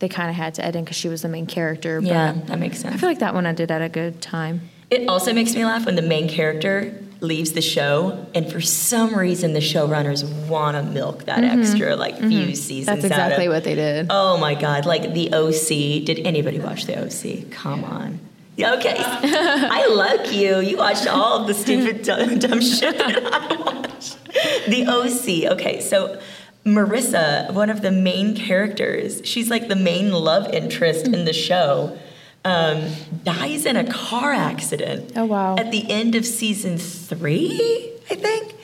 they 0.00 0.08
kind 0.08 0.28
of 0.30 0.36
had 0.36 0.54
to 0.54 0.64
end 0.64 0.74
because 0.84 0.96
she 0.96 1.08
was 1.08 1.22
the 1.22 1.28
main 1.28 1.46
character. 1.46 2.00
But 2.00 2.08
Yeah, 2.08 2.32
that 2.46 2.58
makes 2.58 2.78
sense. 2.80 2.94
I 2.94 2.98
feel 2.98 3.08
like 3.08 3.20
that 3.20 3.34
one 3.34 3.46
ended 3.46 3.70
at 3.70 3.80
a 3.82 3.88
good 3.88 4.20
time. 4.20 4.68
It 4.90 5.08
also 5.08 5.32
makes 5.32 5.54
me 5.54 5.64
laugh 5.64 5.86
when 5.86 5.96
the 5.96 6.02
main 6.02 6.28
character 6.28 6.94
leaves 7.20 7.52
the 7.52 7.62
show, 7.62 8.26
and 8.34 8.50
for 8.52 8.60
some 8.60 9.14
reason 9.16 9.54
the 9.54 9.60
showrunners 9.60 10.24
want 10.46 10.76
to 10.76 10.82
milk 10.82 11.24
that 11.24 11.38
Mhm, 11.38 11.58
extra 11.62 11.96
like 11.96 12.18
few 12.18 12.28
mhm. 12.28 12.56
seasons. 12.56 12.86
That's 12.86 13.04
exactly 13.04 13.48
what 13.48 13.64
they 13.64 13.74
did. 13.74 14.08
Oh 14.10 14.36
my 14.36 14.54
god! 14.54 14.84
Like 14.84 15.14
the 15.14 15.32
OC. 15.32 16.04
Did 16.04 16.20
anybody 16.26 16.58
watch 16.60 16.84
the 16.84 16.98
OC? 17.02 17.50
Come 17.50 17.82
on. 17.84 18.20
Okay, 18.60 18.94
I 18.98 19.86
like 19.86 20.32
you. 20.32 20.58
You 20.60 20.76
watched 20.76 21.06
all 21.08 21.40
of 21.40 21.46
the 21.48 21.54
stupid 21.54 22.02
dumb, 22.02 22.38
dumb 22.38 22.60
shit 22.60 22.98
that 22.98 23.16
I 23.32 23.56
watched. 23.56 24.18
The 24.68 24.86
OC. 24.86 25.52
Okay, 25.54 25.80
so 25.80 26.20
Marissa, 26.64 27.52
one 27.52 27.68
of 27.68 27.82
the 27.82 27.90
main 27.90 28.34
characters, 28.34 29.20
she's 29.24 29.50
like 29.50 29.68
the 29.68 29.76
main 29.76 30.12
love 30.12 30.52
interest 30.52 31.06
in 31.06 31.24
the 31.24 31.32
show. 31.32 31.98
Um, 32.46 32.90
dies 33.22 33.64
in 33.64 33.76
a 33.76 33.90
car 33.90 34.32
accident. 34.32 35.12
Oh 35.16 35.24
wow! 35.24 35.56
At 35.56 35.70
the 35.70 35.90
end 35.90 36.14
of 36.14 36.26
season 36.26 36.76
three, 36.76 37.90
I 38.10 38.14
think, 38.16 38.54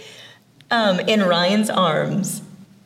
um, 0.71 1.01
in 1.01 1.23
Ryan's 1.23 1.71
arms, 1.71 2.43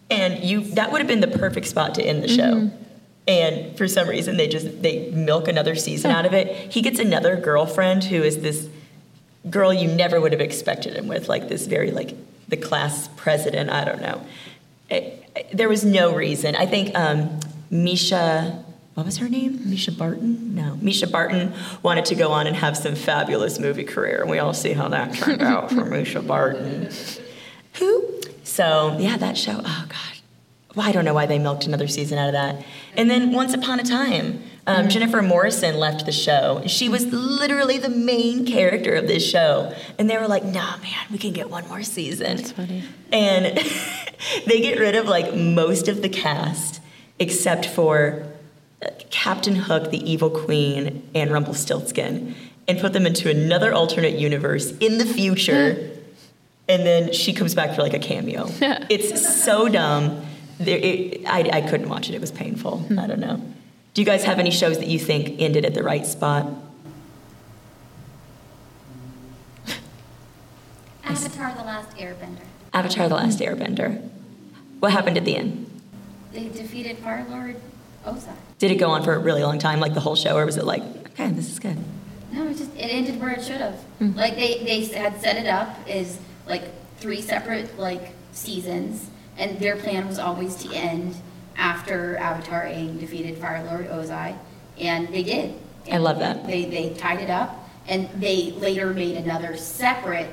and 0.09 0.45
you 0.45 0.61
that 0.75 0.93
would 0.93 1.01
have 1.01 1.09
been 1.09 1.21
the 1.21 1.27
perfect 1.39 1.67
spot 1.67 1.97
to 1.97 2.03
end 2.03 2.23
the 2.23 2.29
show. 2.29 2.55
Mm-hmm. 2.55 2.85
And 3.27 3.77
for 3.77 3.89
some 3.89 4.09
reason, 4.09 4.37
they 4.37 4.47
just 4.47 4.83
they 4.83 5.11
milk 5.11 5.49
another 5.49 5.75
season 5.75 6.13
out 6.13 6.27
of 6.27 6.33
it. 6.33 6.73
He 6.73 6.81
gets 6.81 7.01
another 7.01 7.37
girlfriend 7.37 8.05
who 8.05 8.23
is 8.23 8.41
this 8.41 8.69
girl 9.51 9.75
you 9.75 9.89
never 9.89 10.21
would 10.21 10.33
have 10.33 10.41
expected 10.41 10.95
him 10.95 11.09
with, 11.09 11.29
like 11.29 11.49
this 11.49 11.67
very 11.67 11.91
like 11.91 12.15
the 12.49 12.57
class 12.57 13.09
president. 13.17 13.71
I 13.71 13.85
don't 13.85 14.01
know. 14.01 14.25
It- 14.91 15.21
there 15.53 15.69
was 15.69 15.85
no 15.85 16.15
reason. 16.15 16.55
I 16.55 16.67
think 16.67 16.97
um, 16.97 17.41
Mischa, 17.71 18.63
what 18.95 19.05
was 19.05 19.19
her 19.19 19.29
name? 19.29 19.59
Mischa 19.59 19.97
Barton? 19.97 20.55
No, 20.55 20.79
Mischa 20.81 21.11
Barton 21.11 21.53
wanted 21.83 22.05
to 22.07 22.15
go 22.15 22.31
on 22.31 22.47
and 22.47 22.55
have 22.55 22.77
some 22.77 22.95
fabulous 22.95 23.59
movie 23.59 23.83
career, 23.85 24.21
and 24.21 24.31
we 24.31 24.39
all 24.39 24.55
see 24.55 24.73
how 24.73 24.89
that 24.89 25.13
turned 25.15 25.43
out 25.53 25.71
for 25.71 25.83
Mischa 25.85 26.25
Barton. 26.25 26.89
Who? 27.75 28.21
So 28.45 28.97
yeah, 29.01 29.17
that 29.17 29.37
show. 29.37 29.61
Oh 29.65 29.85
God. 29.89 29.99
Well, 30.77 30.87
I 30.89 30.93
don't 30.93 31.05
know 31.05 31.15
why 31.15 31.27
they 31.27 31.39
milked 31.39 31.67
another 31.67 31.89
season 31.89 32.19
out 32.19 32.29
of 32.29 32.33
that. 32.35 32.65
And 32.97 33.09
then 33.11 33.33
Once 33.33 33.55
Upon 33.55 33.81
a 33.81 33.85
Time, 33.85 34.43
um, 34.67 34.89
Jennifer 34.89 35.21
Morrison 35.21 35.79
left 35.79 36.07
the 36.07 36.13
show. 36.13 36.63
She 36.67 36.89
was 36.89 37.07
literally 37.13 37.79
the 37.79 37.91
main 37.91 38.47
character 38.47 38.95
of 38.95 39.07
this 39.07 39.29
show. 39.29 39.75
And 39.99 40.09
they 40.09 40.17
were 40.17 40.29
like, 40.29 40.45
nah, 40.45 40.79
man, 40.79 41.07
we 41.11 41.19
can 41.19 41.33
get 41.33 41.51
one 41.51 41.69
more 41.69 41.83
season. 41.83 42.39
That's 42.39 42.53
funny. 42.53 42.83
And 43.13 43.57
they 44.47 44.61
get 44.61 44.79
rid 44.79 44.95
of 44.95 45.07
like 45.07 45.35
most 45.35 45.89
of 45.89 46.03
the 46.03 46.09
cast 46.09 46.81
except 47.19 47.67
for 47.67 48.27
uh, 48.83 48.89
Captain 49.11 49.55
Hook, 49.55 49.91
the 49.91 50.11
evil 50.11 50.31
queen, 50.31 51.09
and 51.15 51.31
Rumpelstiltskin, 51.31 52.35
and 52.67 52.81
put 52.81 52.93
them 52.93 53.07
into 53.07 53.31
another 53.31 53.73
alternate 53.73 54.19
universe 54.19 54.71
in 54.79 54.99
the 54.99 55.05
future. 55.05 55.91
and 56.69 56.87
then 56.87 57.13
she 57.13 57.35
comes 57.35 57.55
back 57.55 57.77
for 57.77 57.83
like 57.83 57.95
a 57.95 57.99
cameo. 57.99 58.47
it's 58.89 59.43
so 59.45 59.69
dumb. 59.69 60.25
There, 60.59 60.79
it, 60.79 61.27
I, 61.27 61.51
I 61.53 61.61
couldn't 61.61 61.89
watch 61.89 62.09
it. 62.09 62.15
It 62.15 62.21
was 62.21 62.33
painful. 62.33 62.87
I 62.99 63.07
don't 63.07 63.21
know. 63.21 63.43
Do 63.95 64.03
you 64.03 64.07
guys 64.07 64.25
have 64.25 64.41
any 64.41 64.51
shows 64.51 64.79
that 64.79 64.89
you 64.89 64.99
think 64.99 65.41
ended 65.41 65.65
at 65.65 65.73
the 65.73 65.85
right 65.85 66.05
spot? 66.05 66.49
Avatar: 71.05 71.55
The 71.55 71.63
Last 71.63 71.97
Airbender. 71.97 72.43
Avatar: 72.73 73.09
The 73.09 73.15
Last 73.15 73.39
Airbender. 73.39 74.03
What 74.81 74.91
happened 74.91 75.17
at 75.17 75.25
the 75.25 75.37
end? 75.37 75.71
They 76.33 76.49
defeated 76.49 76.99
Fire 76.99 77.25
Lord 77.31 77.55
Ozai. 78.05 78.35
Did 78.59 78.73
it 78.73 78.77
go 78.77 78.91
on 78.91 79.05
for 79.05 79.15
a 79.15 79.19
really 79.21 79.45
long 79.45 79.61
time, 79.61 79.79
like 79.79 79.95
the 79.95 80.01
whole 80.01 80.17
show, 80.17 80.37
or 80.37 80.45
was 80.45 80.57
it 80.57 80.65
like, 80.65 80.83
okay, 81.11 81.31
this 81.31 81.49
is 81.49 81.61
good? 81.61 81.77
No, 82.33 82.49
it 82.49 82.57
just 82.57 82.75
it 82.75 82.89
ended 82.89 83.21
where 83.21 83.31
it 83.31 83.45
should 83.45 83.61
have. 83.61 83.77
Hmm. 84.01 84.17
Like 84.17 84.35
they 84.35 84.65
they 84.65 84.85
had 84.87 85.21
set 85.21 85.37
it 85.37 85.47
up 85.47 85.79
as 85.89 86.19
like 86.49 86.65
three 86.99 87.23
separate 87.23 87.79
like 87.79 88.11
seasons, 88.33 89.09
and 89.39 89.61
their 89.61 89.77
plan 89.77 90.09
was 90.09 90.19
always 90.19 90.57
to 90.57 90.75
end 90.75 91.15
after 91.57 92.17
Avatar 92.17 92.65
Aang 92.65 92.99
defeated 93.01 93.39
Fire 93.39 93.65
Lord 93.65 93.89
Ozai, 93.89 94.37
and 94.79 95.09
they 95.09 95.23
did. 95.23 95.55
I 95.91 95.99
love 95.99 96.19
that. 96.19 96.47
They 96.47 96.65
they 96.65 96.91
tied 96.95 97.21
it 97.21 97.31
up, 97.31 97.69
and 97.87 98.09
they 98.17 98.53
later 98.53 98.93
made 98.93 99.17
another 99.17 99.57
separate, 99.57 100.31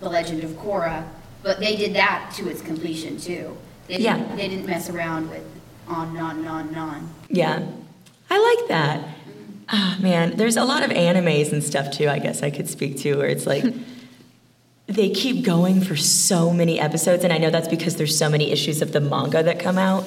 The 0.00 0.08
Legend 0.08 0.44
of 0.44 0.50
Korra, 0.52 1.04
but 1.42 1.60
they 1.60 1.76
did 1.76 1.94
that 1.94 2.32
to 2.36 2.48
its 2.48 2.60
completion 2.62 3.18
too. 3.18 3.56
They 3.88 3.98
Yeah. 3.98 4.16
didn't, 4.18 4.36
they 4.36 4.48
didn't 4.48 4.66
mess 4.66 4.88
around 4.90 5.30
with 5.30 5.42
on 5.88 6.08
and 6.08 6.18
on 6.18 6.36
and 6.38 6.48
on 6.48 6.68
and 6.68 6.76
on. 6.76 7.10
Yeah, 7.30 7.62
I 8.30 8.56
like 8.58 8.68
that. 8.68 9.08
Ah, 9.70 9.98
man, 10.00 10.36
there's 10.36 10.56
a 10.56 10.64
lot 10.64 10.82
of 10.82 10.90
animes 10.90 11.52
and 11.52 11.62
stuff 11.62 11.90
too. 11.90 12.08
I 12.08 12.18
guess 12.18 12.42
I 12.42 12.50
could 12.50 12.68
speak 12.68 12.98
to 12.98 13.16
where 13.16 13.28
it's 13.28 13.46
like 13.46 13.64
they 14.86 15.10
keep 15.10 15.44
going 15.44 15.80
for 15.82 15.96
so 15.96 16.52
many 16.52 16.78
episodes, 16.80 17.24
and 17.24 17.32
I 17.32 17.38
know 17.38 17.50
that's 17.50 17.68
because 17.68 17.96
there's 17.96 18.16
so 18.16 18.30
many 18.30 18.50
issues 18.50 18.80
of 18.80 18.92
the 18.92 19.00
manga 19.00 19.42
that 19.42 19.58
come 19.58 19.76
out. 19.78 20.04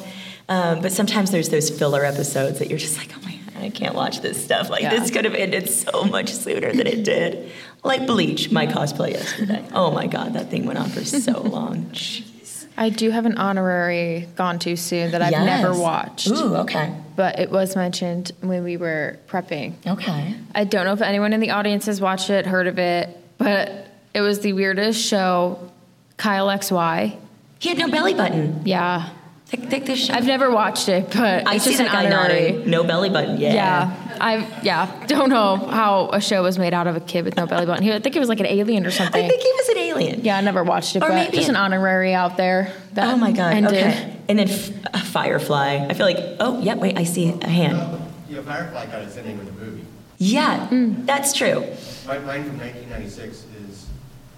Um, 0.50 0.82
but 0.82 0.92
sometimes 0.92 1.32
there's 1.32 1.50
those 1.50 1.70
filler 1.70 2.04
episodes 2.06 2.60
that 2.60 2.70
you're 2.70 2.80
just 2.80 2.98
like, 2.98 3.12
oh 3.18 3.22
my 3.24 3.36
god, 3.54 3.64
I 3.64 3.70
can't 3.70 3.96
watch 3.96 4.22
this 4.22 4.44
stuff. 4.44 4.70
Like 4.70 4.82
Yeah. 4.82 4.92
this 5.00 5.12
could 5.12 5.26
have 5.26 5.36
ended 5.36 5.70
so 5.70 6.04
much 6.04 6.32
sooner 6.34 6.72
than 6.74 6.88
it 6.88 7.04
did. 7.04 7.52
Like 7.84 8.06
Bleach, 8.06 8.52
my 8.52 8.68
cosplay 8.68 9.12
yesterday. 9.12 9.64
Oh 9.74 9.92
my 9.92 10.08
god, 10.08 10.34
that 10.34 10.50
thing 10.50 10.66
went 10.66 10.78
on 10.80 10.90
for 10.90 11.04
so 11.06 11.42
long. 11.44 11.86
Jeez. 11.92 12.68
I 12.78 12.90
do 12.90 13.12
have 13.12 13.26
an 13.26 13.38
honorary 13.38 14.28
Gone 14.36 14.58
Too 14.60 14.76
Soon 14.76 15.12
that 15.12 15.22
I've 15.22 15.32
never 15.32 15.78
watched. 15.78 16.28
Ooh, 16.30 16.56
okay. 16.58 16.94
But 17.16 17.38
it 17.40 17.52
was 17.52 17.76
mentioned 17.76 18.32
when 18.42 18.64
we 18.64 18.78
were 18.78 19.20
prepping. 19.28 19.76
Okay. 19.86 20.36
I 20.56 20.64
don't 20.64 20.86
know 20.86 20.94
if 20.94 21.02
anyone 21.02 21.34
in 21.34 21.40
the 21.42 21.52
audience 21.52 21.86
has 21.88 22.00
watched 22.02 22.30
it, 22.30 22.46
heard 22.46 22.68
of 22.68 22.80
it, 22.80 23.10
but 23.38 23.88
it 24.14 24.22
was 24.22 24.40
the 24.40 24.54
weirdest 24.54 25.06
show. 25.06 25.70
Kyle 26.18 26.48
XY. 26.48 27.18
He 27.60 27.70
had 27.70 27.78
no 27.78 27.90
belly 27.90 28.14
button. 28.14 28.62
Yeah. 28.66 29.10
Take, 29.52 29.70
take 29.70 29.86
this 29.86 30.06
shot. 30.06 30.16
I've 30.16 30.26
never 30.26 30.50
watched 30.50 30.88
it, 30.88 31.08
but 31.08 31.46
I 31.48 31.56
it's 31.56 31.66
see 31.66 31.72
just 31.72 31.82
an 31.82 31.88
that 31.88 31.92
guy 31.92 32.06
honorary. 32.06 32.52
nodding. 32.54 32.70
No 32.70 32.84
belly 32.86 33.10
button. 33.10 33.38
Yeah. 33.38 33.54
Yeah, 33.54 34.18
I 34.22 34.62
yeah 34.64 35.06
don't 35.08 35.30
know 35.30 35.58
how 35.58 36.10
a 36.14 36.22
show 36.22 36.42
was 36.44 36.58
made 36.58 36.74
out 36.74 36.88
of 36.88 36.96
a 36.96 37.02
kid 37.02 37.26
with 37.26 37.36
no 37.36 37.46
belly 37.46 37.66
button. 37.66 37.84
He, 37.84 37.92
I 37.92 38.00
think 38.00 38.16
it 38.16 38.20
was 38.20 38.30
like 38.30 38.40
an 38.40 38.46
alien 38.46 38.86
or 38.86 38.92
something. 38.92 39.24
I 39.24 39.28
think 39.28 39.42
he 39.42 39.52
was 39.52 39.70
an 39.70 39.78
alien. 39.78 40.22
Yeah, 40.24 40.38
I 40.38 40.42
never 40.42 40.64
watched 40.64 40.96
it, 40.96 41.00
Or 41.04 41.10
but 41.10 41.16
maybe 41.16 41.36
just 41.38 41.50
an- 41.50 41.56
an 41.58 41.62
honorary 41.62 42.14
out 42.14 42.38
there. 42.38 42.72
That 42.94 43.14
Oh 43.14 43.18
my 43.18 43.34
god. 43.34 43.54
ended. 43.56 43.74
Okay. 43.74 44.16
And 44.30 44.40
then 44.40 44.50
f- 44.50 44.72
uh, 44.94 45.00
Firefly. 45.00 45.86
I 45.90 45.94
feel 45.96 46.06
like. 46.06 46.18
Oh 46.40 46.62
yeah. 46.62 46.76
Wait. 46.76 46.98
I 46.98 47.04
see 47.04 47.30
a 47.42 47.48
hand. 47.48 48.00
You 48.30 48.38
know, 48.38 48.44
Firefly 48.44 48.86
got 48.86 49.02
its 49.02 49.18
ending 49.18 49.38
with 49.38 49.48
the 49.48 49.66
movie. 49.66 49.84
Yeah. 50.18 50.68
Mm. 50.70 51.06
That's 51.06 51.34
true. 51.34 51.66
My, 52.08 52.20
mine 52.20 52.46
from 52.46 52.58
1996 52.60 53.44
is 53.68 53.86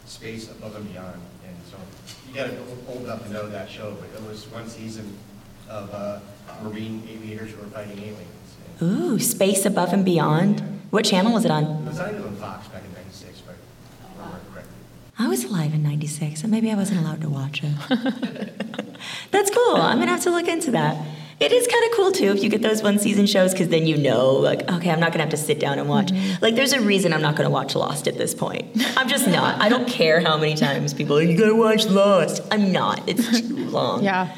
Space 0.06 0.50
Above 0.50 0.76
and 0.78 0.92
Beyond, 0.92 1.14
and 1.14 1.22
so 1.22 1.28
you 2.34 2.40
got 2.40 2.48
to 2.48 2.54
be 2.54 2.62
old 2.88 3.04
enough 3.04 3.24
to 3.26 3.32
know 3.32 3.48
that 3.48 3.70
show, 3.70 3.96
but 4.00 4.10
it 4.20 4.28
was 4.28 4.48
one 4.48 4.68
season 4.68 5.18
of 5.70 5.94
uh, 5.94 6.20
Marine 6.64 7.08
aviators 7.10 7.52
who 7.52 7.62
were 7.62 7.68
fighting 7.68 7.98
aliens. 8.00 8.28
Ooh, 8.82 9.20
Space 9.20 9.66
Above 9.66 9.94
and 9.94 10.04
Beyond. 10.04 10.82
What 10.90 11.06
channel 11.06 11.32
was 11.34 11.46
it 11.46 11.52
on? 11.52 11.64
It 11.64 11.86
was 11.86 12.00
on 12.00 12.36
Fox 12.36 12.68
back 12.68 12.84
in 12.84 12.94
'96, 12.94 13.42
but 13.42 13.56
I 14.04 14.26
remember 14.26 14.40
correctly. 14.52 14.74
I 15.20 15.28
was 15.28 15.44
alive 15.44 15.74
in 15.74 15.84
'96, 15.84 16.42
and 16.42 16.52
maybe 16.52 16.72
I 16.72 16.76
wasn't 16.76 17.02
allowed 17.02 17.22
to 17.22 17.30
watch 17.30 17.62
it. 17.64 17.72
That's 19.32 19.50
cool. 19.52 19.76
I'm 19.76 20.00
gonna 20.00 20.12
have 20.12 20.24
to 20.24 20.32
look 20.32 20.48
into 20.48 20.72
that. 20.72 20.98
It 21.40 21.52
is 21.52 21.68
kind 21.68 21.84
of 21.86 21.92
cool 21.92 22.12
too 22.12 22.32
if 22.32 22.44
you 22.44 22.50
get 22.50 22.62
those 22.62 22.82
one 22.84 23.00
season 23.00 23.26
shows 23.26 23.52
because 23.52 23.68
then 23.70 23.86
you 23.86 23.98
know, 23.98 24.32
like, 24.34 24.70
okay, 24.72 24.90
I'm 24.92 25.00
not 25.00 25.12
gonna 25.12 25.24
have 25.24 25.32
to 25.32 25.38
sit 25.38 25.60
down 25.60 25.80
and 25.80 25.90
watch. 25.90 26.12
Like, 26.42 26.56
there's 26.56 26.74
a 26.74 26.80
reason 26.82 27.12
I'm 27.14 27.22
not 27.22 27.36
gonna 27.36 27.50
watch 27.50 27.76
Lost 27.76 28.08
at 28.08 28.18
this 28.18 28.34
point. 28.34 28.66
I'm 28.98 29.08
just 29.10 29.28
not. 29.28 29.62
I 29.62 29.68
don't 29.70 29.88
care 29.88 30.20
how 30.22 30.38
many 30.38 30.56
times 30.56 30.94
people 30.94 31.18
are, 31.18 31.22
you 31.24 31.38
gotta 31.38 31.56
watch 31.56 31.86
Lost. 31.86 32.42
I'm 32.52 32.72
not. 32.72 33.08
It's 33.10 33.42
too 33.42 33.56
long. 33.70 34.04
Yeah. 34.04 34.36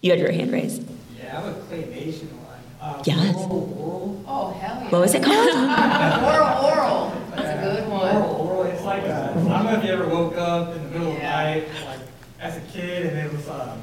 You 0.00 0.10
had 0.12 0.20
your 0.20 0.30
hand 0.32 0.52
raised. 0.52 0.84
Yeah, 1.18 1.38
I 1.38 1.40
have 1.42 1.44
a 1.56 1.60
claymation 1.60 2.30
one. 2.32 2.46
Uh, 2.80 3.02
Yes. 3.04 3.34
Oral, 3.34 3.74
oral. 3.76 4.24
Oh, 4.26 4.50
hell 4.52 4.80
yeah. 4.82 4.90
What 4.90 5.00
was 5.00 5.14
it 5.14 5.22
called? 5.22 5.48
oral, 5.54 6.64
oral. 6.64 7.12
That's 7.34 7.58
a 7.58 7.62
good 7.62 7.88
one. 7.90 8.16
Oral, 8.16 8.34
oral. 8.36 8.62
It's 8.70 8.84
like 8.84 9.02
a, 9.02 9.30
I 9.32 9.34
don't 9.34 9.64
know 9.64 9.74
if 9.78 9.84
you 9.84 9.90
ever 9.90 10.06
woke 10.08 10.36
up 10.36 10.74
in 10.74 10.84
the 10.84 10.90
middle 10.90 11.08
of 11.08 11.16
the 11.16 11.22
night, 11.22 11.68
like 11.86 12.00
as 12.40 12.56
a 12.56 12.60
kid, 12.72 13.06
and 13.06 13.18
it 13.18 13.32
was, 13.32 13.48
um, 13.48 13.80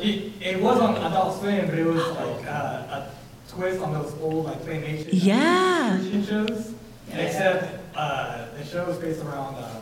it, 0.00 0.32
it 0.40 0.60
was 0.60 0.78
on 0.80 0.96
Adult 0.96 1.38
Swim, 1.40 1.66
but 1.66 1.78
it 1.78 1.84
was 1.86 2.02
like 2.08 2.46
uh, 2.46 2.50
a 2.50 3.10
twist 3.48 3.80
on 3.80 3.92
those 3.92 4.14
old 4.20 4.44
like 4.46 4.58
claymation 4.62 5.08
Yeah. 5.12 5.98
Christian 5.98 6.24
shows. 6.24 6.74
Except 7.12 7.78
uh, 7.94 8.46
the 8.56 8.64
show 8.64 8.86
is 8.88 8.96
based 8.98 9.22
around 9.22 9.54
uh, 9.56 9.80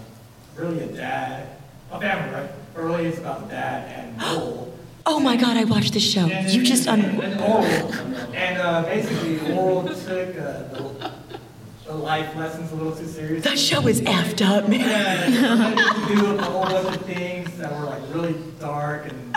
really 0.56 0.80
a 0.82 0.86
dad, 0.86 1.48
a 1.92 2.00
family, 2.00 2.34
right? 2.34 2.50
But 2.74 2.82
really 2.84 3.06
it's 3.06 3.18
about 3.18 3.42
the 3.48 3.54
dad 3.54 3.88
and 3.98 4.20
Orel. 4.22 4.72
Oh 5.06 5.18
my 5.20 5.36
god, 5.36 5.56
I 5.56 5.64
watched 5.64 5.94
this 5.94 6.02
show. 6.08 6.26
You 6.26 6.62
just 6.64 6.86
un. 6.88 7.00
And 7.00 7.40
Orel, 7.40 8.34
and 8.34 8.58
uh, 8.60 8.82
basically 8.82 9.38
Orel 9.54 9.84
took 9.88 10.36
uh, 10.36 10.62
the, 10.74 11.12
the 11.86 11.94
life 11.94 12.34
lessons 12.36 12.70
a 12.72 12.74
little 12.74 12.94
too 12.94 13.06
seriously. 13.06 13.40
That 13.48 13.58
show 13.58 13.86
is 13.86 14.00
effed 14.02 14.44
up, 14.44 14.68
man. 14.68 14.80
Yeah, 14.80 15.68
and 15.68 16.08
he 16.08 16.14
do 16.16 16.36
a 16.36 16.42
whole 16.42 16.64
bunch 16.64 16.96
of 16.96 17.02
things 17.06 17.56
that 17.58 17.72
were 17.72 17.86
like 17.86 18.02
really 18.12 18.34
dark 18.60 19.06
and 19.10 19.29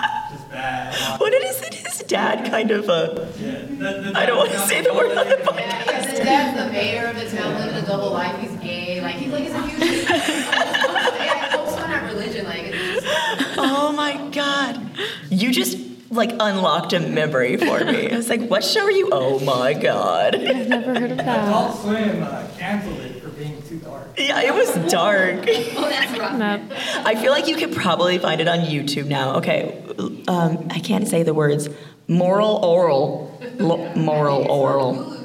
just 0.54 1.10
bad. 1.10 1.20
What 1.20 1.34
is 1.34 1.62
it? 1.62 1.74
His 1.74 2.00
dad 2.08 2.50
kind 2.50 2.72
of 2.72 2.90
uh 2.90 3.10
Yeah, 3.40 3.62
the- 3.62 3.76
the- 3.76 4.12
I 4.16 4.26
don't 4.26 4.38
want 4.38 4.52
to 4.52 4.60
say 4.60 4.82
the 4.82 4.94
word 4.94 5.18
on 5.18 5.28
the 5.28 5.36
podcast. 5.36 5.60
Yeah, 5.60 6.02
his 6.10 6.20
dad's 6.20 6.58
the 6.66 6.72
mayor 6.72 7.08
of 7.08 7.16
the 7.16 7.36
town, 7.36 7.56
living 7.60 7.76
a 7.84 7.86
double 7.86 8.12
life. 8.12 8.40
He's 8.40 8.56
gay. 8.62 9.02
Like 9.02 9.16
he's 9.16 9.32
like 9.32 9.44
he's 9.44 9.54
a 9.54 9.62
huge. 9.68 10.10
yeah, 10.10 11.52
folks 11.56 11.76
find 11.76 12.06
religion. 12.08 12.46
Like 12.46 12.64
it's 12.66 13.04
just, 13.04 13.58
Oh 13.58 13.92
my 13.94 14.30
god. 14.32 14.82
You 15.30 15.52
just 15.52 15.78
like 16.12 16.32
unlocked 16.40 16.94
a 16.94 17.00
memory 17.00 17.58
for 17.58 17.84
me. 17.84 18.12
I 18.12 18.16
was 18.18 18.30
like, 18.30 18.42
what 18.48 18.64
show 18.64 18.84
are 18.84 18.92
you? 18.92 19.10
Oh 19.12 19.40
my 19.40 19.74
god. 19.74 20.36
I've 20.36 20.68
never 20.68 20.94
heard 21.00 21.12
of 21.12 21.18
that. 21.18 21.48
Adult 21.48 21.80
Swim 21.80 22.22
uh, 22.24 22.48
canceled 22.58 23.00
it 23.00 23.22
for 23.22 23.30
being 23.30 23.60
too 23.64 23.78
dark. 23.80 24.03
Yeah, 24.18 24.42
it 24.42 24.54
was 24.54 24.92
dark. 24.92 25.40
oh, 25.48 25.90
that's 25.90 26.20
rough. 26.20 27.06
I 27.06 27.16
feel 27.16 27.32
like 27.32 27.48
you 27.48 27.56
could 27.56 27.74
probably 27.74 28.18
find 28.18 28.42
it 28.42 28.48
on 28.48 28.60
YouTube 28.60 29.08
now. 29.08 29.38
Okay, 29.38 29.84
um, 30.28 30.68
I 30.70 30.80
can't 30.80 31.08
say 31.08 31.24
the 31.24 31.34
words. 31.34 31.70
Moral 32.08 32.62
Orel. 32.62 33.60
Lo- 33.60 33.94
moral 33.96 34.46
Orel. 34.46 35.20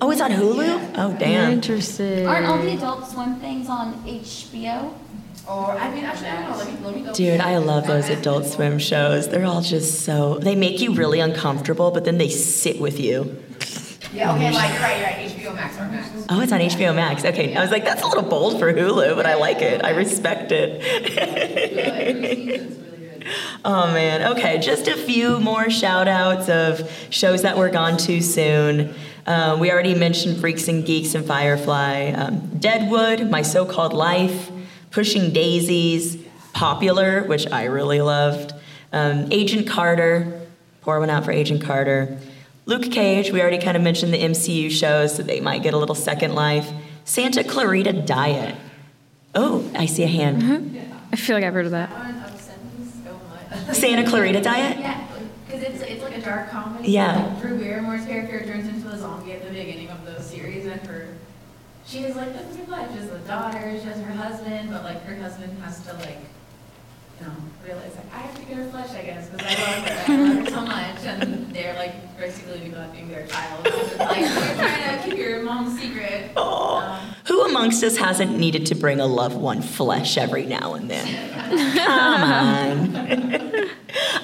Oh, 0.00 0.10
it's 0.10 0.20
on 0.20 0.32
Hulu? 0.32 0.94
Oh, 0.96 1.16
damn. 1.16 1.52
Interesting. 1.52 2.26
Aren't 2.26 2.46
all 2.46 2.58
the 2.58 2.74
Adult 2.74 3.08
Swim 3.08 3.36
things 3.36 3.68
on 3.68 3.94
HBO? 4.04 4.92
Or 5.48 5.72
I 5.72 5.94
mean, 5.94 6.04
actually, 6.04 6.28
I 6.28 6.40
don't 6.40 6.50
know. 6.50 6.56
Let 6.56 6.66
me 6.66 6.84
let 6.84 6.94
me 6.94 7.00
double 7.02 7.14
Dude. 7.14 7.40
I 7.40 7.56
love 7.58 7.86
those 7.86 8.08
Adult 8.08 8.46
Swim 8.46 8.78
shows. 8.78 9.28
They're 9.28 9.44
all 9.44 9.60
just 9.60 10.00
so. 10.00 10.38
They 10.38 10.54
make 10.54 10.80
you 10.80 10.94
really 10.94 11.20
uncomfortable, 11.20 11.90
but 11.90 12.04
then 12.04 12.18
they 12.18 12.28
sit 12.28 12.80
with 12.80 13.00
you. 13.00 13.42
Yeah. 14.12 14.34
Okay. 14.34 14.50
Like 14.50 14.80
right. 14.80 15.02
Right. 15.02 15.28
HBO 15.30 15.54
Max 15.54 15.78
or 15.78 15.84
Max. 15.86 16.10
Oh, 16.28 16.40
it's 16.40 16.52
on 16.52 16.60
HBO 16.60 16.94
Max. 16.94 17.24
Okay, 17.24 17.54
I 17.54 17.60
was 17.62 17.70
like, 17.70 17.84
that's 17.84 18.02
a 18.02 18.06
little 18.06 18.22
bold 18.22 18.58
for 18.58 18.72
Hulu, 18.72 19.16
but 19.16 19.26
I 19.26 19.34
like 19.34 19.62
it. 19.62 19.84
I 19.84 19.90
respect 19.90 20.52
it. 20.52 20.82
oh 23.64 23.92
man. 23.92 24.32
Okay, 24.32 24.58
just 24.58 24.88
a 24.88 24.96
few 24.96 25.40
more 25.40 25.70
shout 25.70 26.08
outs 26.08 26.48
of 26.48 26.90
shows 27.10 27.42
that 27.42 27.56
were 27.56 27.70
gone 27.70 27.96
too 27.96 28.20
soon. 28.20 28.94
Um, 29.26 29.60
we 29.60 29.70
already 29.70 29.94
mentioned 29.94 30.38
Freaks 30.38 30.68
and 30.68 30.84
Geeks 30.84 31.14
and 31.14 31.24
Firefly, 31.24 32.10
um, 32.12 32.58
Deadwood, 32.58 33.30
My 33.30 33.42
So 33.42 33.64
Called 33.64 33.92
Life, 33.92 34.50
Pushing 34.90 35.32
Daisies, 35.32 36.18
Popular, 36.52 37.22
which 37.24 37.50
I 37.50 37.64
really 37.64 38.00
loved, 38.00 38.52
um, 38.92 39.28
Agent 39.30 39.68
Carter, 39.68 40.40
pour 40.80 40.98
one 40.98 41.08
out 41.08 41.24
for 41.24 41.30
Agent 41.30 41.62
Carter. 41.62 42.18
Luke 42.64 42.90
Cage, 42.92 43.32
we 43.32 43.40
already 43.40 43.58
kind 43.58 43.76
of 43.76 43.82
mentioned 43.82 44.12
the 44.12 44.18
MCU 44.22 44.70
shows, 44.70 45.16
so 45.16 45.22
they 45.22 45.40
might 45.40 45.62
get 45.62 45.74
a 45.74 45.78
little 45.78 45.94
second 45.96 46.34
life. 46.34 46.70
Santa 47.04 47.42
Clarita 47.42 47.92
Diet. 47.92 48.54
Oh, 49.34 49.68
I 49.74 49.86
see 49.86 50.04
a 50.04 50.08
hand. 50.08 50.42
Mm-hmm. 50.42 50.92
I 51.12 51.16
feel 51.16 51.36
like 51.36 51.44
I've 51.44 51.54
heard 51.54 51.66
of 51.66 51.72
that. 51.72 51.90
Santa 53.72 54.08
Clarita 54.08 54.40
Diet? 54.40 54.78
Yeah, 54.78 55.06
because 55.46 55.62
it's, 55.62 55.82
it's 55.82 56.02
like 56.02 56.16
a 56.16 56.20
dark 56.20 56.50
comedy. 56.50 56.90
Yeah. 56.92 57.26
Like 57.26 57.40
Drew 57.40 57.58
Barrymore's 57.58 58.06
character 58.06 58.44
turns 58.44 58.68
into 58.68 58.88
a 58.88 58.98
zombie 58.98 59.32
at 59.32 59.42
the 59.42 59.50
beginning 59.50 59.88
of 59.88 60.04
the 60.04 60.22
series, 60.22 60.66
and 60.66 60.80
her, 60.86 61.08
she 61.84 61.98
has 62.02 62.14
like 62.16 62.34
nothing 62.34 62.68
life. 62.70 62.90
She 62.92 62.98
has 62.98 63.10
a 63.10 63.18
daughter, 63.20 63.78
she 63.80 63.86
has 63.86 64.00
her 64.00 64.12
husband, 64.12 64.70
but 64.70 64.84
like 64.84 65.02
her 65.04 65.16
husband 65.16 65.58
has 65.62 65.84
to 65.86 65.94
like, 65.94 66.18
you 67.22 67.28
know, 67.28 67.34
realize 67.64 67.94
like 67.94 68.12
I 68.14 68.18
have 68.18 68.34
to 68.38 68.44
get 68.44 68.56
her 68.56 68.70
flesh, 68.70 68.90
I 68.90 69.02
guess, 69.02 69.28
because 69.28 69.46
I 69.46 69.76
love 69.76 69.88
her, 69.88 70.12
I 70.12 70.16
love 70.16 70.44
her 70.44 70.50
so 70.50 70.60
much, 70.62 71.04
and 71.04 71.54
they're 71.54 71.74
like 71.74 72.18
basically 72.18 72.60
neglecting 72.60 73.08
their 73.08 73.26
child. 73.26 73.66
It's 73.66 73.98
like 73.98 74.20
you're 74.20 74.54
trying 74.56 74.98
to 74.98 75.04
keep 75.04 75.18
your 75.18 75.42
mom's 75.42 75.80
secret. 75.80 76.36
Um, 76.36 77.14
Who 77.26 77.42
amongst 77.42 77.82
us 77.84 77.96
hasn't 77.96 78.36
needed 78.36 78.66
to 78.66 78.74
bring 78.74 79.00
a 79.00 79.06
loved 79.06 79.36
one 79.36 79.62
flesh 79.62 80.18
every 80.18 80.46
now 80.46 80.74
and 80.74 80.90
then? 80.90 81.74
Come 81.76 82.22
on. 82.22 83.68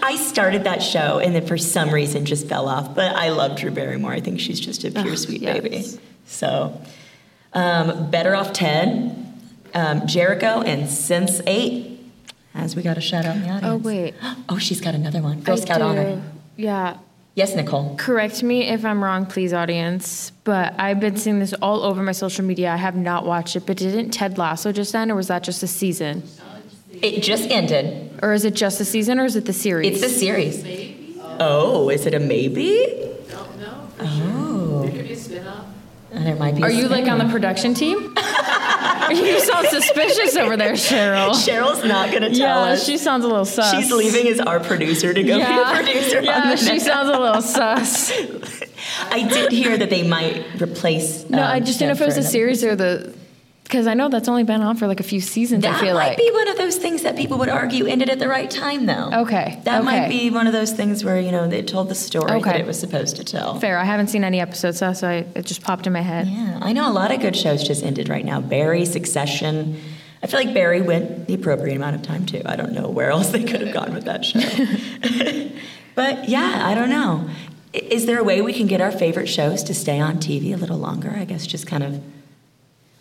I 0.02 0.16
started 0.16 0.64
that 0.64 0.82
show 0.82 1.18
and 1.18 1.34
then 1.34 1.46
for 1.46 1.58
some 1.58 1.90
reason 1.90 2.24
just 2.24 2.48
fell 2.48 2.68
off, 2.68 2.94
but 2.94 3.14
I 3.14 3.30
love 3.30 3.56
Drew 3.58 3.70
Barrymore. 3.70 4.12
I 4.12 4.20
think 4.20 4.40
she's 4.40 4.58
just 4.58 4.84
a 4.84 4.90
pure 4.90 5.16
sweet 5.16 5.42
baby. 5.42 5.84
So, 6.26 6.80
um, 7.52 8.10
Better 8.10 8.34
Off 8.34 8.52
Ted, 8.52 9.14
um, 9.74 10.06
Jericho, 10.06 10.62
and 10.62 10.84
Sense8. 10.84 11.97
As 12.58 12.74
we 12.74 12.82
got 12.82 12.98
a 12.98 13.00
shout 13.00 13.24
out 13.24 13.36
in 13.36 13.42
the 13.42 13.48
oh, 13.48 13.54
audience. 13.54 13.72
Oh 13.72 13.76
wait. 13.76 14.14
Oh, 14.50 14.58
she's 14.58 14.80
got 14.80 14.94
another 14.94 15.22
one. 15.22 15.40
Girl 15.40 15.56
I 15.56 15.60
Scout 15.60 15.78
do. 15.78 15.84
Honor. 15.84 16.22
Yeah. 16.56 16.96
Yes, 17.34 17.54
Nicole. 17.54 17.94
Correct 17.96 18.42
me 18.42 18.62
if 18.68 18.84
I'm 18.84 19.04
wrong, 19.04 19.24
please, 19.24 19.52
audience. 19.52 20.32
But 20.42 20.74
I've 20.78 20.98
been 20.98 21.16
seeing 21.16 21.38
this 21.38 21.52
all 21.62 21.84
over 21.84 22.02
my 22.02 22.12
social 22.12 22.44
media. 22.44 22.72
I 22.72 22.76
have 22.76 22.96
not 22.96 23.24
watched 23.24 23.54
it, 23.54 23.64
but 23.64 23.76
didn't 23.76 24.10
Ted 24.10 24.38
Lasso 24.38 24.72
just 24.72 24.92
end, 24.94 25.12
or 25.12 25.14
was 25.14 25.28
that 25.28 25.44
just 25.44 25.62
a 25.62 25.68
season? 25.68 26.24
It 26.90 27.22
just 27.22 27.48
ended. 27.48 28.18
Or 28.22 28.32
is 28.32 28.44
it 28.44 28.54
just 28.54 28.80
a 28.80 28.84
season, 28.84 29.20
or 29.20 29.24
is 29.24 29.36
it 29.36 29.44
the 29.44 29.52
series? 29.52 29.92
It's 29.92 30.00
the 30.00 30.08
series. 30.08 30.64
Oh, 31.38 31.90
is 31.90 32.06
it 32.06 32.14
a 32.14 32.18
maybe? 32.18 33.14
Don't 33.28 33.60
know. 33.60 33.88
Oh. 34.00 34.82
There 34.82 34.90
could 34.90 35.06
be 35.06 35.12
a 35.12 35.16
spin-off. 35.16 35.67
There 36.24 36.36
might 36.36 36.56
be. 36.56 36.62
Are 36.62 36.68
a 36.68 36.72
you 36.72 36.88
like 36.88 37.06
on 37.06 37.18
the 37.18 37.28
production 37.28 37.74
team? 37.74 37.98
you 39.10 39.40
sound 39.40 39.68
suspicious 39.68 40.36
over 40.36 40.56
there, 40.56 40.72
Cheryl. 40.72 41.30
Cheryl's 41.30 41.84
not 41.84 42.12
gonna 42.12 42.30
tell 42.30 42.66
yeah, 42.66 42.72
us. 42.72 42.84
she 42.84 42.98
sounds 42.98 43.24
a 43.24 43.28
little 43.28 43.44
sus. 43.44 43.72
She's 43.74 43.90
leaving 43.92 44.28
as 44.28 44.40
our 44.40 44.60
producer 44.60 45.14
to 45.14 45.22
go 45.22 45.36
yeah. 45.36 45.72
be 45.72 45.80
a 45.80 45.84
producer 45.84 46.20
yeah, 46.20 46.42
on 46.42 46.48
the 46.48 46.56
she 46.56 46.66
next- 46.66 46.84
sounds 46.84 47.08
a 47.08 47.18
little 47.18 47.42
sus. 47.42 48.12
I 49.10 49.26
did 49.28 49.52
hear 49.52 49.76
that 49.76 49.90
they 49.90 50.06
might 50.06 50.60
replace. 50.60 51.28
No, 51.28 51.42
um, 51.42 51.44
I 51.44 51.60
just 51.60 51.78
didn't 51.78 51.88
know 51.88 51.94
if 51.94 52.00
it 52.02 52.06
was 52.06 52.14
Ted 52.14 52.24
a 52.24 52.26
for 52.26 52.30
series 52.30 52.64
or 52.64 52.76
the. 52.76 53.17
Because 53.68 53.86
I 53.86 53.94
know 53.94 54.08
that's 54.08 54.28
only 54.28 54.44
been 54.44 54.62
on 54.62 54.76
for 54.76 54.86
like 54.86 54.98
a 54.98 55.04
few 55.04 55.20
seasons. 55.20 55.62
That 55.62 55.76
I 55.76 55.80
feel 55.80 55.94
like. 55.94 56.16
That 56.16 56.22
might 56.22 56.24
like. 56.24 56.32
be 56.32 56.32
one 56.32 56.48
of 56.48 56.56
those 56.56 56.76
things 56.76 57.02
that 57.02 57.16
people 57.16 57.38
would 57.38 57.50
argue 57.50 57.86
ended 57.86 58.08
at 58.08 58.18
the 58.18 58.26
right 58.26 58.50
time, 58.50 58.86
though. 58.86 59.10
Okay. 59.12 59.60
That 59.64 59.84
might 59.84 60.08
be 60.08 60.30
one 60.30 60.46
of 60.46 60.52
those 60.52 60.72
things 60.72 61.04
where 61.04 61.20
you 61.20 61.30
know 61.30 61.46
they 61.46 61.62
told 61.62 61.88
the 61.88 61.94
story 61.94 62.40
that 62.40 62.60
it 62.60 62.66
was 62.66 62.80
supposed 62.80 63.16
to 63.16 63.24
tell. 63.24 63.60
Fair. 63.60 63.78
I 63.78 63.84
haven't 63.84 64.08
seen 64.08 64.24
any 64.24 64.40
episodes, 64.40 64.78
so 64.78 64.88
I, 64.88 65.26
it 65.34 65.44
just 65.44 65.62
popped 65.62 65.86
in 65.86 65.92
my 65.92 66.00
head. 66.00 66.26
Yeah, 66.26 66.58
I 66.60 66.72
know 66.72 66.90
a 66.90 66.92
lot 66.92 67.12
of 67.12 67.20
good 67.20 67.36
shows 67.36 67.62
just 67.62 67.84
ended 67.84 68.08
right 68.08 68.24
now. 68.24 68.40
Barry, 68.40 68.84
Succession. 68.84 69.78
I 70.22 70.26
feel 70.26 70.40
like 70.40 70.52
Barry 70.52 70.80
went 70.80 71.28
the 71.28 71.34
appropriate 71.34 71.76
amount 71.76 71.94
of 71.94 72.02
time 72.02 72.26
too. 72.26 72.42
I 72.44 72.56
don't 72.56 72.72
know 72.72 72.88
where 72.88 73.10
else 73.10 73.28
they 73.28 73.44
could 73.44 73.60
have 73.60 73.72
gone 73.72 73.94
with 73.94 74.06
that 74.06 74.24
show. 74.24 74.40
But 75.98 76.28
yeah, 76.28 76.62
I 76.64 76.74
don't 76.74 76.90
know. 76.90 77.28
Is 77.72 78.06
there 78.06 78.20
a 78.20 78.22
way 78.22 78.40
we 78.40 78.52
can 78.52 78.68
get 78.68 78.80
our 78.80 78.92
favorite 78.92 79.26
shows 79.26 79.64
to 79.64 79.74
stay 79.74 79.98
on 79.98 80.18
TV 80.18 80.54
a 80.54 80.56
little 80.56 80.78
longer? 80.78 81.10
I 81.10 81.24
guess 81.24 81.44
just 81.44 81.66
kind 81.66 81.82
of. 81.82 82.00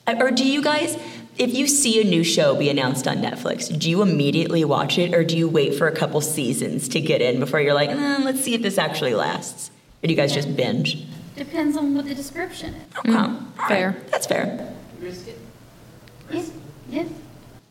Or 0.07 0.31
do 0.31 0.45
you 0.47 0.61
guys, 0.61 0.97
if 1.37 1.53
you 1.53 1.67
see 1.67 1.99
a 2.01 2.03
new 2.05 2.23
show 2.23 2.55
be 2.55 2.69
announced 2.69 3.07
on 3.07 3.17
Netflix, 3.17 3.77
do 3.77 3.89
you 3.89 4.01
immediately 4.01 4.63
watch 4.63 4.97
it 4.97 5.13
or 5.13 5.23
do 5.23 5.37
you 5.37 5.49
wait 5.49 5.75
for 5.75 5.87
a 5.87 5.91
couple 5.95 6.21
seasons 6.21 6.87
to 6.89 7.01
get 7.01 7.21
in 7.21 7.39
before 7.41 7.59
you're 7.59 7.73
like, 7.73 7.89
"Eh, 7.89 8.17
let's 8.23 8.41
see 8.41 8.53
if 8.53 8.61
this 8.61 8.77
actually 8.77 9.13
lasts? 9.13 9.69
Or 10.01 10.07
do 10.07 10.13
you 10.13 10.17
guys 10.17 10.33
just 10.33 10.55
binge? 10.55 11.05
Depends 11.35 11.75
on 11.75 11.93
what 11.93 12.05
the 12.07 12.15
description 12.15 12.73
is. 12.73 12.97
Okay. 13.13 13.33
Fair. 13.67 13.97
That's 14.11 14.25
fair. 14.25 14.73
You 15.01 15.07
risk 15.07 15.27
it. 15.27 15.37
Yeah, 16.31 16.41
yeah. 16.89 17.03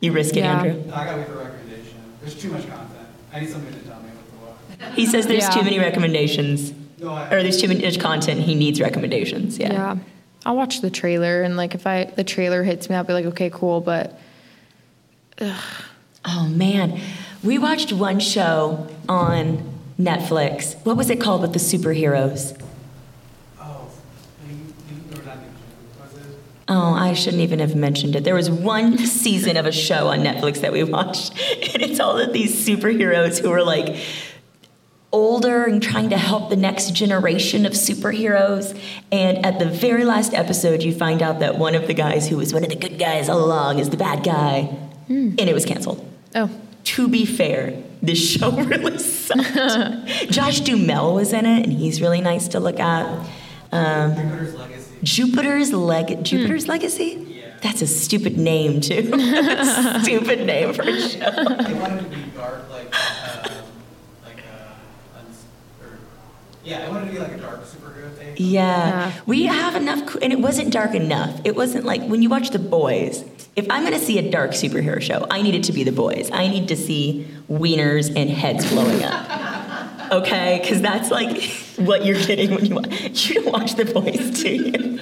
You 0.01 0.13
risk 0.13 0.37
it, 0.37 0.41
Yeah. 0.41 0.61
Andrew? 0.63 0.83
No, 0.87 0.95
I 0.95 1.05
gotta 1.07 1.17
wait 1.19 1.27
for 1.27 1.33
a 1.41 1.45
recommendation. 1.45 1.95
There's 2.21 2.35
too 2.35 2.51
much 2.51 2.63
content. 2.69 2.91
I 3.33 3.41
need 3.41 3.49
somebody 3.49 3.77
to 3.79 3.81
tell 3.89 3.97
me 3.97 4.11
what 4.15 4.79
to 4.79 4.85
watch. 4.87 4.95
He 4.97 5.07
says 5.07 5.27
there's 5.27 5.45
Yeah. 5.45 5.51
too 5.51 5.63
many 5.63 5.79
recommendations. 5.79 6.73
No, 7.01 7.09
I- 7.11 7.29
Or 7.31 7.43
there's 7.43 7.61
too 7.61 7.69
much 7.69 7.99
content. 7.99 8.43
He 8.43 8.55
needs 8.55 8.81
recommendations. 8.81 9.59
Yeah. 9.59 9.73
Yeah. 9.73 9.97
I'll 10.47 10.57
watch 10.57 10.81
the 10.81 10.91
trailer 10.91 11.43
and 11.43 11.57
like 11.57 11.75
if 11.75 11.89
I 11.89 12.05
the 12.05 12.23
trailer 12.23 12.63
hits 12.63 12.89
me, 12.89 12.95
I'll 12.95 13.03
be 13.03 13.13
like, 13.13 13.27
okay, 13.27 13.51
cool, 13.51 13.81
but 13.81 14.19
Oh 16.29 16.49
man, 16.49 17.01
we 17.43 17.59
watched 17.59 17.93
one 17.93 18.21
show 18.21 18.89
on 19.09 19.75
Netflix. 19.99 20.77
What 20.85 20.97
was 20.97 21.11
it 21.11 21.21
called 21.21 21.43
with 21.43 21.53
the 21.53 21.59
superheroes? 21.59 22.61
Oh? 23.61 23.91
Oh, 26.69 26.95
I 26.95 27.13
shouldn't 27.13 27.43
even 27.43 27.61
have 27.61 27.77
mentioned 27.77 28.17
it. 28.17 28.25
There 28.25 28.35
was 28.35 28.51
one 28.51 28.99
season 28.99 29.57
of 29.57 29.67
a 29.67 29.73
show 29.73 30.09
on 30.09 30.21
Netflix 30.21 30.61
that 30.63 30.73
we 30.73 30.83
watched, 30.83 31.31
and 31.75 31.83
it's 31.83 32.01
all 32.01 32.19
of 32.19 32.33
these 32.33 32.67
superheroes 32.67 33.41
who 33.41 33.51
were 33.51 33.63
like 33.63 33.97
older 35.17 35.65
and 35.65 35.83
trying 35.83 36.11
to 36.11 36.19
help 36.19 36.51
the 36.51 36.57
next 36.57 36.95
generation 36.95 37.65
of 37.67 37.73
superheroes. 37.73 38.79
And 39.11 39.45
at 39.45 39.59
the 39.59 39.65
very 39.67 40.05
last 40.05 40.35
episode, 40.35 40.83
you 40.83 40.95
find 40.95 41.23
out 41.23 41.41
that 41.41 41.57
one 41.59 41.75
of 41.75 41.87
the 41.87 41.95
guys 41.95 42.29
who 42.29 42.37
was 42.37 42.53
one 42.53 42.63
of 42.63 42.69
the 42.69 42.77
good 42.77 42.99
guys 42.99 43.29
all 43.29 43.43
along 43.45 43.79
is 43.79 43.91
the 43.91 43.97
bad 43.97 44.23
guy, 44.23 44.77
and 45.09 45.41
it 45.41 45.55
was 45.55 45.65
canceled. 45.65 46.07
oh. 46.35 46.51
To 46.85 47.09
be 47.09 47.27
fair, 47.27 47.83
this 48.01 48.19
show 48.39 48.53
really 48.53 48.99
sucked. 48.99 50.07
Josh 50.31 50.61
Duhamel 50.61 51.15
was 51.15 51.33
in 51.33 51.45
it, 51.45 51.65
and 51.65 51.73
he's 51.73 52.01
really 52.01 52.21
nice 52.21 52.47
to 52.49 52.61
look 52.61 52.79
at. 52.79 53.07
Um, 53.73 54.15
Jupiter's 54.15 54.55
Legacy. 54.55 54.95
Jupiter's 55.03 55.73
Leg 55.73 56.25
Jupiter's 56.25 56.69
Legacy. 56.69 57.27
Yeah. 57.29 57.57
That's 57.63 57.83
a 57.83 57.87
stupid 57.89 58.39
name 58.39 58.81
too. 58.81 59.03
stupid 60.03 60.47
name 60.47 60.73
for 60.75 60.83
a 60.83 61.01
show. 61.01 61.19
They 61.19 61.75
wanted 61.75 62.05
to 62.05 62.17
be 62.17 62.23
dark, 62.37 62.71
like, 62.71 62.95
uh, 62.95 63.49
uns- 65.19 65.45
or, 65.83 65.99
yeah, 66.67 66.85
I 66.85 66.91
wanted 66.91 67.07
to 67.07 67.13
be 67.13 67.19
like 67.21 67.33
a 67.33 67.37
dark 67.37 67.63
superhero 67.63 68.13
thing. 68.15 68.35
Yeah. 68.37 69.13
we 69.25 69.45
have 69.47 69.77
enough, 69.77 70.17
and 70.21 70.33
it 70.33 70.41
wasn't 70.41 70.73
dark 70.73 70.95
enough. 70.95 71.41
It 71.45 71.55
wasn't 71.55 71.85
like 71.85 72.03
when 72.03 72.23
you 72.23 72.29
watch 72.29 72.51
The 72.51 72.59
Boys. 72.59 73.25
If 73.55 73.71
I'm 73.71 73.83
going 73.83 73.95
to 73.99 74.05
see 74.05 74.19
a 74.19 74.31
dark 74.31 74.51
superhero 74.51 75.01
show, 75.01 75.27
I 75.31 75.43
need 75.43 75.55
it 75.55 75.63
to 75.65 75.73
be 75.73 75.85
The 75.85 75.93
Boys. 75.93 76.29
I 76.33 76.49
need 76.49 76.67
to 76.69 76.77
see 76.77 77.29
wieners 77.49 78.15
and 78.15 78.29
heads 78.29 78.69
blowing 78.71 79.03
up. 79.05 79.53
Okay, 80.13 80.61
because 80.63 80.81
that's 80.81 81.11
like 81.11 81.43
what 81.79 82.05
you're 82.05 82.25
getting 82.27 82.55
when 82.55 82.65
you 82.65 82.77
watch. 82.77 83.29
You 83.29 83.43
don't 83.43 83.53
watch 83.53 83.75
The 83.75 83.87
Boys, 83.87 84.41
do 84.41 84.51
you? 84.51 85.01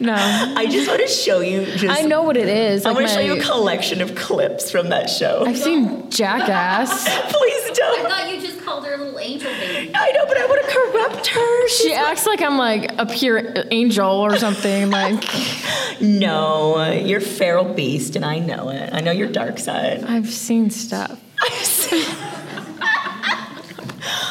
No. 0.00 0.14
I 0.18 0.66
just 0.66 0.88
want 0.88 1.00
to 1.00 1.08
show 1.08 1.40
you. 1.40 1.64
Just, 1.64 1.98
I 1.98 2.02
know 2.02 2.22
what 2.22 2.36
it 2.36 2.48
is. 2.48 2.84
I 2.84 2.90
like 2.90 2.96
want 2.96 3.08
to 3.08 3.14
show 3.14 3.20
you 3.20 3.38
a 3.40 3.42
collection 3.42 4.00
of 4.00 4.14
clips 4.14 4.70
from 4.70 4.88
that 4.90 5.08
show. 5.10 5.44
I've 5.46 5.58
seen 5.58 6.10
Jackass. 6.10 7.04
Please 7.32 7.78
don't. 7.78 8.06
I 8.06 8.08
thought 8.08 8.34
you 8.34 8.40
just 8.40 8.60
called 8.64 8.86
her 8.86 8.94
a 8.94 8.96
little 8.96 9.18
angel 9.18 9.50
baby. 9.52 9.92
I 9.94 10.10
know, 10.12 10.26
but 10.26 10.36
I 10.38 10.46
want 10.46 10.64
to 10.64 10.70
corrupt 10.74 11.26
her. 11.28 11.68
She 11.68 11.92
acts 11.94 12.26
like 12.26 12.40
I'm 12.42 12.58
like 12.58 12.90
a 12.98 13.06
pure 13.06 13.42
angel 13.70 14.10
or 14.10 14.36
something. 14.38 14.90
Like 14.90 15.22
No, 16.00 16.90
you're 16.92 17.20
feral 17.20 17.64
beast, 17.72 18.16
and 18.16 18.24
I 18.24 18.38
know 18.38 18.68
it. 18.70 18.92
I 18.92 19.00
know 19.00 19.12
your 19.12 19.28
dark 19.30 19.58
side. 19.58 20.04
I've 20.04 20.28
seen 20.28 20.70
stuff. 20.70 21.20
I've 21.42 21.52
seen, 21.64 22.06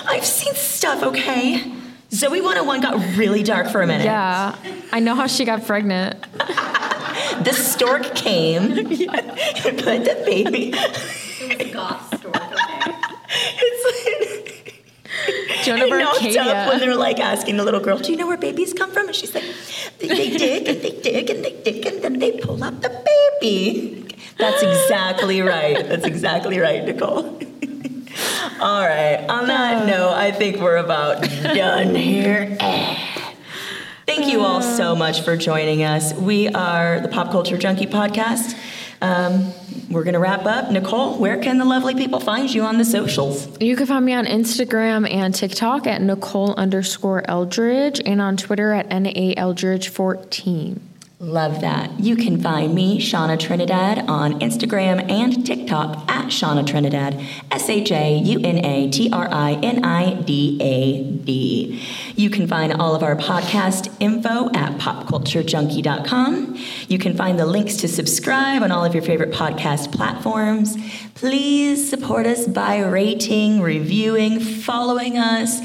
I've 0.08 0.26
seen 0.26 0.54
stuff. 0.56 1.04
Okay, 1.04 1.72
Zoey 2.14 2.44
101 2.44 2.82
got 2.82 3.18
really 3.18 3.42
dark 3.42 3.70
for 3.72 3.82
a 3.82 3.88
minute. 3.88 4.06
Yeah, 4.06 4.56
I 4.92 5.00
know 5.00 5.16
how 5.16 5.26
she 5.26 5.46
got 5.46 5.66
pregnant. 5.66 6.22
The 7.44 7.54
stork 7.54 8.14
came 8.14 8.72
and 8.72 8.88
put 8.88 10.06
the 10.06 10.22
baby. 10.24 10.74
It 10.76 11.58
was 11.58 11.68
a 11.68 11.74
goth 11.74 12.20
stork, 12.20 12.36
okay? 12.36 12.94
It's 15.26 15.66
Joan 15.66 15.80
like 15.80 15.88
of 15.88 15.94
I 15.94 16.04
knocked 16.04 16.38
up 16.38 16.70
when 16.70 16.80
they're 16.80 16.96
like 16.96 17.20
asking 17.20 17.58
the 17.58 17.64
little 17.64 17.80
girl, 17.80 17.98
"Do 17.98 18.12
you 18.12 18.18
know 18.18 18.28
where 18.28 18.38
babies 18.38 18.74
come 18.74 18.92
from?" 18.92 19.08
And 19.08 19.16
she's 19.16 19.34
like, 19.34 19.46
"They, 20.00 20.08
they 20.10 20.38
dig 20.38 20.68
and 20.68 20.82
they 20.82 21.02
dig 21.02 21.30
and 21.32 21.44
they 21.44 21.62
dig 21.64 21.86
and 21.88 22.04
then 22.04 22.20
they 22.20 22.34
pull 22.34 22.64
out 22.64 22.82
the 22.82 22.90
baby." 23.42 24.06
That's 24.38 24.62
exactly 24.62 25.42
right. 25.42 25.88
That's 25.88 26.06
exactly 26.06 26.60
right, 26.60 26.84
Nicole. 26.84 27.40
All 28.60 28.82
right. 28.82 29.26
On 29.30 29.48
that 29.48 29.86
note, 29.86 30.14
I 30.14 30.32
think 30.32 30.62
we're 30.62 30.78
about 30.78 31.22
done 31.24 31.96
here. 31.96 32.58
Thank 34.06 34.28
you 34.32 34.42
all 34.42 34.62
so 34.62 34.96
much 34.96 35.22
for 35.22 35.38
joining 35.38 35.84
us. 35.84 36.14
We 36.14 36.50
are 36.50 37.00
the 37.00 37.08
Pop 37.08 37.32
Culture 37.32 37.58
Junkie 37.58 37.88
Podcast. 37.88 38.58
Um, 39.02 39.54
we're 39.90 40.04
going 40.04 40.14
to 40.14 40.20
wrap 40.20 40.46
up. 40.46 40.72
Nicole, 40.72 41.18
where 41.18 41.38
can 41.38 41.58
the 41.58 41.66
lovely 41.66 41.96
people 41.96 42.20
find 42.20 42.54
you 42.54 42.64
on 42.64 42.78
the 42.78 42.86
socials? 42.86 43.48
You 43.62 43.76
can 43.76 43.86
find 43.86 44.06
me 44.06 44.14
on 44.14 44.26
Instagram 44.26 45.10
and 45.10 45.34
TikTok 45.34 45.88
at 45.88 46.02
Nicole 46.02 46.54
underscore 46.56 47.28
Eldridge 47.30 48.02
and 48.06 48.22
on 48.22 48.38
Twitter 48.38 48.74
at 48.74 48.90
NA 48.90 49.34
Eldridge 49.38 49.90
14. 49.90 50.82
Love 51.24 51.62
that. 51.62 52.02
You 52.02 52.18
can 52.18 52.42
find 52.42 52.76
me, 52.76 53.00
Shauna 53.00 53.40
Trinidad, 53.40 54.10
on 54.10 54.42
Instagram 54.42 55.10
and 55.10 55.46
TikTok 55.46 56.04
at 56.10 56.26
Shauna 56.26 56.68
Trinidad, 56.68 57.18
S 57.50 57.70
H 57.70 57.94
A 57.94 58.18
U 58.18 58.42
N 58.44 58.58
A 58.66 58.90
T 58.92 59.10
R 59.10 59.30
I 59.32 59.54
N 59.64 59.86
I 59.86 60.16
D 60.16 60.58
A 60.60 61.02
D. 61.02 61.82
You 62.16 62.30
can 62.30 62.48
find 62.48 62.74
all 62.74 62.94
of 62.94 63.02
our 63.02 63.16
podcast 63.16 63.92
info 64.00 64.50
at 64.54 64.78
popculturejunkie.com. 64.80 66.58
You 66.88 67.00
can 67.00 67.18
find 67.18 67.40
the 67.40 67.46
links 67.46 67.78
to 67.78 67.88
subscribe 67.88 68.62
on 68.62 68.72
all 68.72 68.86
of 68.86 68.94
your 68.94 69.04
favorite 69.04 69.32
podcast 69.32 69.92
platforms. 69.92 70.78
Please 71.16 71.90
support 71.90 72.28
us 72.28 72.48
by 72.48 72.80
rating, 72.80 73.62
reviewing, 73.62 74.40
following 74.40 75.18
us, 75.18 75.62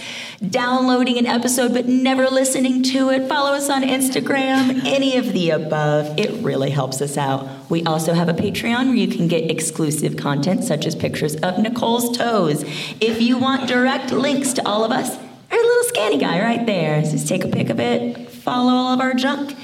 downloading 0.46 1.18
an 1.18 1.26
episode 1.26 1.74
but 1.74 1.86
never 1.86 2.28
listening 2.28 2.82
to 2.84 3.10
it. 3.10 3.28
Follow 3.28 3.50
us 3.50 3.68
on 3.68 3.82
Instagram, 3.82 4.84
any 4.86 5.16
of 5.16 5.32
the 5.32 5.50
above. 5.50 6.18
It 6.18 6.30
really 6.42 6.70
helps 6.70 7.02
us 7.02 7.18
out. 7.18 7.46
We 7.68 7.84
also 7.84 8.14
have 8.14 8.28
a 8.28 8.34
Patreon 8.34 8.86
where 8.86 8.94
you 8.94 9.08
can 9.08 9.28
get 9.28 9.50
exclusive 9.50 10.16
content 10.16 10.64
such 10.64 10.86
as 10.86 10.94
pictures 10.94 11.36
of 11.36 11.58
Nicole's 11.58 12.16
toes. 12.16 12.62
If 13.00 13.20
you 13.20 13.36
want 13.36 13.68
direct 13.68 14.12
links 14.12 14.54
to 14.54 14.66
all 14.66 14.84
of 14.84 14.92
us, 14.92 15.18
our 15.50 15.58
little 15.58 15.84
scanny 15.84 16.18
guy 16.18 16.40
right 16.40 16.64
there. 16.66 17.00
Just 17.02 17.28
take 17.28 17.44
a 17.44 17.48
pic 17.48 17.70
of 17.70 17.80
it, 17.80 18.30
follow 18.30 18.72
all 18.72 18.94
of 18.94 19.00
our 19.00 19.14
junk, 19.14 19.56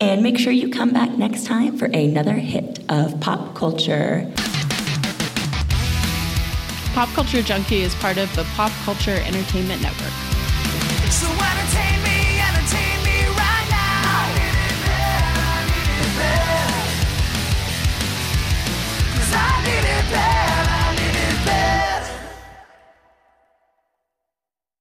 and 0.00 0.22
make 0.22 0.38
sure 0.38 0.52
you 0.52 0.70
come 0.70 0.92
back 0.92 1.10
next 1.10 1.46
time 1.46 1.76
for 1.76 1.86
another 1.86 2.34
hit 2.34 2.80
of 2.88 3.20
pop 3.20 3.54
culture. 3.54 4.30
Pop 6.94 7.10
Culture 7.10 7.42
Junkie 7.42 7.82
is 7.82 7.94
part 7.96 8.16
of 8.16 8.34
the 8.34 8.44
Pop 8.54 8.72
Culture 8.84 9.20
Entertainment 9.26 9.82
Network. 9.82 10.12
So 11.10 11.28
entertain 11.28 12.02
me, 12.02 12.40
entertain 12.40 13.04
me 13.04 13.26
right 13.36 13.66
now. 13.70 14.06